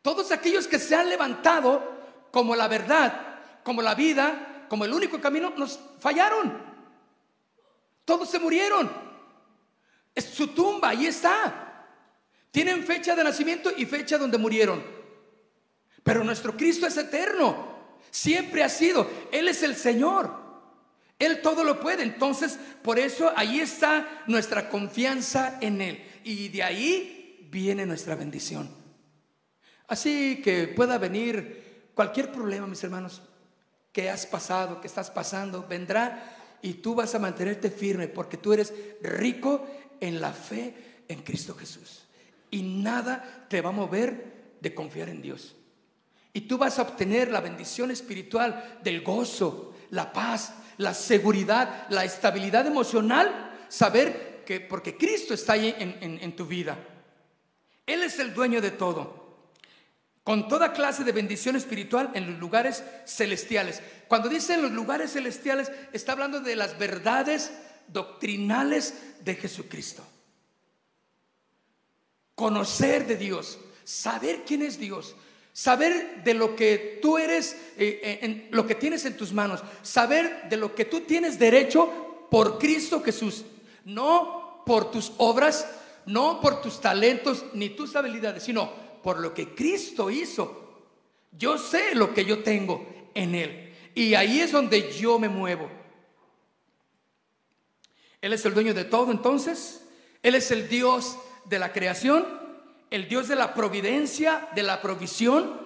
Todos 0.00 0.32
aquellos 0.32 0.66
que 0.66 0.78
se 0.78 0.94
han 0.94 1.10
levantado 1.10 2.26
como 2.30 2.56
la 2.56 2.66
verdad, 2.66 3.40
como 3.62 3.82
la 3.82 3.94
vida, 3.94 4.64
como 4.70 4.86
el 4.86 4.94
único 4.94 5.20
camino, 5.20 5.52
nos 5.54 5.78
fallaron. 6.00 6.56
Todos 8.06 8.30
se 8.30 8.38
murieron. 8.38 8.90
Es 10.14 10.24
su 10.24 10.48
tumba, 10.54 10.88
ahí 10.88 11.08
está. 11.08 11.84
Tienen 12.50 12.84
fecha 12.84 13.14
de 13.14 13.22
nacimiento 13.22 13.70
y 13.76 13.84
fecha 13.84 14.16
donde 14.16 14.38
murieron. 14.38 14.82
Pero 16.02 16.24
nuestro 16.24 16.56
Cristo 16.56 16.86
es 16.86 16.96
eterno. 16.96 17.77
Siempre 18.10 18.62
ha 18.62 18.68
sido. 18.68 19.08
Él 19.32 19.48
es 19.48 19.62
el 19.62 19.76
Señor. 19.76 20.34
Él 21.18 21.42
todo 21.42 21.64
lo 21.64 21.80
puede. 21.80 22.02
Entonces, 22.02 22.58
por 22.82 22.98
eso 22.98 23.32
ahí 23.36 23.60
está 23.60 24.24
nuestra 24.26 24.68
confianza 24.68 25.58
en 25.60 25.80
Él. 25.80 26.04
Y 26.24 26.48
de 26.48 26.62
ahí 26.62 27.48
viene 27.50 27.86
nuestra 27.86 28.14
bendición. 28.14 28.70
Así 29.86 30.40
que 30.42 30.68
pueda 30.68 30.98
venir 30.98 31.90
cualquier 31.94 32.30
problema, 32.30 32.66
mis 32.66 32.84
hermanos, 32.84 33.22
que 33.92 34.10
has 34.10 34.26
pasado, 34.26 34.80
que 34.80 34.86
estás 34.86 35.10
pasando, 35.10 35.66
vendrá 35.66 36.36
y 36.62 36.74
tú 36.74 36.94
vas 36.94 37.14
a 37.14 37.18
mantenerte 37.18 37.70
firme 37.70 38.08
porque 38.08 38.36
tú 38.36 38.52
eres 38.52 38.72
rico 39.02 39.66
en 40.00 40.20
la 40.20 40.32
fe 40.32 41.02
en 41.08 41.22
Cristo 41.22 41.54
Jesús. 41.54 42.04
Y 42.50 42.62
nada 42.62 43.46
te 43.48 43.60
va 43.60 43.70
a 43.70 43.72
mover 43.72 44.56
de 44.60 44.74
confiar 44.74 45.08
en 45.08 45.22
Dios. 45.22 45.56
Y 46.38 46.42
tú 46.42 46.56
vas 46.56 46.78
a 46.78 46.82
obtener 46.82 47.32
la 47.32 47.40
bendición 47.40 47.90
espiritual 47.90 48.78
del 48.84 49.02
gozo, 49.02 49.74
la 49.90 50.12
paz, 50.12 50.54
la 50.76 50.94
seguridad, 50.94 51.88
la 51.90 52.04
estabilidad 52.04 52.64
emocional, 52.64 53.66
saber 53.68 54.44
que 54.46 54.60
porque 54.60 54.96
Cristo 54.96 55.34
está 55.34 55.54
ahí 55.54 55.74
en, 55.76 56.36
tu 56.36 56.46
vida. 56.46 56.78
Él 57.84 58.04
es 58.04 58.20
el 58.20 58.34
dueño 58.34 58.60
de 58.60 58.70
todo 58.70 59.48
con 60.22 60.46
toda 60.46 60.72
clase 60.72 61.02
de 61.02 61.10
bendición 61.10 61.56
espiritual 61.56 62.12
en 62.14 62.30
los 62.30 62.38
lugares 62.38 62.84
celestiales. 63.04 63.82
Cuando 64.06 64.28
dice 64.28 64.54
en 64.54 64.62
los 64.62 64.70
lugares 64.70 65.14
celestiales, 65.14 65.72
está 65.92 66.12
hablando 66.12 66.38
de 66.38 66.54
las 66.54 66.78
verdades 66.78 67.50
doctrinales 67.88 68.94
de 69.24 69.34
Jesucristo. 69.34 70.06
Conocer 72.36 73.08
de 73.08 73.16
Dios, 73.16 73.58
saber 73.82 74.44
quién 74.46 74.62
es 74.62 74.78
Dios, 74.78 75.16
saber 75.52 76.22
de 76.24 76.34
lo 76.34 76.54
que 76.54 76.98
tú 77.02 77.18
eres, 77.18 77.54
eh, 77.76 78.00
eh, 78.02 78.18
en, 78.22 78.48
lo 78.50 78.66
que 78.66 78.74
tienes 78.74 79.04
en 79.04 79.16
tus 79.16 79.32
manos, 79.32 79.62
saber 79.82 80.48
de 80.48 80.56
lo 80.56 80.74
que 80.74 80.84
tú 80.84 81.00
tienes 81.00 81.38
derecho 81.38 82.26
por 82.30 82.58
Cristo 82.58 83.02
Jesús, 83.02 83.44
no 83.84 84.62
por 84.64 84.90
tus 84.90 85.12
obras, 85.18 85.66
no 86.06 86.40
por 86.40 86.62
tus 86.62 86.80
talentos 86.80 87.44
ni 87.54 87.70
tus 87.70 87.96
habilidades, 87.96 88.42
sino 88.42 88.70
por 89.02 89.18
lo 89.18 89.34
que 89.34 89.54
Cristo 89.54 90.10
hizo. 90.10 90.68
Yo 91.32 91.58
sé 91.58 91.94
lo 91.94 92.14
que 92.14 92.24
yo 92.24 92.42
tengo 92.42 93.10
en 93.14 93.34
Él. 93.34 93.74
Y 93.94 94.14
ahí 94.14 94.40
es 94.40 94.52
donde 94.52 94.92
yo 94.92 95.18
me 95.18 95.28
muevo. 95.28 95.68
Él 98.20 98.32
es 98.32 98.44
el 98.44 98.54
dueño 98.54 98.74
de 98.74 98.84
todo 98.84 99.10
entonces. 99.10 99.82
Él 100.22 100.34
es 100.34 100.50
el 100.50 100.68
Dios 100.68 101.16
de 101.44 101.58
la 101.58 101.72
creación, 101.72 102.26
el 102.90 103.08
Dios 103.08 103.28
de 103.28 103.36
la 103.36 103.54
providencia, 103.54 104.48
de 104.54 104.62
la 104.62 104.80
provisión. 104.80 105.60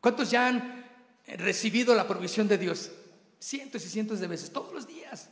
¿Cuántos 0.00 0.30
ya 0.30 0.46
han 0.46 0.86
recibido 1.26 1.94
la 1.94 2.06
provisión 2.06 2.48
de 2.48 2.58
Dios? 2.58 2.90
Cientos 3.38 3.84
y 3.84 3.88
cientos 3.88 4.20
de 4.20 4.26
veces, 4.26 4.52
todos 4.52 4.72
los 4.72 4.86
días. 4.86 5.28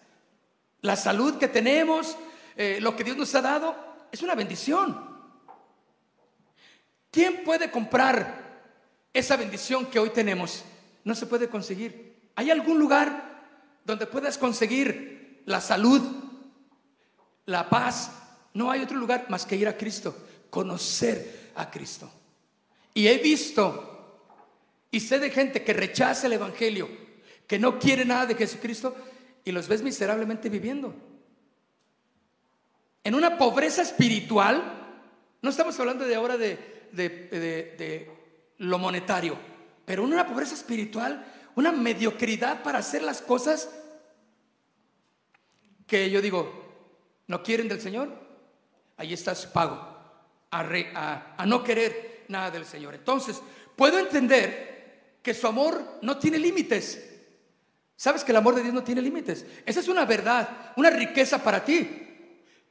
La 0.81 0.97
salud 0.97 1.39
que 1.39 1.49
tenemos, 1.49 2.17
eh, 2.57 2.79
lo 2.81 2.95
que 2.95 3.05
Dios 3.05 3.17
nos 3.17 3.35
ha 3.35 3.43
dado, 3.43 3.75
es 4.13 4.23
una 4.23 4.35
bendición. 4.35 5.15
¿Quién 7.11 7.45
puede 7.45 7.71
comprar 7.71 8.61
esa 9.13 9.37
bendición 9.37 9.87
que 9.87 9.99
hoy 9.99 10.11
tenemos? 10.11 10.65
No 11.05 11.15
se 11.15 11.27
puede 11.27 11.49
conseguir. 11.49 12.31
¿Hay 12.37 12.51
algún 12.51 12.79
lugar 12.79 13.45
donde 13.85 14.07
puedas 14.07 14.37
conseguir 14.37 15.43
la 15.47 15.61
salud, 15.61 16.03
la 17.47 17.71
paz? 17.71 18.11
No 18.53 18.71
hay 18.71 18.83
otro 18.83 18.97
lugar 18.97 19.27
más 19.29 19.47
que 19.47 19.57
ir 19.57 19.69
a 19.69 19.77
Cristo, 19.77 20.17
conocer 20.55 21.51
a 21.57 21.69
Cristo. 21.69 22.09
Y 22.95 23.09
he 23.09 23.19
visto 23.19 23.91
y 24.93 25.01
sé 25.01 25.19
de 25.19 25.31
gente 25.31 25.65
que 25.65 25.73
rechaza 25.73 26.29
el 26.29 26.35
Evangelio, 26.35 26.89
que 27.49 27.59
no 27.59 27.81
quiere 27.81 28.05
nada 28.05 28.27
de 28.27 28.37
Jesucristo 28.37 28.95
y 29.45 29.51
los 29.51 29.67
ves 29.67 29.83
miserablemente 29.83 30.49
viviendo. 30.49 30.95
En 33.03 33.17
una 33.17 33.37
pobreza 33.37 33.83
espiritual, 33.83 34.63
no 35.43 35.51
estamos 35.51 35.79
hablando 35.81 36.05
de 36.05 36.15
ahora 36.15 36.37
de, 36.37 36.89
de, 36.93 38.09
lo 38.59 38.79
monetario, 38.79 39.37
pero 39.85 40.05
una 40.05 40.25
pobreza 40.25 40.55
espiritual, 40.55 41.27
una 41.57 41.73
mediocridad 41.73 42.63
para 42.63 42.79
hacer 42.79 43.03
las 43.03 43.21
cosas 43.21 43.69
que 45.89 46.09
yo 46.11 46.23
digo, 46.23 46.65
¿no 47.27 47.43
quieren 47.43 47.67
del 47.67 47.81
Señor? 47.81 48.09
Ahí 48.97 49.13
está 49.13 49.35
su 49.35 49.51
pago, 49.51 49.94
a, 50.61 51.47
no 51.47 51.63
querer 51.63 52.25
nada 52.29 52.51
del 52.51 52.65
Señor. 52.65 52.95
Entonces, 52.95 53.41
puedo 53.77 53.99
entender 53.99 55.19
que 55.23 55.35
su 55.35 55.47
amor 55.47 55.99
no 56.03 56.19
tiene 56.19 56.39
límites. 56.39 57.11
¿Sabes 57.97 58.25
que 58.25 58.33
el 58.33 58.37
amor 58.37 58.55
de 58.55 58.63
Dios 58.63 58.75
no 58.75 58.85
tiene 58.85 59.03
límites? 59.03 59.47
Esa 59.65 59.81
es 59.81 59.89
una 59.89 60.05
verdad, 60.05 60.73
una 60.77 60.91
riqueza 60.91 61.43
para 61.43 61.65
ti. 61.65 62.01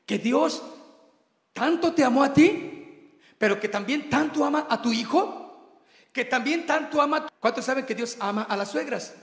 Que 0.05 0.19
Dios 0.19 0.61
tanto 1.53 1.93
te 1.93 2.03
amó 2.03 2.23
a 2.23 2.34
ti 2.34 2.73
pero 3.43 3.59
que 3.59 3.67
también 3.67 4.09
tanto 4.09 4.45
ama 4.45 4.67
a 4.69 4.81
tu 4.81 4.93
hijo, 4.93 5.81
que 6.13 6.23
también 6.23 6.65
tanto 6.65 7.01
ama. 7.01 7.27
¿Cuántos 7.41 7.65
saben 7.65 7.86
que 7.86 7.93
Dios 7.93 8.15
ama 8.21 8.43
a 8.43 8.55
las 8.55 8.71
suegras? 8.71 9.13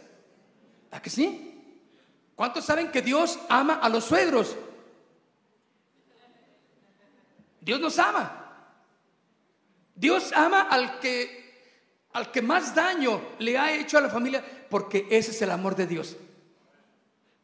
¿A 0.90 1.00
que 1.00 1.08
sí? 1.08 1.88
¿Cuántos 2.34 2.66
saben 2.66 2.90
que 2.90 3.00
Dios 3.00 3.38
ama 3.48 3.76
a 3.76 3.88
los 3.88 4.04
suegros? 4.04 4.54
Dios 7.62 7.80
nos 7.80 7.98
ama. 7.98 8.39
Dios 10.00 10.32
ama 10.32 10.62
al 10.62 10.98
que 10.98 11.38
al 12.12 12.32
que 12.32 12.40
más 12.40 12.74
daño 12.74 13.20
le 13.38 13.58
ha 13.58 13.72
hecho 13.72 13.98
a 13.98 14.00
la 14.00 14.08
familia 14.08 14.42
porque 14.68 15.06
ese 15.10 15.30
es 15.30 15.42
el 15.42 15.50
amor 15.50 15.76
de 15.76 15.86
Dios. 15.86 16.16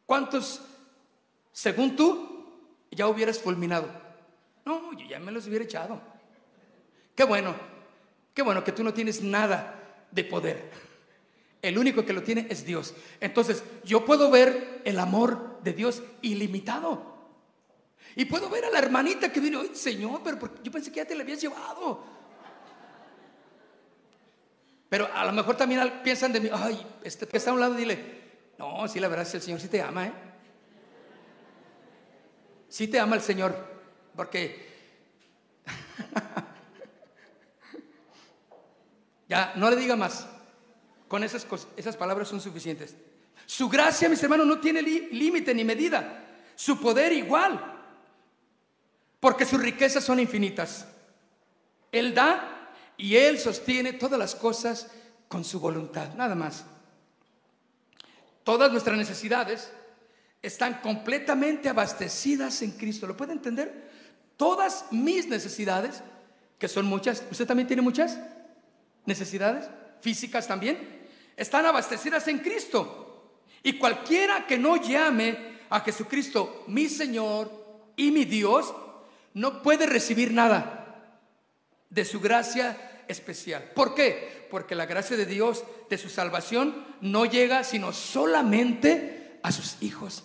¿Cuántos 0.07 0.61
según 1.51 1.95
tú 1.95 2.45
ya 2.91 3.07
hubieras 3.07 3.39
fulminado? 3.39 3.87
No, 4.65 4.91
yo 4.93 5.07
ya 5.07 5.19
me 5.19 5.31
los 5.31 5.45
hubiera 5.47 5.65
echado. 5.65 6.01
Qué 7.15 7.23
bueno, 7.23 7.55
qué 8.33 8.41
bueno 8.41 8.63
que 8.63 8.71
tú 8.71 8.83
no 8.83 8.93
tienes 8.93 9.21
nada 9.21 10.07
de 10.11 10.23
poder. 10.23 10.71
El 11.61 11.77
único 11.77 12.05
que 12.05 12.13
lo 12.13 12.23
tiene 12.23 12.47
es 12.49 12.65
Dios. 12.65 12.95
Entonces, 13.19 13.63
yo 13.83 14.03
puedo 14.03 14.31
ver 14.31 14.81
el 14.83 14.99
amor 14.99 15.59
de 15.63 15.73
Dios 15.73 16.01
ilimitado. 16.21 17.17
Y 18.15 18.25
puedo 18.25 18.49
ver 18.49 18.65
a 18.65 18.71
la 18.71 18.79
hermanita 18.79 19.31
que 19.31 19.39
viene, 19.39 19.75
Señor, 19.75 20.21
pero 20.23 20.39
yo 20.63 20.71
pensé 20.71 20.91
que 20.91 20.97
ya 20.97 21.05
te 21.05 21.15
la 21.15 21.23
habías 21.23 21.39
llevado. 21.39 22.16
Pero 24.89 25.09
a 25.13 25.25
lo 25.25 25.33
mejor 25.33 25.57
también 25.57 26.01
piensan 26.03 26.31
de 26.31 26.39
mí, 26.39 26.49
ay, 26.51 26.85
este 27.03 27.27
que 27.27 27.37
está 27.37 27.51
a 27.51 27.53
un 27.53 27.59
lado, 27.59 27.73
dile, 27.73 28.17
no, 28.57 28.87
sí, 28.87 28.99
la 28.99 29.07
verdad 29.07 29.25
es 29.25 29.31
que 29.31 29.37
el 29.37 29.43
Señor 29.43 29.59
sí 29.59 29.67
te 29.67 29.81
ama, 29.81 30.07
¿eh? 30.07 30.13
Sí 32.69 32.87
te 32.87 32.99
ama 32.99 33.15
el 33.15 33.21
Señor, 33.21 33.55
porque 34.15 34.67
Ya, 39.27 39.53
no 39.55 39.69
le 39.69 39.75
diga 39.75 39.95
más. 39.95 40.27
Con 41.07 41.23
esas, 41.23 41.45
esas 41.75 41.95
palabras 41.97 42.27
son 42.27 42.41
suficientes. 42.41 42.95
Su 43.45 43.69
gracia, 43.69 44.09
mis 44.09 44.21
hermanos, 44.23 44.47
no 44.47 44.59
tiene 44.59 44.81
límite 44.81 45.53
ni 45.53 45.63
medida. 45.63 46.25
Su 46.55 46.79
poder 46.79 47.13
igual. 47.13 47.75
Porque 49.19 49.45
sus 49.45 49.61
riquezas 49.61 50.03
son 50.03 50.19
infinitas. 50.19 50.87
Él 51.91 52.13
da 52.13 52.56
y 52.97 53.15
Él 53.15 53.39
sostiene 53.39 53.93
todas 53.93 54.19
las 54.19 54.35
cosas 54.35 54.87
con 55.27 55.43
su 55.43 55.59
voluntad. 55.59 56.13
Nada 56.15 56.35
más. 56.35 56.65
Todas 58.43 58.71
nuestras 58.71 58.97
necesidades 58.97 59.71
están 60.41 60.81
completamente 60.81 61.69
abastecidas 61.69 62.61
en 62.61 62.71
Cristo. 62.71 63.07
¿Lo 63.07 63.17
puede 63.17 63.33
entender? 63.33 63.89
Todas 64.37 64.85
mis 64.91 65.27
necesidades, 65.27 66.01
que 66.57 66.67
son 66.67 66.85
muchas. 66.85 67.23
¿Usted 67.29 67.45
también 67.45 67.67
tiene 67.67 67.81
muchas? 67.81 68.17
necesidades 69.07 69.67
físicas 70.01 70.47
también, 70.47 71.07
están 71.35 71.65
abastecidas 71.65 72.27
en 72.27 72.39
Cristo. 72.39 73.39
Y 73.63 73.79
cualquiera 73.79 74.45
que 74.45 74.59
no 74.59 74.75
llame 74.75 75.57
a 75.69 75.79
Jesucristo 75.79 76.65
mi 76.67 76.87
Señor 76.87 77.49
y 77.95 78.11
mi 78.11 78.25
Dios, 78.25 78.71
no 79.33 79.63
puede 79.63 79.87
recibir 79.87 80.31
nada 80.31 80.86
de 81.89 82.05
su 82.05 82.19
gracia 82.19 83.03
especial. 83.07 83.71
¿Por 83.75 83.95
qué? 83.95 84.47
Porque 84.49 84.75
la 84.75 84.85
gracia 84.85 85.17
de 85.17 85.25
Dios, 85.25 85.63
de 85.89 85.97
su 85.97 86.09
salvación, 86.09 86.85
no 87.01 87.25
llega 87.25 87.63
sino 87.63 87.93
solamente 87.93 89.39
a 89.43 89.51
sus 89.51 89.77
hijos. 89.81 90.23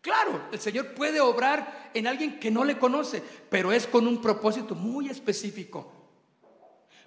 Claro, 0.00 0.48
el 0.52 0.60
Señor 0.60 0.94
puede 0.94 1.20
obrar 1.20 1.90
en 1.92 2.06
alguien 2.06 2.40
que 2.40 2.50
no 2.50 2.64
le 2.64 2.78
conoce, 2.78 3.22
pero 3.50 3.72
es 3.72 3.86
con 3.86 4.06
un 4.06 4.22
propósito 4.22 4.74
muy 4.74 5.10
específico. 5.10 5.92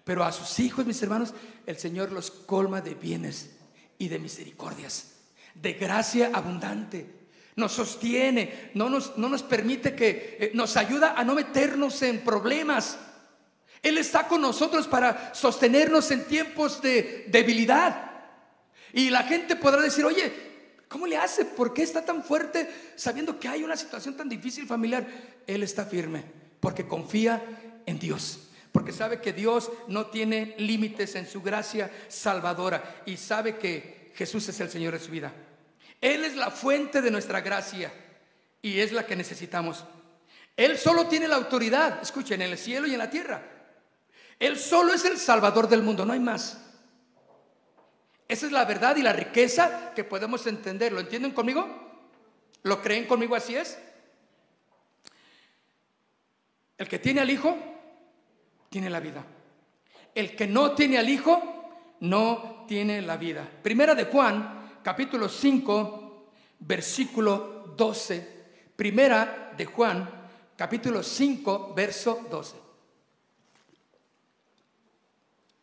Pero 0.03 0.23
a 0.23 0.31
sus 0.31 0.59
hijos, 0.59 0.85
mis 0.85 1.01
hermanos, 1.01 1.33
el 1.65 1.77
Señor 1.77 2.11
los 2.11 2.29
colma 2.29 2.81
de 2.81 2.93
bienes 2.93 3.55
y 3.97 4.09
de 4.09 4.19
misericordias, 4.19 5.15
de 5.55 5.73
gracia 5.73 6.31
abundante, 6.33 7.23
nos 7.55 7.71
sostiene, 7.71 8.71
no 8.73 8.89
nos, 8.89 9.17
no 9.17 9.29
nos 9.29 9.43
permite 9.43 9.95
que 9.95 10.37
eh, 10.39 10.51
nos 10.53 10.75
ayuda 10.75 11.13
a 11.15 11.23
no 11.23 11.35
meternos 11.35 12.01
en 12.01 12.23
problemas. 12.23 12.99
Él 13.83 13.97
está 13.97 14.29
con 14.29 14.41
nosotros 14.41 14.87
para 14.87 15.35
sostenernos 15.35 16.09
en 16.09 16.23
tiempos 16.23 16.81
de 16.81 17.25
debilidad. 17.27 18.11
Y 18.93 19.09
la 19.09 19.23
gente 19.23 19.57
podrá 19.57 19.81
decir, 19.81 20.05
oye, 20.05 20.31
¿cómo 20.87 21.05
le 21.05 21.17
hace? 21.17 21.43
¿Por 21.43 21.73
qué 21.73 21.83
está 21.83 22.05
tan 22.05 22.23
fuerte 22.23 22.69
sabiendo 22.95 23.37
que 23.39 23.49
hay 23.49 23.61
una 23.61 23.75
situación 23.75 24.15
tan 24.15 24.29
difícil 24.29 24.65
familiar? 24.65 25.05
Él 25.45 25.63
está 25.63 25.85
firme 25.85 26.23
porque 26.61 26.87
confía 26.87 27.43
en 27.85 27.99
Dios. 27.99 28.39
Porque 28.71 28.93
sabe 28.93 29.19
que 29.19 29.33
Dios 29.33 29.69
no 29.89 30.07
tiene 30.07 30.55
límites 30.57 31.15
en 31.15 31.27
su 31.27 31.41
gracia 31.41 31.91
salvadora 32.07 33.03
y 33.05 33.17
sabe 33.17 33.57
que 33.57 34.11
Jesús 34.15 34.47
es 34.47 34.59
el 34.61 34.69
Señor 34.69 34.93
de 34.93 34.99
su 34.99 35.11
vida. 35.11 35.33
Él 35.99 36.23
es 36.23 36.35
la 36.35 36.51
fuente 36.51 37.01
de 37.01 37.11
nuestra 37.11 37.41
gracia 37.41 37.93
y 38.61 38.79
es 38.79 38.93
la 38.93 39.05
que 39.05 39.15
necesitamos. 39.15 39.83
Él 40.55 40.77
solo 40.77 41.07
tiene 41.07 41.27
la 41.27 41.35
autoridad, 41.35 41.99
escuchen, 42.01 42.41
en 42.41 42.51
el 42.51 42.57
cielo 42.57 42.87
y 42.87 42.93
en 42.93 42.99
la 42.99 43.09
tierra. 43.09 43.52
Él 44.39 44.57
solo 44.57 44.93
es 44.93 45.05
el 45.05 45.17
Salvador 45.17 45.67
del 45.67 45.83
mundo, 45.83 46.05
no 46.05 46.13
hay 46.13 46.19
más. 46.19 46.59
Esa 48.27 48.45
es 48.45 48.51
la 48.51 48.65
verdad 48.65 48.95
y 48.95 49.01
la 49.01 49.13
riqueza 49.13 49.91
que 49.95 50.03
podemos 50.03 50.47
entender. 50.47 50.91
¿Lo 50.91 50.99
entienden 50.99 51.31
conmigo? 51.31 51.67
¿Lo 52.63 52.81
creen 52.81 53.05
conmigo 53.05 53.35
así 53.35 53.55
es? 53.55 53.77
El 56.77 56.87
que 56.87 56.99
tiene 56.99 57.21
al 57.21 57.29
Hijo, 57.29 57.57
tiene 58.69 58.89
la 58.89 58.99
vida. 58.99 59.23
El 60.15 60.35
que 60.35 60.47
no 60.47 60.73
tiene 60.73 60.97
al 60.97 61.09
Hijo, 61.09 61.95
no 61.99 62.65
tiene 62.67 63.01
la 63.01 63.17
vida. 63.17 63.47
Primera 63.61 63.93
de 63.95 64.05
Juan 64.05 64.63
capítulo 64.83 65.29
5, 65.29 66.25
versículo 66.59 67.73
12. 67.75 68.43
Primera 68.75 69.53
de 69.55 69.65
Juan, 69.65 70.09
capítulo 70.55 71.01
5, 71.01 71.73
verso 71.75 72.27
12. 72.29 72.62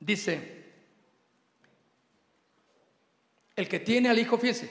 Dice, 0.01 0.65
el 3.55 3.69
que 3.69 3.81
tiene 3.81 4.09
al 4.09 4.19
Hijo, 4.19 4.39
fíjense, 4.39 4.71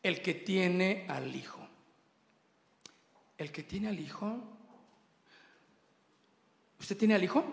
el 0.00 0.22
que 0.22 0.34
tiene 0.34 1.04
al 1.08 1.34
Hijo. 1.34 1.58
El 3.36 3.50
que 3.50 3.64
tiene 3.64 3.88
al 3.88 3.98
Hijo. 3.98 4.38
¿Usted 6.78 6.96
tiene 6.96 7.16
al 7.16 7.24
Hijo? 7.24 7.44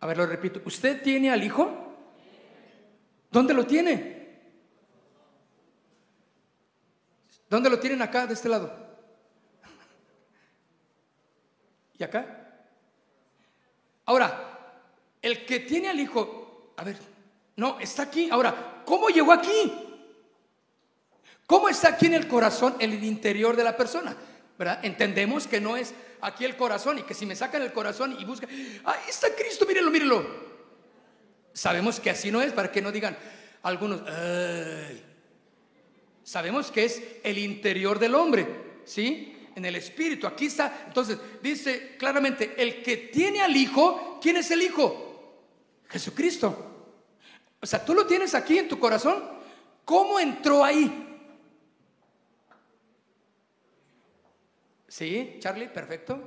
A 0.00 0.06
ver, 0.06 0.16
lo 0.16 0.26
repito. 0.26 0.60
¿Usted 0.64 1.00
tiene 1.00 1.30
al 1.30 1.44
Hijo? 1.44 1.96
¿Dónde 3.30 3.54
lo 3.54 3.64
tiene? 3.64 4.24
¿Dónde 7.48 7.70
lo 7.70 7.78
tienen 7.78 8.02
acá, 8.02 8.26
de 8.26 8.34
este 8.34 8.48
lado? 8.48 8.96
¿Y 11.98 12.02
acá? 12.02 12.43
Ahora, 14.06 14.82
el 15.22 15.44
que 15.46 15.60
tiene 15.60 15.88
al 15.88 15.98
hijo, 15.98 16.72
a 16.76 16.84
ver, 16.84 16.98
no, 17.56 17.78
está 17.80 18.02
aquí. 18.02 18.28
Ahora, 18.30 18.82
¿cómo 18.84 19.08
llegó 19.08 19.32
aquí? 19.32 19.72
¿Cómo 21.46 21.68
está 21.68 21.88
aquí 21.88 22.06
en 22.06 22.14
el 22.14 22.28
corazón, 22.28 22.74
en 22.78 22.92
el 22.92 23.04
interior 23.04 23.56
de 23.56 23.64
la 23.64 23.76
persona? 23.76 24.16
¿Verdad? 24.58 24.84
Entendemos 24.84 25.46
que 25.46 25.60
no 25.60 25.76
es 25.76 25.94
aquí 26.20 26.44
el 26.44 26.56
corazón 26.56 26.98
y 26.98 27.02
que 27.02 27.14
si 27.14 27.26
me 27.26 27.36
sacan 27.36 27.62
el 27.62 27.72
corazón 27.72 28.16
y 28.18 28.24
buscan, 28.24 28.48
ahí 28.84 29.00
está 29.08 29.28
Cristo, 29.34 29.66
mírenlo, 29.66 29.90
mírenlo. 29.90 30.26
Sabemos 31.52 32.00
que 32.00 32.10
así 32.10 32.30
no 32.30 32.40
es, 32.40 32.52
para 32.52 32.70
que 32.70 32.82
no 32.82 32.90
digan 32.90 33.16
algunos, 33.62 34.02
sabemos 36.22 36.70
que 36.70 36.84
es 36.84 37.02
el 37.22 37.38
interior 37.38 37.98
del 37.98 38.14
hombre, 38.14 38.46
¿sí? 38.84 39.33
En 39.54 39.64
el 39.64 39.76
espíritu, 39.76 40.26
aquí 40.26 40.46
está. 40.46 40.84
Entonces, 40.86 41.18
dice 41.42 41.96
claramente, 41.96 42.54
el 42.56 42.82
que 42.82 42.96
tiene 42.96 43.40
al 43.40 43.56
Hijo, 43.56 44.18
¿quién 44.20 44.36
es 44.36 44.50
el 44.50 44.62
Hijo? 44.62 45.42
Jesucristo. 45.88 46.90
O 47.60 47.66
sea, 47.66 47.84
tú 47.84 47.94
lo 47.94 48.06
tienes 48.06 48.34
aquí 48.34 48.58
en 48.58 48.68
tu 48.68 48.78
corazón. 48.78 49.22
¿Cómo 49.84 50.18
entró 50.18 50.64
ahí? 50.64 51.14
Sí, 54.88 55.36
Charlie, 55.40 55.68
perfecto. 55.68 56.20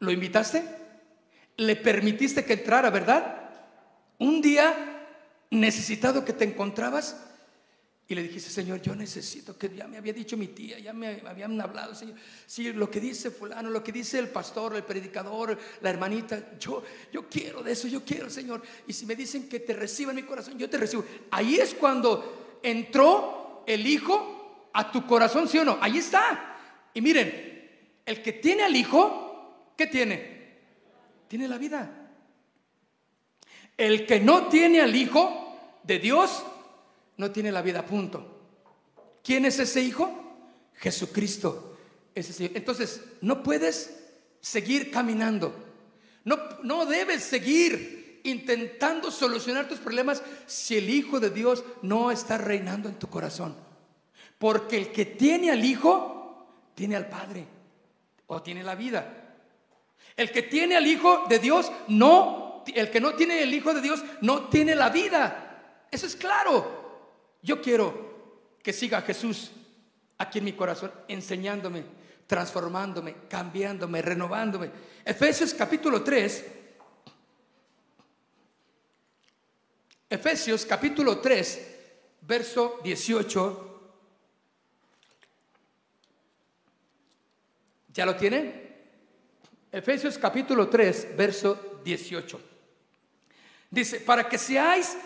¿Lo 0.00 0.10
invitaste? 0.10 0.64
¿Le 1.56 1.76
permitiste 1.76 2.44
que 2.44 2.54
entrara, 2.54 2.90
verdad? 2.90 3.50
Un 4.18 4.40
día 4.40 5.06
necesitado 5.50 6.24
que 6.24 6.32
te 6.32 6.44
encontrabas 6.44 7.33
y 8.06 8.14
le 8.14 8.22
dijiste, 8.22 8.50
Señor, 8.50 8.82
yo 8.82 8.94
necesito 8.94 9.56
que 9.56 9.74
ya 9.74 9.86
me 9.86 9.96
había 9.96 10.12
dicho 10.12 10.36
mi 10.36 10.48
tía, 10.48 10.78
ya 10.78 10.92
me 10.92 11.22
habían 11.26 11.58
hablado, 11.58 11.94
Señor. 11.94 12.16
Sí, 12.46 12.70
lo 12.72 12.90
que 12.90 13.00
dice 13.00 13.30
fulano, 13.30 13.70
lo 13.70 13.82
que 13.82 13.92
dice 13.92 14.18
el 14.18 14.28
pastor, 14.28 14.76
el 14.76 14.82
predicador, 14.82 15.58
la 15.80 15.88
hermanita, 15.88 16.58
yo, 16.58 16.82
yo 17.10 17.28
quiero 17.30 17.62
de 17.62 17.72
eso, 17.72 17.88
yo 17.88 18.04
quiero, 18.04 18.28
Señor. 18.28 18.62
Y 18.86 18.92
si 18.92 19.06
me 19.06 19.16
dicen 19.16 19.48
que 19.48 19.60
te 19.60 19.72
reciba 19.72 20.10
en 20.10 20.16
mi 20.16 20.22
corazón, 20.24 20.58
yo 20.58 20.68
te 20.68 20.76
recibo. 20.76 21.02
Ahí 21.30 21.56
es 21.56 21.72
cuando 21.72 22.60
entró 22.62 23.64
el 23.66 23.86
Hijo 23.86 24.68
a 24.74 24.92
tu 24.92 25.06
corazón, 25.06 25.48
¿sí 25.48 25.56
o 25.58 25.64
no? 25.64 25.78
Ahí 25.80 25.96
está. 25.96 26.58
Y 26.92 27.00
miren, 27.00 27.70
el 28.04 28.20
que 28.20 28.34
tiene 28.34 28.64
al 28.64 28.76
Hijo, 28.76 29.72
¿qué 29.78 29.86
tiene? 29.86 30.58
Tiene 31.26 31.48
la 31.48 31.56
vida. 31.56 32.10
El 33.78 34.04
que 34.04 34.20
no 34.20 34.48
tiene 34.48 34.82
al 34.82 34.94
Hijo 34.94 35.80
de 35.82 35.98
Dios, 35.98 36.44
no 37.16 37.30
tiene 37.30 37.52
la 37.52 37.62
vida, 37.62 37.84
punto. 37.84 38.26
¿Quién 39.22 39.44
es 39.44 39.58
ese 39.58 39.80
Hijo? 39.80 40.12
Jesucristo. 40.74 41.78
Entonces, 42.14 43.00
no 43.20 43.42
puedes 43.42 43.96
seguir 44.40 44.90
caminando. 44.90 45.54
No, 46.24 46.38
no 46.62 46.86
debes 46.86 47.22
seguir 47.22 48.20
intentando 48.24 49.10
solucionar 49.10 49.68
tus 49.68 49.78
problemas 49.78 50.22
si 50.46 50.76
el 50.76 50.90
Hijo 50.90 51.20
de 51.20 51.30
Dios 51.30 51.64
no 51.82 52.10
está 52.10 52.38
reinando 52.38 52.88
en 52.88 52.98
tu 52.98 53.08
corazón. 53.08 53.56
Porque 54.38 54.76
el 54.76 54.92
que 54.92 55.04
tiene 55.04 55.50
al 55.50 55.64
Hijo, 55.64 56.70
tiene 56.74 56.96
al 56.96 57.08
Padre 57.08 57.46
o 58.26 58.42
tiene 58.42 58.62
la 58.62 58.74
vida. 58.74 59.36
El 60.16 60.30
que 60.30 60.42
tiene 60.42 60.76
al 60.76 60.86
Hijo 60.86 61.24
de 61.28 61.38
Dios 61.38 61.70
no 61.88 62.44
el 62.74 62.90
que 62.90 63.00
no 63.00 63.14
tiene 63.14 63.42
el 63.42 63.52
Hijo 63.52 63.74
de 63.74 63.80
Dios 63.80 64.02
no 64.20 64.48
tiene 64.48 64.74
la 64.74 64.88
vida. 64.88 65.86
Eso 65.90 66.06
es 66.06 66.16
claro. 66.16 66.83
Yo 67.44 67.60
quiero 67.60 68.56
que 68.62 68.72
siga 68.72 69.02
Jesús 69.02 69.50
aquí 70.16 70.38
en 70.38 70.46
mi 70.46 70.54
corazón, 70.54 70.90
enseñándome, 71.08 71.84
transformándome, 72.26 73.16
cambiándome, 73.28 74.00
renovándome. 74.00 74.70
Efesios 75.04 75.52
capítulo 75.52 76.02
3. 76.02 76.44
Efesios 80.08 80.64
capítulo 80.64 81.18
3, 81.18 81.76
verso 82.22 82.80
18. 82.82 83.92
¿Ya 87.92 88.06
lo 88.06 88.16
tiene? 88.16 88.74
Efesios 89.70 90.16
capítulo 90.16 90.70
3, 90.70 91.14
verso 91.14 91.80
18. 91.84 92.40
Dice, 93.70 94.00
para 94.00 94.26
que 94.26 94.38
seáis 94.38 94.96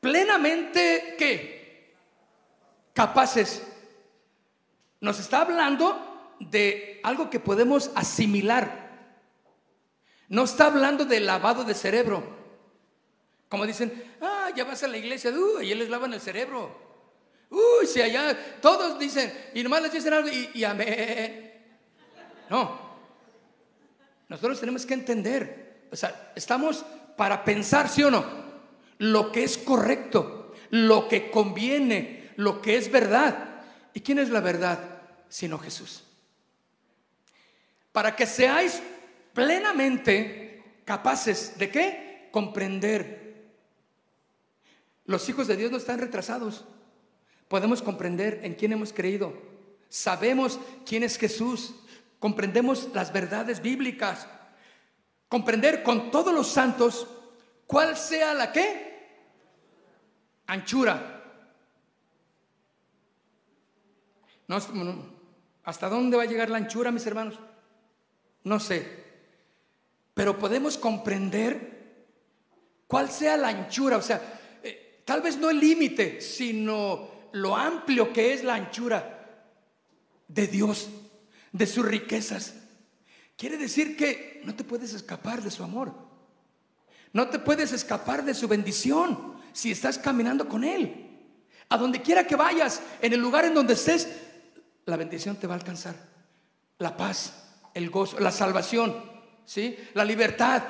plenamente, 0.00 1.16
¿qué? 1.18 1.53
Capaces. 2.94 3.62
Nos 5.00 5.20
está 5.20 5.42
hablando 5.42 6.34
de 6.40 7.00
algo 7.02 7.28
que 7.28 7.40
podemos 7.40 7.90
asimilar. 7.94 8.84
No 10.28 10.44
está 10.44 10.66
hablando 10.66 11.04
de 11.04 11.20
lavado 11.20 11.64
de 11.64 11.74
cerebro. 11.74 12.24
Como 13.50 13.66
dicen, 13.66 14.16
ah, 14.22 14.48
ya 14.56 14.64
vas 14.64 14.82
a 14.82 14.88
la 14.88 14.96
iglesia, 14.96 15.30
uh, 15.30 15.60
y 15.60 15.74
les 15.74 15.90
lavan 15.90 16.14
el 16.14 16.20
cerebro. 16.20 16.82
Uy, 17.50 17.86
si 17.86 18.00
allá 18.00 18.58
todos 18.60 18.98
dicen, 18.98 19.32
y 19.54 19.62
nomás 19.62 19.82
les 19.82 19.92
dicen 19.92 20.14
algo, 20.14 20.28
y, 20.28 20.50
y. 20.54 20.64
No. 22.48 22.80
Nosotros 24.28 24.58
tenemos 24.58 24.86
que 24.86 24.94
entender. 24.94 25.86
O 25.92 25.96
sea, 25.96 26.32
estamos 26.34 26.84
para 27.16 27.44
pensar, 27.44 27.88
sí 27.88 28.02
o 28.02 28.10
no, 28.10 28.24
lo 28.98 29.30
que 29.30 29.44
es 29.44 29.58
correcto, 29.58 30.52
lo 30.70 31.08
que 31.08 31.30
conviene, 31.30 32.23
lo 32.36 32.60
que 32.60 32.76
es 32.76 32.90
verdad. 32.90 33.62
¿Y 33.92 34.00
quién 34.00 34.18
es 34.18 34.30
la 34.30 34.40
verdad 34.40 34.78
sino 35.28 35.58
Jesús? 35.58 36.04
Para 37.92 38.14
que 38.16 38.26
seáis 38.26 38.82
plenamente 39.32 40.80
capaces 40.84 41.58
de 41.58 41.70
qué? 41.70 42.28
Comprender. 42.32 43.52
Los 45.06 45.28
hijos 45.28 45.46
de 45.46 45.56
Dios 45.56 45.70
no 45.70 45.76
están 45.76 45.98
retrasados. 45.98 46.64
Podemos 47.48 47.82
comprender 47.82 48.40
en 48.42 48.54
quién 48.54 48.72
hemos 48.72 48.92
creído. 48.92 49.34
Sabemos 49.88 50.58
quién 50.86 51.02
es 51.02 51.18
Jesús. 51.18 51.74
Comprendemos 52.18 52.88
las 52.94 53.12
verdades 53.12 53.60
bíblicas 53.60 54.26
comprender 55.34 55.82
con 55.82 56.12
todos 56.12 56.32
los 56.32 56.46
santos 56.46 57.08
cuál 57.66 57.96
sea 57.96 58.34
la 58.34 58.52
que 58.52 58.94
anchura, 60.46 61.13
No, 64.48 64.58
¿Hasta 65.64 65.88
dónde 65.88 66.16
va 66.16 66.24
a 66.24 66.26
llegar 66.26 66.50
la 66.50 66.58
anchura, 66.58 66.90
mis 66.90 67.06
hermanos? 67.06 67.38
No 68.44 68.60
sé. 68.60 69.04
Pero 70.12 70.38
podemos 70.38 70.76
comprender 70.76 72.06
cuál 72.86 73.10
sea 73.10 73.36
la 73.36 73.48
anchura. 73.48 73.96
O 73.96 74.02
sea, 74.02 74.40
eh, 74.62 75.02
tal 75.04 75.22
vez 75.22 75.38
no 75.38 75.50
el 75.50 75.58
límite, 75.58 76.20
sino 76.20 77.08
lo 77.32 77.56
amplio 77.56 78.12
que 78.12 78.34
es 78.34 78.44
la 78.44 78.54
anchura 78.54 79.14
de 80.28 80.46
Dios, 80.46 80.88
de 81.52 81.66
sus 81.66 81.84
riquezas. 81.84 82.54
Quiere 83.36 83.56
decir 83.56 83.96
que 83.96 84.42
no 84.44 84.54
te 84.54 84.64
puedes 84.64 84.92
escapar 84.92 85.42
de 85.42 85.50
su 85.50 85.64
amor. 85.64 85.92
No 87.12 87.28
te 87.28 87.38
puedes 87.38 87.72
escapar 87.72 88.24
de 88.24 88.34
su 88.34 88.48
bendición 88.48 89.34
si 89.52 89.70
estás 89.70 89.98
caminando 89.98 90.48
con 90.48 90.64
Él. 90.64 91.00
A 91.68 91.78
donde 91.78 92.02
quiera 92.02 92.26
que 92.26 92.36
vayas, 92.36 92.82
en 93.00 93.12
el 93.12 93.20
lugar 93.20 93.44
en 93.44 93.54
donde 93.54 93.74
estés, 93.74 94.08
la 94.86 94.96
bendición 94.96 95.36
te 95.36 95.46
va 95.46 95.54
a 95.54 95.58
alcanzar. 95.58 95.94
La 96.78 96.96
paz, 96.96 97.32
el 97.74 97.90
gozo, 97.90 98.18
la 98.20 98.30
salvación, 98.30 98.94
¿sí? 99.44 99.76
La 99.94 100.04
libertad. 100.04 100.62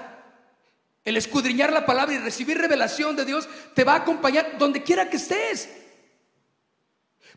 El 1.05 1.17
escudriñar 1.17 1.73
la 1.73 1.85
palabra 1.85 2.15
y 2.15 2.19
recibir 2.19 2.57
revelación 2.57 3.15
de 3.15 3.25
Dios 3.25 3.49
te 3.75 3.85
va 3.85 3.93
a 3.93 3.97
acompañar 3.97 4.57
donde 4.59 4.83
quiera 4.83 5.11
que 5.11 5.19
estés. 5.19 5.69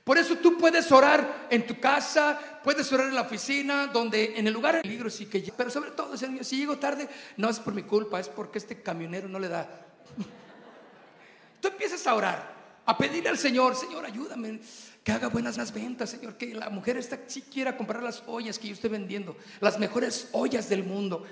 Por 0.07 0.17
eso 0.17 0.37
tú 0.37 0.57
puedes 0.57 0.89
orar 0.93 1.47
en 1.49 1.67
tu 1.67 1.81
casa, 1.81 2.39
puedes 2.63 2.89
orar 2.93 3.07
en 3.07 3.15
la 3.15 3.23
oficina, 3.23 3.87
donde 3.87 4.39
en 4.39 4.47
el 4.47 4.53
lugar 4.53 4.75
de 4.75 4.81
peligro 4.81 5.09
sí 5.09 5.25
que 5.25 5.51
pero 5.57 5.69
sobre 5.69 5.91
todo, 5.91 6.15
si 6.15 6.57
llego 6.57 6.77
tarde, 6.77 7.09
no 7.35 7.49
es 7.49 7.59
por 7.59 7.73
mi 7.73 7.83
culpa, 7.83 8.17
es 8.17 8.29
porque 8.29 8.57
este 8.57 8.81
camionero 8.81 9.27
no 9.27 9.37
le 9.37 9.49
da. 9.49 9.67
Tú 11.59 11.67
empiezas 11.67 12.07
a 12.07 12.15
orar, 12.15 12.53
a 12.85 12.97
pedirle 12.97 13.27
al 13.27 13.37
Señor, 13.37 13.75
Señor, 13.75 14.05
ayúdame, 14.05 14.61
que 15.07 15.13
haga 15.13 15.29
buenas 15.29 15.55
las 15.55 15.73
ventas, 15.73 16.09
Señor, 16.09 16.35
que 16.35 16.53
la 16.53 16.69
mujer 16.69 16.97
esta 16.97 17.17
sí 17.27 17.41
quiera 17.41 17.77
comprar 17.77 18.03
las 18.03 18.23
ollas 18.27 18.59
que 18.59 18.67
yo 18.67 18.73
estoy 18.73 18.89
vendiendo, 18.89 19.37
las 19.61 19.79
mejores 19.79 20.27
ollas 20.33 20.67
del 20.67 20.83
mundo. 20.83 21.25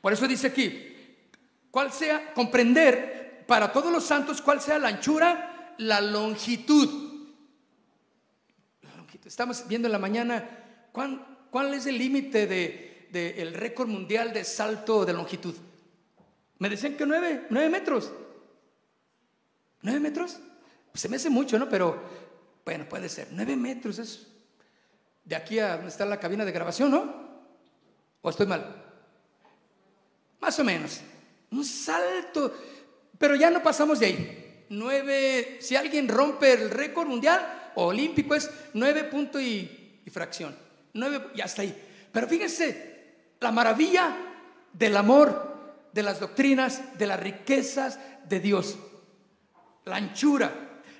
Por 0.00 0.14
eso 0.14 0.26
dice 0.26 0.46
aquí, 0.46 0.96
cuál 1.70 1.92
sea, 1.92 2.32
comprender 2.32 3.44
para 3.46 3.70
todos 3.70 3.92
los 3.92 4.02
santos 4.02 4.40
cuál 4.40 4.62
sea 4.62 4.78
la 4.78 4.88
anchura, 4.88 5.74
la 5.76 6.00
longitud. 6.00 7.20
Estamos 9.22 9.68
viendo 9.68 9.88
en 9.88 9.92
la 9.92 9.98
mañana 9.98 10.48
cuál, 10.90 11.74
es 11.74 11.84
el 11.84 11.98
límite 11.98 12.46
de, 12.46 13.42
el 13.42 13.52
récord 13.52 13.88
mundial 13.88 14.32
de 14.32 14.44
salto 14.44 15.04
de 15.04 15.12
longitud. 15.12 15.54
Me 16.60 16.70
decían 16.70 16.96
que 16.96 17.04
nueve, 17.04 17.46
nueve 17.50 17.68
metros. 17.68 18.10
¿Nueve 19.82 20.00
metros? 20.00 20.40
Se 20.94 21.08
me 21.08 21.16
hace 21.16 21.30
mucho, 21.30 21.58
¿no? 21.58 21.68
Pero 21.68 22.02
bueno, 22.64 22.88
puede 22.88 23.08
ser. 23.08 23.28
Nueve 23.30 23.56
metros 23.56 23.98
es 23.98 24.26
de 25.24 25.36
aquí 25.36 25.58
a 25.58 25.76
donde 25.76 25.88
está 25.88 26.04
la 26.04 26.20
cabina 26.20 26.44
de 26.44 26.52
grabación, 26.52 26.90
¿no? 26.90 27.22
¿O 28.20 28.30
estoy 28.30 28.46
mal? 28.46 28.84
Más 30.40 30.58
o 30.58 30.64
menos. 30.64 31.00
Un 31.50 31.64
salto. 31.64 32.54
Pero 33.18 33.34
ya 33.34 33.50
no 33.50 33.62
pasamos 33.62 34.00
de 34.00 34.06
ahí 34.06 34.42
nueve, 34.72 35.58
si 35.60 35.76
alguien 35.76 36.08
rompe 36.08 36.52
el 36.52 36.70
récord 36.70 37.06
mundial 37.06 37.72
o 37.74 37.86
olímpico 37.86 38.34
es 38.34 38.50
nueve 38.72 39.04
puntos 39.04 39.40
y, 39.40 40.00
fracción. 40.10 40.56
Nueve, 40.94 41.28
y 41.34 41.40
hasta 41.40 41.62
ahí. 41.62 42.08
Pero 42.10 42.26
fíjense, 42.26 43.14
la 43.40 43.52
maravilla 43.52 44.16
del 44.72 44.96
amor, 44.96 45.86
de 45.92 46.02
las 46.02 46.20
doctrinas, 46.20 46.98
de 46.98 47.06
las 47.06 47.20
riquezas 47.20 47.98
de 48.28 48.40
Dios. 48.40 48.78
La 49.84 49.96
anchura, 49.96 50.52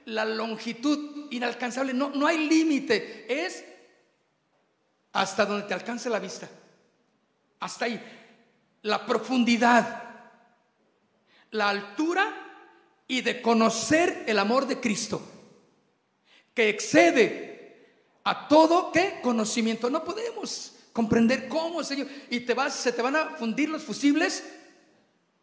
la 0.07 0.25
longitud 0.25 1.29
inalcanzable. 1.31 1.95
No, 1.95 2.11
no 2.11 2.27
hay 2.27 2.49
límite. 2.49 3.27
Es 3.29 3.65
hasta 5.13 5.45
donde 5.45 5.67
te 5.67 5.75
alcance 5.75 6.09
la 6.09 6.19
vista. 6.19 6.49
Hasta 7.61 7.85
ahí. 7.85 8.01
La 8.83 9.07
profundidad, 9.07 10.03
la 11.51 11.69
altura 11.69 12.43
y 13.07 13.21
de 13.21 13.43
conocer 13.43 14.25
el 14.27 14.39
amor 14.39 14.67
de 14.67 14.81
Cristo, 14.81 15.23
que 16.55 16.69
excede 16.69 17.53
a 18.25 18.49
todo 18.49 18.91
¿qué? 18.91 19.21
conocimiento. 19.23 19.91
No 19.91 20.03
podemos 20.03 20.75
comprender 20.93 21.49
cómo, 21.49 21.85
Señor, 21.85 22.09
y 22.31 22.41
te 22.41 22.55
vas, 22.55 22.75
se 22.75 22.93
te 22.93 23.03
van 23.03 23.17
a 23.17 23.31
fundir 23.37 23.69
los 23.69 23.83
fusibles 23.83 24.43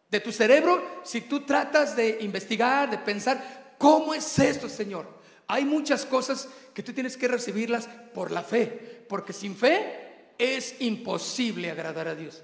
de 0.10 0.20
tu 0.20 0.32
cerebro 0.32 1.02
si 1.04 1.22
tú 1.22 1.42
tratas 1.42 1.96
de 1.96 2.18
investigar, 2.22 2.90
de 2.90 2.98
pensar, 2.98 3.59
¿cómo 3.80 4.14
es 4.14 4.38
esto, 4.38 4.70
Señor? 4.70 5.08
Hay 5.48 5.66
muchas 5.66 6.06
cosas 6.06 6.48
que 6.76 6.84
tú 6.84 6.94
tienes 6.94 7.18
que 7.18 7.28
recibirlas 7.28 7.90
por 8.14 8.30
la 8.30 8.44
fe, 8.44 9.04
porque 9.10 9.34
sin 9.34 9.56
fe 9.56 10.34
es 10.38 10.76
imposible 10.80 11.72
agradar 11.72 12.08
a 12.08 12.14
Dios. 12.14 12.44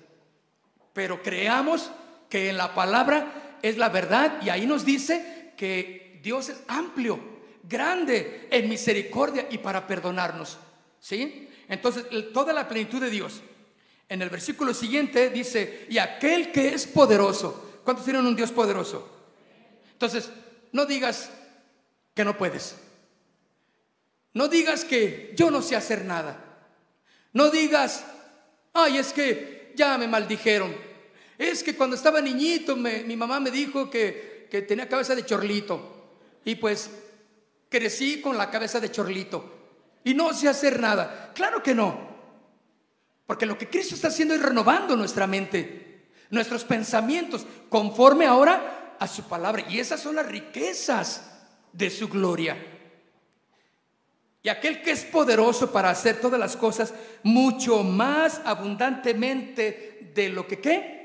Pero 0.94 1.22
creamos 1.22 1.92
que 2.30 2.50
en 2.50 2.58
la 2.58 2.74
palabra 2.74 3.60
es 3.62 3.78
la 3.78 3.90
verdad 3.90 4.42
y 4.42 4.50
ahí 4.50 4.66
nos 4.66 4.84
dice 4.84 5.54
que 5.56 6.20
Dios 6.24 6.50
es 6.50 6.64
amplio, 6.68 7.20
grande 7.64 8.48
en 8.50 8.68
misericordia 8.68 9.48
y 9.52 9.60
para 9.60 9.86
perdonarnos. 9.86 10.58
¿Sí? 11.00 11.50
Entonces, 11.68 12.06
toda 12.34 12.54
la 12.54 12.68
plenitud 12.68 13.00
de 13.00 13.12
Dios. 13.12 13.42
En 14.10 14.22
el 14.22 14.30
versículo 14.30 14.74
siguiente 14.74 15.30
dice, 15.30 15.86
y 15.90 15.98
aquel 15.98 16.52
que 16.52 16.70
es 16.70 16.88
poderoso. 16.88 17.82
¿Cuántos 17.84 18.06
tienen 18.06 18.26
un 18.26 18.36
Dios 18.36 18.52
poderoso? 18.52 19.08
Entonces, 19.92 20.30
no 20.76 20.86
digas 20.86 21.30
que 22.14 22.26
no 22.26 22.38
puedes. 22.38 22.76
No 24.34 24.50
digas 24.50 24.84
que 24.84 25.32
yo 25.34 25.50
no 25.50 25.62
sé 25.62 25.78
hacer 25.78 26.04
nada. 26.04 26.38
No 27.32 27.50
digas, 27.50 28.04
ay, 28.74 28.98
es 28.98 29.14
que 29.14 29.72
ya 29.78 29.98
me 29.98 30.10
maldijeron. 30.10 30.76
Es 31.38 31.64
que 31.64 31.78
cuando 31.78 31.96
estaba 31.96 32.20
niñito 32.20 32.76
mi 32.76 33.16
mamá 33.16 33.40
me 33.40 33.52
dijo 33.52 33.90
que, 33.90 34.50
que 34.52 34.64
tenía 34.64 34.90
cabeza 34.90 35.16
de 35.16 35.26
chorlito. 35.26 36.18
Y 36.44 36.56
pues 36.56 36.92
crecí 37.70 38.20
con 38.20 38.38
la 38.38 38.52
cabeza 38.52 38.82
de 38.82 38.92
chorlito. 38.92 39.54
Y 40.04 40.14
no 40.14 40.34
sé 40.34 40.50
hacer 40.50 40.82
nada. 40.82 41.32
Claro 41.34 41.64
que 41.64 41.74
no. 41.74 41.98
Porque 43.26 43.46
lo 43.46 43.58
que 43.58 43.70
Cristo 43.70 43.96
está 43.96 44.10
haciendo 44.10 44.34
es 44.34 44.42
renovando 44.42 44.98
nuestra 44.98 45.26
mente, 45.26 46.10
nuestros 46.32 46.66
pensamientos, 46.66 47.46
conforme 47.70 48.26
ahora 48.26 48.85
a 49.00 49.08
su 49.08 49.24
palabra. 49.24 49.66
Y 49.70 49.80
esas 49.80 50.00
son 50.00 50.16
las 50.16 50.26
riquezas 50.26 51.32
de 51.72 51.90
su 51.90 52.08
gloria. 52.08 52.58
Y 54.44 54.50
aquel 54.50 54.82
que 54.82 54.92
es 54.92 55.04
poderoso 55.06 55.72
para 55.72 55.90
hacer 55.90 56.22
todas 56.22 56.40
las 56.40 56.56
cosas 56.56 56.94
mucho 57.24 57.84
más 57.84 58.42
abundantemente 58.46 60.12
de 60.14 60.30
lo 60.30 60.48
que 60.48 60.60
qué? 60.60 60.96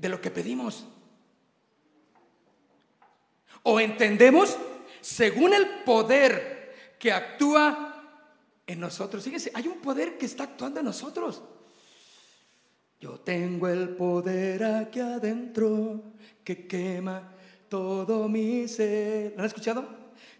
de 0.00 0.08
lo 0.08 0.20
que 0.20 0.30
pedimos. 0.30 0.86
O 3.62 3.78
entendemos 3.78 4.56
según 5.02 5.52
el 5.52 5.68
poder 5.84 6.96
que 6.98 7.12
actúa 7.12 8.02
en 8.66 8.80
nosotros. 8.80 9.22
Fíjense, 9.22 9.50
hay 9.54 9.68
un 9.68 9.80
poder 9.80 10.16
que 10.16 10.24
está 10.24 10.44
actuando 10.44 10.80
en 10.80 10.86
nosotros. 10.86 11.42
Yo 13.00 13.18
tengo 13.18 13.66
el 13.66 13.96
poder 13.96 14.62
aquí 14.62 15.00
adentro 15.00 16.02
que 16.44 16.66
quema 16.66 17.32
todo 17.66 18.28
mi 18.28 18.68
ser. 18.68 19.32
¿Lo 19.32 19.40
han 19.40 19.46
escuchado? 19.46 19.88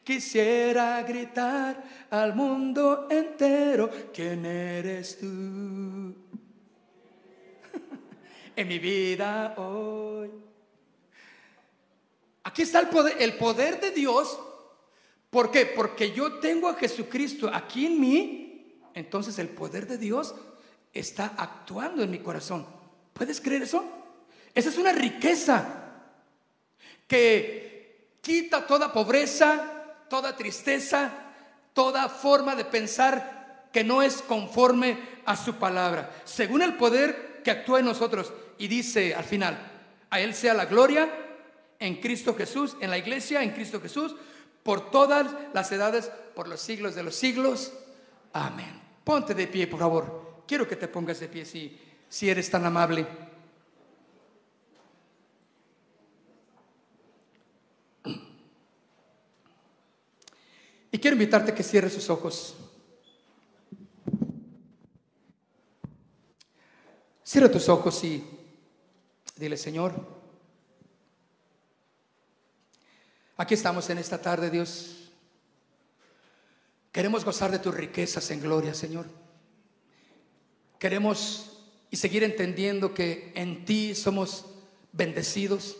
Quisiera 0.04 1.02
gritar 1.02 1.82
al 2.10 2.34
mundo 2.34 3.08
entero, 3.10 3.88
¿quién 4.12 4.44
eres 4.44 5.18
tú? 5.18 5.26
en 8.56 8.68
mi 8.68 8.78
vida 8.78 9.54
hoy. 9.56 10.30
Aquí 12.44 12.62
está 12.62 12.80
el 12.80 12.88
poder, 12.88 13.16
el 13.20 13.38
poder 13.38 13.80
de 13.80 13.90
Dios. 13.90 14.38
¿Por 15.30 15.50
qué? 15.50 15.64
Porque 15.64 16.12
yo 16.12 16.40
tengo 16.40 16.68
a 16.68 16.74
Jesucristo 16.74 17.50
aquí 17.50 17.86
en 17.86 17.98
mí. 17.98 18.80
Entonces 18.92 19.38
el 19.38 19.48
poder 19.48 19.86
de 19.86 19.96
Dios 19.96 20.34
está 20.92 21.34
actuando 21.36 22.02
en 22.02 22.10
mi 22.10 22.18
corazón. 22.18 22.66
¿Puedes 23.12 23.40
creer 23.40 23.62
eso? 23.62 23.84
Esa 24.54 24.68
es 24.68 24.78
una 24.78 24.92
riqueza 24.92 25.64
que 27.06 28.16
quita 28.20 28.66
toda 28.66 28.92
pobreza, 28.92 29.84
toda 30.08 30.36
tristeza, 30.36 31.10
toda 31.72 32.08
forma 32.08 32.54
de 32.54 32.64
pensar 32.64 33.68
que 33.72 33.84
no 33.84 34.02
es 34.02 34.22
conforme 34.22 34.98
a 35.24 35.36
su 35.36 35.54
palabra. 35.54 36.10
Según 36.24 36.62
el 36.62 36.76
poder 36.76 37.30
que 37.42 37.50
actúa 37.50 37.80
en 37.80 37.86
nosotros. 37.86 38.32
Y 38.58 38.68
dice 38.68 39.14
al 39.14 39.24
final, 39.24 39.58
a 40.10 40.20
Él 40.20 40.34
sea 40.34 40.54
la 40.54 40.66
gloria 40.66 41.08
en 41.78 41.96
Cristo 41.96 42.34
Jesús, 42.34 42.76
en 42.80 42.90
la 42.90 42.98
iglesia, 42.98 43.42
en 43.42 43.52
Cristo 43.52 43.80
Jesús, 43.80 44.14
por 44.62 44.90
todas 44.90 45.26
las 45.54 45.72
edades, 45.72 46.10
por 46.34 46.46
los 46.46 46.60
siglos 46.60 46.94
de 46.94 47.02
los 47.02 47.14
siglos. 47.14 47.72
Amén. 48.32 48.80
Ponte 49.02 49.34
de 49.34 49.46
pie, 49.46 49.66
por 49.66 49.80
favor. 49.80 50.29
Quiero 50.50 50.66
que 50.66 50.74
te 50.74 50.88
pongas 50.88 51.20
de 51.20 51.28
pie 51.28 51.44
si, 51.44 51.78
si 52.08 52.28
eres 52.28 52.50
tan 52.50 52.66
amable. 52.66 53.06
Y 60.90 60.98
quiero 60.98 61.14
invitarte 61.14 61.52
a 61.52 61.54
que 61.54 61.62
cierres 61.62 61.92
sus 61.92 62.10
ojos. 62.10 62.56
Cierra 67.22 67.48
tus 67.48 67.68
ojos 67.68 68.02
y 68.02 68.28
dile, 69.36 69.56
Señor, 69.56 69.94
aquí 73.36 73.54
estamos 73.54 73.88
en 73.88 73.98
esta 73.98 74.20
tarde, 74.20 74.50
Dios. 74.50 75.12
Queremos 76.90 77.24
gozar 77.24 77.52
de 77.52 77.60
tus 77.60 77.72
riquezas 77.72 78.28
en 78.32 78.40
gloria, 78.40 78.74
Señor. 78.74 79.19
Queremos 80.80 81.58
y 81.90 81.96
seguir 81.98 82.24
entendiendo 82.24 82.94
que 82.94 83.32
en 83.36 83.66
ti 83.66 83.94
somos 83.94 84.46
bendecidos. 84.92 85.76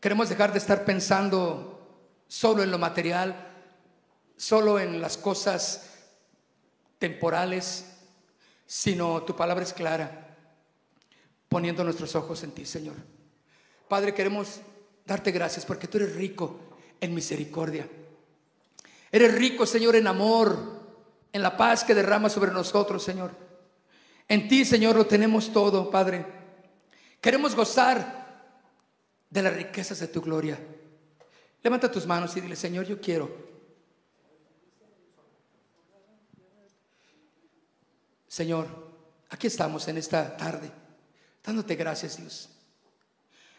Queremos 0.00 0.28
dejar 0.28 0.50
de 0.50 0.58
estar 0.58 0.84
pensando 0.84 2.02
solo 2.26 2.64
en 2.64 2.72
lo 2.72 2.78
material, 2.78 3.48
solo 4.36 4.80
en 4.80 5.00
las 5.00 5.16
cosas 5.16 5.88
temporales, 6.98 7.86
sino 8.66 9.22
tu 9.22 9.36
palabra 9.36 9.62
es 9.62 9.72
clara, 9.72 10.36
poniendo 11.48 11.84
nuestros 11.84 12.16
ojos 12.16 12.42
en 12.42 12.50
ti, 12.50 12.66
Señor. 12.66 12.96
Padre, 13.88 14.14
queremos 14.14 14.62
darte 15.04 15.30
gracias 15.30 15.64
porque 15.64 15.86
tú 15.86 15.98
eres 15.98 16.16
rico 16.16 16.58
en 17.00 17.14
misericordia. 17.14 17.88
Eres 19.12 19.32
rico, 19.32 19.64
Señor, 19.64 19.94
en 19.94 20.08
amor, 20.08 20.58
en 21.32 21.40
la 21.40 21.56
paz 21.56 21.84
que 21.84 21.94
derrama 21.94 22.28
sobre 22.28 22.50
nosotros, 22.50 23.04
Señor. 23.04 23.45
En 24.28 24.48
ti, 24.48 24.64
Señor, 24.64 24.96
lo 24.96 25.06
tenemos 25.06 25.52
todo, 25.52 25.90
Padre. 25.90 26.24
Queremos 27.20 27.54
gozar 27.54 28.54
de 29.30 29.42
las 29.42 29.54
riquezas 29.54 29.98
de 30.00 30.08
tu 30.08 30.20
gloria. 30.20 30.58
Levanta 31.62 31.90
tus 31.90 32.06
manos 32.06 32.36
y 32.36 32.40
dile, 32.40 32.56
Señor, 32.56 32.86
yo 32.86 33.00
quiero. 33.00 33.46
Señor, 38.28 38.66
aquí 39.30 39.46
estamos 39.46 39.88
en 39.88 39.98
esta 39.98 40.36
tarde, 40.36 40.70
dándote 41.44 41.74
gracias, 41.74 42.18
Dios. 42.18 42.50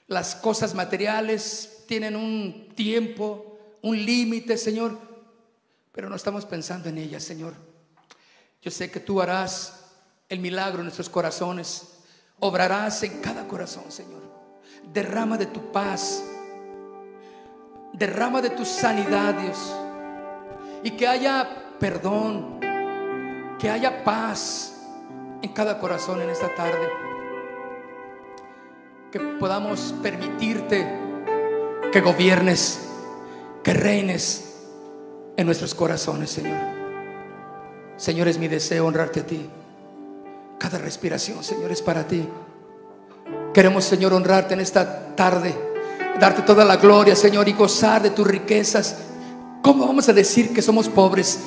Las 0.07 0.35
cosas 0.35 0.73
materiales 0.75 1.83
tienen 1.87 2.15
un 2.15 2.69
tiempo, 2.75 3.59
un 3.81 4.05
límite, 4.05 4.57
Señor 4.57 5.07
pero 5.97 6.11
no 6.11 6.15
estamos 6.15 6.45
pensando 6.45 6.89
en 6.89 6.99
ella, 6.99 7.19
Señor. 7.19 7.55
Yo 8.61 8.69
sé 8.69 8.91
que 8.91 8.99
tú 8.99 9.19
harás 9.19 9.86
el 10.29 10.39
milagro 10.39 10.79
en 10.79 10.85
nuestros 10.85 11.09
corazones, 11.09 11.99
obrarás 12.39 13.03
en 13.03 13.21
cada 13.21 13.47
corazón, 13.47 13.91
Señor. 13.91 14.21
Derrama 14.91 15.37
de 15.37 15.45
tu 15.45 15.71
paz, 15.71 16.23
derrama 17.93 18.41
de 18.41 18.49
tu 18.51 18.65
sanidad, 18.65 19.33
Dios, 19.35 19.75
y 20.83 20.91
que 20.91 21.07
haya 21.07 21.75
perdón, 21.79 22.59
que 23.59 23.69
haya 23.69 24.03
paz 24.03 24.73
en 25.41 25.53
cada 25.53 25.79
corazón 25.79 26.21
en 26.21 26.29
esta 26.29 26.53
tarde. 26.55 26.89
Que 29.11 29.19
podamos 29.19 29.95
permitirte 30.03 30.87
que 31.91 32.01
gobiernes, 32.01 32.89
que 33.63 33.73
reines 33.73 34.65
en 35.37 35.45
nuestros 35.45 35.73
corazones, 35.73 36.31
Señor. 36.31 36.57
Señor, 37.95 38.27
es 38.27 38.37
mi 38.37 38.47
deseo 38.47 38.85
honrarte 38.85 39.21
a 39.21 39.25
ti. 39.25 39.49
Cada 40.57 40.77
respiración, 40.79 41.43
Señor, 41.43 41.71
es 41.71 41.81
para 41.81 42.07
ti. 42.07 42.27
Queremos, 43.53 43.85
Señor, 43.85 44.13
honrarte 44.13 44.53
en 44.53 44.59
esta 44.59 45.15
tarde, 45.15 45.55
darte 46.19 46.41
toda 46.41 46.65
la 46.65 46.77
gloria, 46.77 47.15
Señor, 47.15 47.47
y 47.47 47.53
gozar 47.53 48.01
de 48.01 48.09
tus 48.09 48.25
riquezas. 48.25 48.95
¿Cómo 49.61 49.85
vamos 49.85 50.07
a 50.09 50.13
decir 50.13 50.53
que 50.53 50.61
somos 50.61 50.89
pobres? 50.89 51.39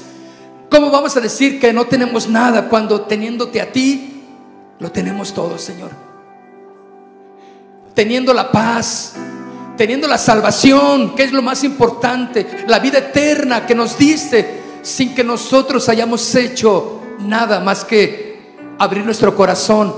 ¿Cómo 0.69 0.91
vamos 0.91 1.17
a 1.17 1.21
decir 1.21 1.59
que 1.59 1.73
no 1.73 1.87
tenemos 1.87 2.29
nada 2.29 2.69
cuando 2.69 3.03
teniéndote 3.03 3.61
a 3.61 3.73
ti, 3.73 4.23
lo 4.79 4.93
tenemos 4.93 5.35
todo, 5.35 5.59
Señor? 5.59 5.91
Teniendo 7.95 8.33
la 8.33 8.53
paz, 8.53 9.15
teniendo 9.77 10.07
la 10.07 10.19
salvación, 10.19 11.17
que 11.17 11.25
es 11.25 11.33
lo 11.33 11.43
más 11.43 11.65
importante, 11.65 12.65
la 12.69 12.79
vida 12.79 12.99
eterna 12.99 13.67
que 13.67 13.75
nos 13.75 13.99
diste, 13.99 14.61
sin 14.83 15.15
que 15.15 15.25
nosotros 15.25 15.89
hayamos 15.89 16.35
hecho 16.35 17.01
nada 17.19 17.61
más 17.61 17.85
que 17.85 18.30
abrir 18.81 19.05
nuestro 19.05 19.37
corazón 19.37 19.95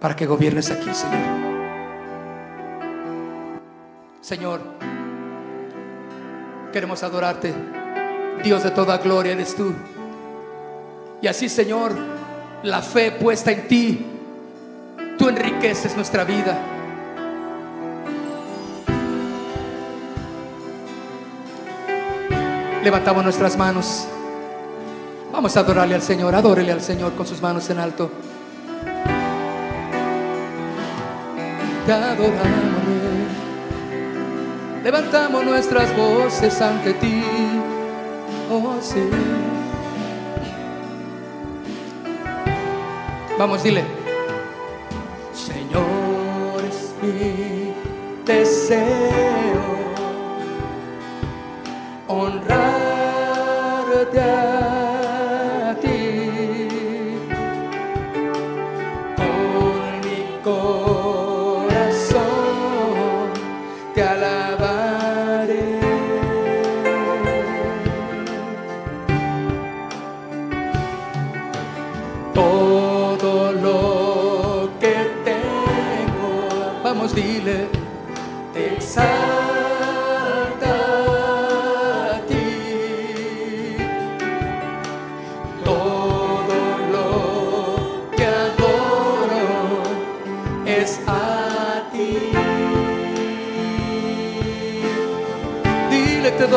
para 0.00 0.14
que 0.14 0.26
gobiernes 0.26 0.70
aquí, 0.70 0.94
Señor. 0.94 1.20
Señor, 4.20 4.60
queremos 6.72 7.02
adorarte, 7.02 7.52
Dios 8.44 8.62
de 8.62 8.70
toda 8.70 8.98
gloria 8.98 9.32
eres 9.32 9.56
tú. 9.56 9.72
Y 11.20 11.26
así, 11.26 11.48
Señor, 11.48 11.92
la 12.62 12.80
fe 12.80 13.10
puesta 13.10 13.50
en 13.50 13.66
ti, 13.66 14.06
tú 15.18 15.28
enriqueces 15.28 15.96
nuestra 15.96 16.22
vida. 16.22 16.56
Levantamos 22.84 23.24
nuestras 23.24 23.56
manos. 23.56 24.06
Vamos 25.34 25.56
a 25.56 25.60
adorarle 25.60 25.96
al 25.96 26.02
Señor. 26.02 26.32
Adórele 26.32 26.70
al 26.70 26.80
Señor 26.80 27.14
con 27.14 27.26
sus 27.26 27.42
manos 27.42 27.68
en 27.68 27.80
alto. 27.80 28.08
Te 31.84 31.92
adoramos. 31.92 32.84
Levantamos 34.84 35.44
nuestras 35.44 35.94
voces 35.96 36.60
ante 36.62 36.94
ti. 36.94 37.24
Oh, 38.48 38.76
sí. 38.80 39.02
Vamos, 43.36 43.64
dile. 43.64 43.82
Señor, 45.32 46.64
es 46.64 46.94
mi 47.02 47.74
deseo 48.24 49.64
honrarte 52.06 52.93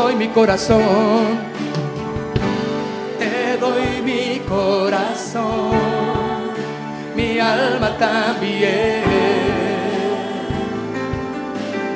doy 0.07 0.15
mi 0.15 0.27
corazón, 0.29 1.37
te 3.19 3.57
doy 3.57 4.01
mi 4.05 4.39
corazón, 4.47 5.71
mi 7.13 7.39
alma 7.39 7.89
también. 7.97 9.03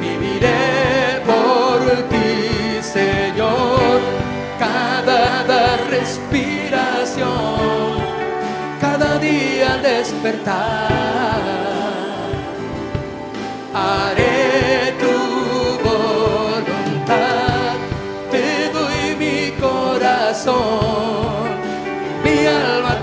Viviré 0.01 1.21
por 1.25 1.79
ti, 2.09 2.81
Señor, 2.81 4.01
cada 4.59 5.77
respiración, 5.89 7.31
cada 8.81 9.17
día 9.19 9.77
despertar. 9.77 10.91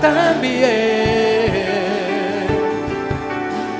También. 0.01 1.69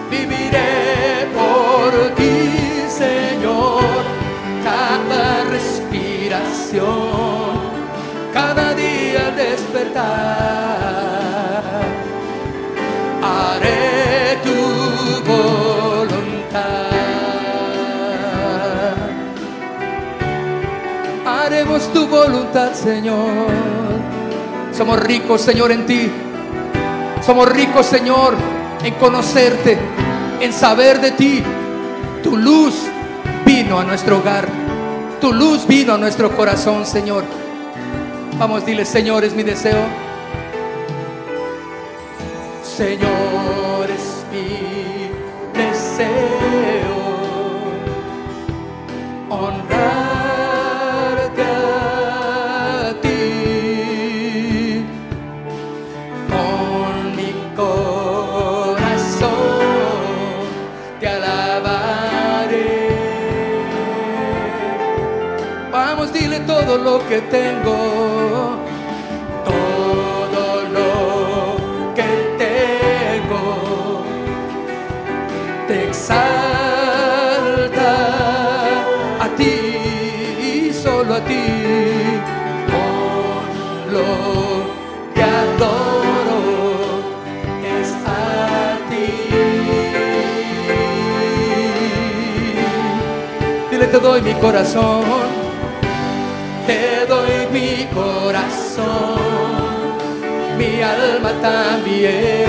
Viviré 0.10 1.28
por 1.34 1.92
ti, 2.16 2.84
Señor, 2.88 3.84
cada 4.64 5.44
respiración, 5.46 6.90
cada 8.34 8.74
día 8.74 9.32
despertar. 9.36 10.00
Haré 13.22 14.38
tu 14.44 14.60
voluntad. 15.30 16.90
Haré 21.26 21.60
Hagamos 21.62 21.94
tu 21.94 22.08
voluntad, 22.08 22.74
Señor. 22.74 23.79
Somos 24.80 24.98
ricos, 25.02 25.42
Señor, 25.42 25.74
en 25.74 25.86
ti. 25.86 26.10
Somos 27.22 27.50
ricos, 27.50 27.86
Señor, 27.86 28.34
en 28.82 28.94
conocerte, 28.94 29.78
en 30.40 30.54
saber 30.54 31.02
de 31.02 31.12
ti. 31.12 31.44
Tu 32.24 32.38
luz 32.38 32.76
vino 33.46 33.78
a 33.78 33.84
nuestro 33.84 34.20
hogar. 34.20 34.48
Tu 35.20 35.34
luz 35.34 35.68
vino 35.68 35.96
a 35.96 35.98
nuestro 35.98 36.34
corazón, 36.34 36.86
Señor. 36.86 37.26
Vamos, 38.38 38.66
dile, 38.66 38.86
Señor, 38.86 39.26
es 39.26 39.36
mi 39.36 39.44
deseo. 39.44 39.84
Señor, 42.64 43.69
todo 66.70 66.78
lo 66.78 67.00
que 67.08 67.20
tengo. 67.22 67.78
Todo 69.44 70.44
lo 70.76 70.92
que 71.96 72.12
tengo 72.38 74.04
te 75.68 75.76
exalta 75.88 76.32
a 79.20 79.28
ti 79.36 79.56
y 80.52 80.72
solo 80.72 81.16
a 81.16 81.22
ti. 81.22 81.46
Con 82.72 83.94
lo 83.96 84.10
que 85.16 85.24
adoro 85.24 86.40
es 87.80 87.90
a 88.06 88.78
ti. 88.90 89.10
Dile 93.72 93.88
te 93.88 94.00
doy 94.00 94.22
mi 94.22 94.34
corazón 94.36 95.39
corazón 98.30 99.18
mi 100.56 100.84
alma 100.84 101.32
también 101.42 102.46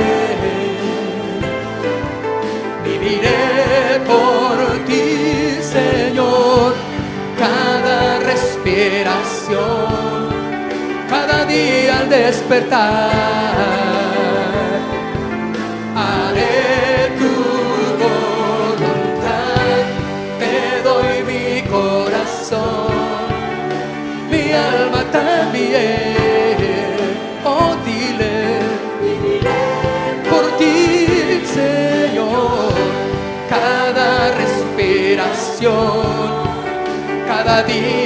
viviré 2.85 3.99
por 4.11 4.57
ti, 4.87 5.57
Señor, 5.63 6.75
cada 7.39 8.19
respiración, 8.19 10.29
cada 11.09 11.47
día 11.47 12.01
al 12.01 12.11
despertar. 12.11 14.10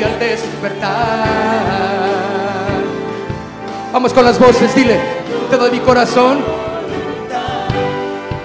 Al 0.05 0.19
despertar. 0.19 1.25
Vamos 3.93 4.13
con 4.13 4.25
las 4.25 4.39
voces, 4.39 4.75
dile, 4.75 4.99
te 5.49 5.57
doy 5.57 5.71
mi 5.71 5.79
corazón, 5.81 6.45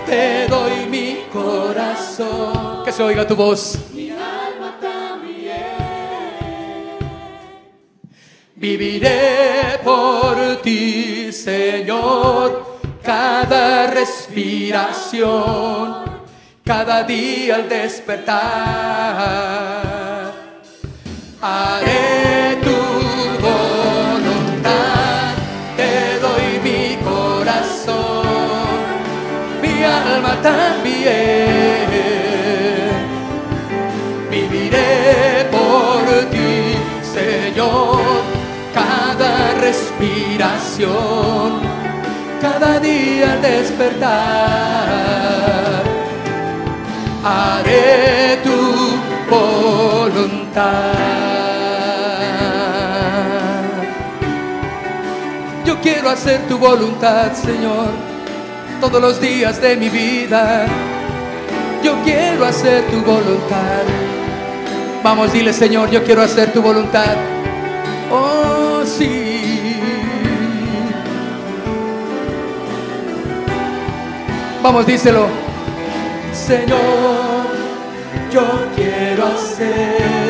te 0.05 0.47
doy 0.47 0.85
mi 0.89 1.23
corazón. 1.33 2.83
Que 2.85 2.91
se 2.91 3.03
oiga 3.03 3.27
tu 3.27 3.35
voz. 3.35 3.77
Viviré 8.55 9.79
por 9.83 10.57
ti, 10.61 11.31
Señor, 11.31 12.79
cada 13.01 13.87
respiración, 13.87 15.23
cada 16.65 17.03
día 17.03 17.55
al 17.55 17.69
despertar. 17.69 19.58
Haré 21.41 22.57
tu 22.61 22.75
voluntad, 23.39 25.31
te 25.77 26.19
doy 26.19 26.59
mi 26.61 26.97
corazón, 27.01 28.27
mi 29.61 29.81
alma 29.85 30.35
también. 30.41 31.87
Viviré 34.29 35.47
por 35.49 36.03
ti, 36.29 36.75
Señor, 37.01 38.01
cada 38.73 39.53
respiración, 39.61 41.61
cada 42.41 42.81
día 42.81 43.37
despertar. 43.37 44.09
Haré 47.23 48.39
tu 48.43 48.99
voluntad. 49.33 51.28
Quiero 55.81 56.09
hacer 56.09 56.41
tu 56.47 56.57
voluntad, 56.57 57.33
Señor, 57.33 57.89
todos 58.81 59.01
los 59.01 59.19
días 59.19 59.61
de 59.61 59.75
mi 59.75 59.89
vida. 59.89 60.65
Yo 61.83 61.95
quiero 62.03 62.45
hacer 62.45 62.83
tu 62.87 63.01
voluntad. 63.01 63.83
Vamos, 65.03 65.31
dile, 65.31 65.53
Señor, 65.53 65.89
yo 65.89 66.03
quiero 66.03 66.21
hacer 66.21 66.51
tu 66.51 66.61
voluntad. 66.61 67.15
Oh, 68.11 68.83
sí. 68.85 69.79
Vamos, 74.61 74.85
díselo. 74.85 75.27
Señor, 76.33 77.47
yo 78.31 78.41
quiero 78.75 79.25
hacer 79.27 80.28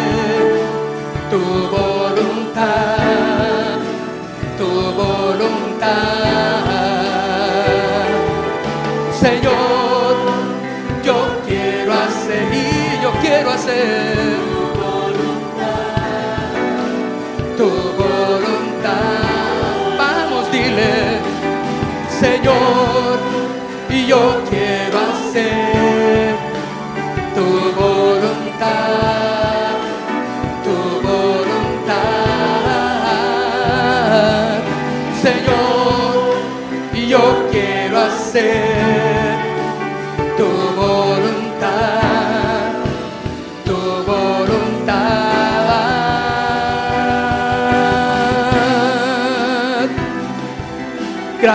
Señor, 9.19 10.15
yo 11.03 11.41
quiero 11.47 11.93
hacer 11.93 12.53
y 12.53 13.01
yo 13.01 13.11
quiero 13.21 13.51
hacer 13.51 14.38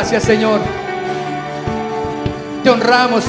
Gracias, 0.04 0.24
Señor. 0.24 0.60
Te 2.62 2.68
honramos, 2.68 3.24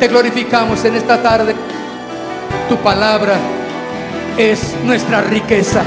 te 0.00 0.08
glorificamos 0.08 0.82
en 0.86 0.94
esta 0.94 1.22
tarde. 1.22 1.54
Tu 2.70 2.76
palabra 2.78 3.34
es 4.38 4.74
nuestra 4.82 5.20
riqueza. 5.20 5.82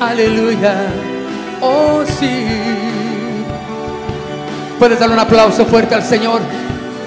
Aleluya. 0.00 0.74
Oh, 1.60 2.02
sí. 2.18 2.44
Puedes 4.80 4.98
darle 4.98 5.14
un 5.14 5.20
aplauso 5.20 5.64
fuerte 5.64 5.94
al 5.94 6.02
Señor 6.02 6.40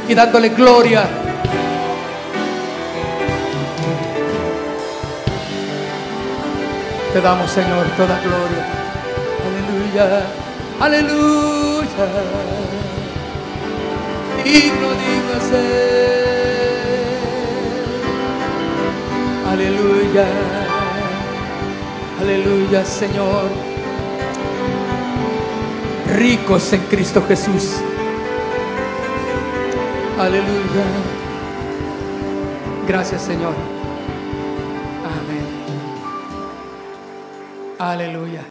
y 0.08 0.16
dándole 0.16 0.48
gloria. 0.48 1.04
Te 7.12 7.20
damos, 7.20 7.52
Señor, 7.52 7.86
toda 7.98 8.18
gloria. 8.22 8.66
Aleluya. 10.00 10.24
Aleluya 10.80 11.61
digno 14.44 15.40
ser. 15.50 16.12
Aleluya, 19.52 20.26
Aleluya, 22.22 22.86
Señor. 22.86 23.50
Ricos 26.16 26.74
en 26.74 26.82
Cristo 26.84 27.24
Jesús. 27.28 27.78
Aleluya. 30.20 30.86
Gracias, 32.88 33.24
Señor. 33.24 33.54
Amén. 35.04 35.46
Aleluya. 37.80 38.51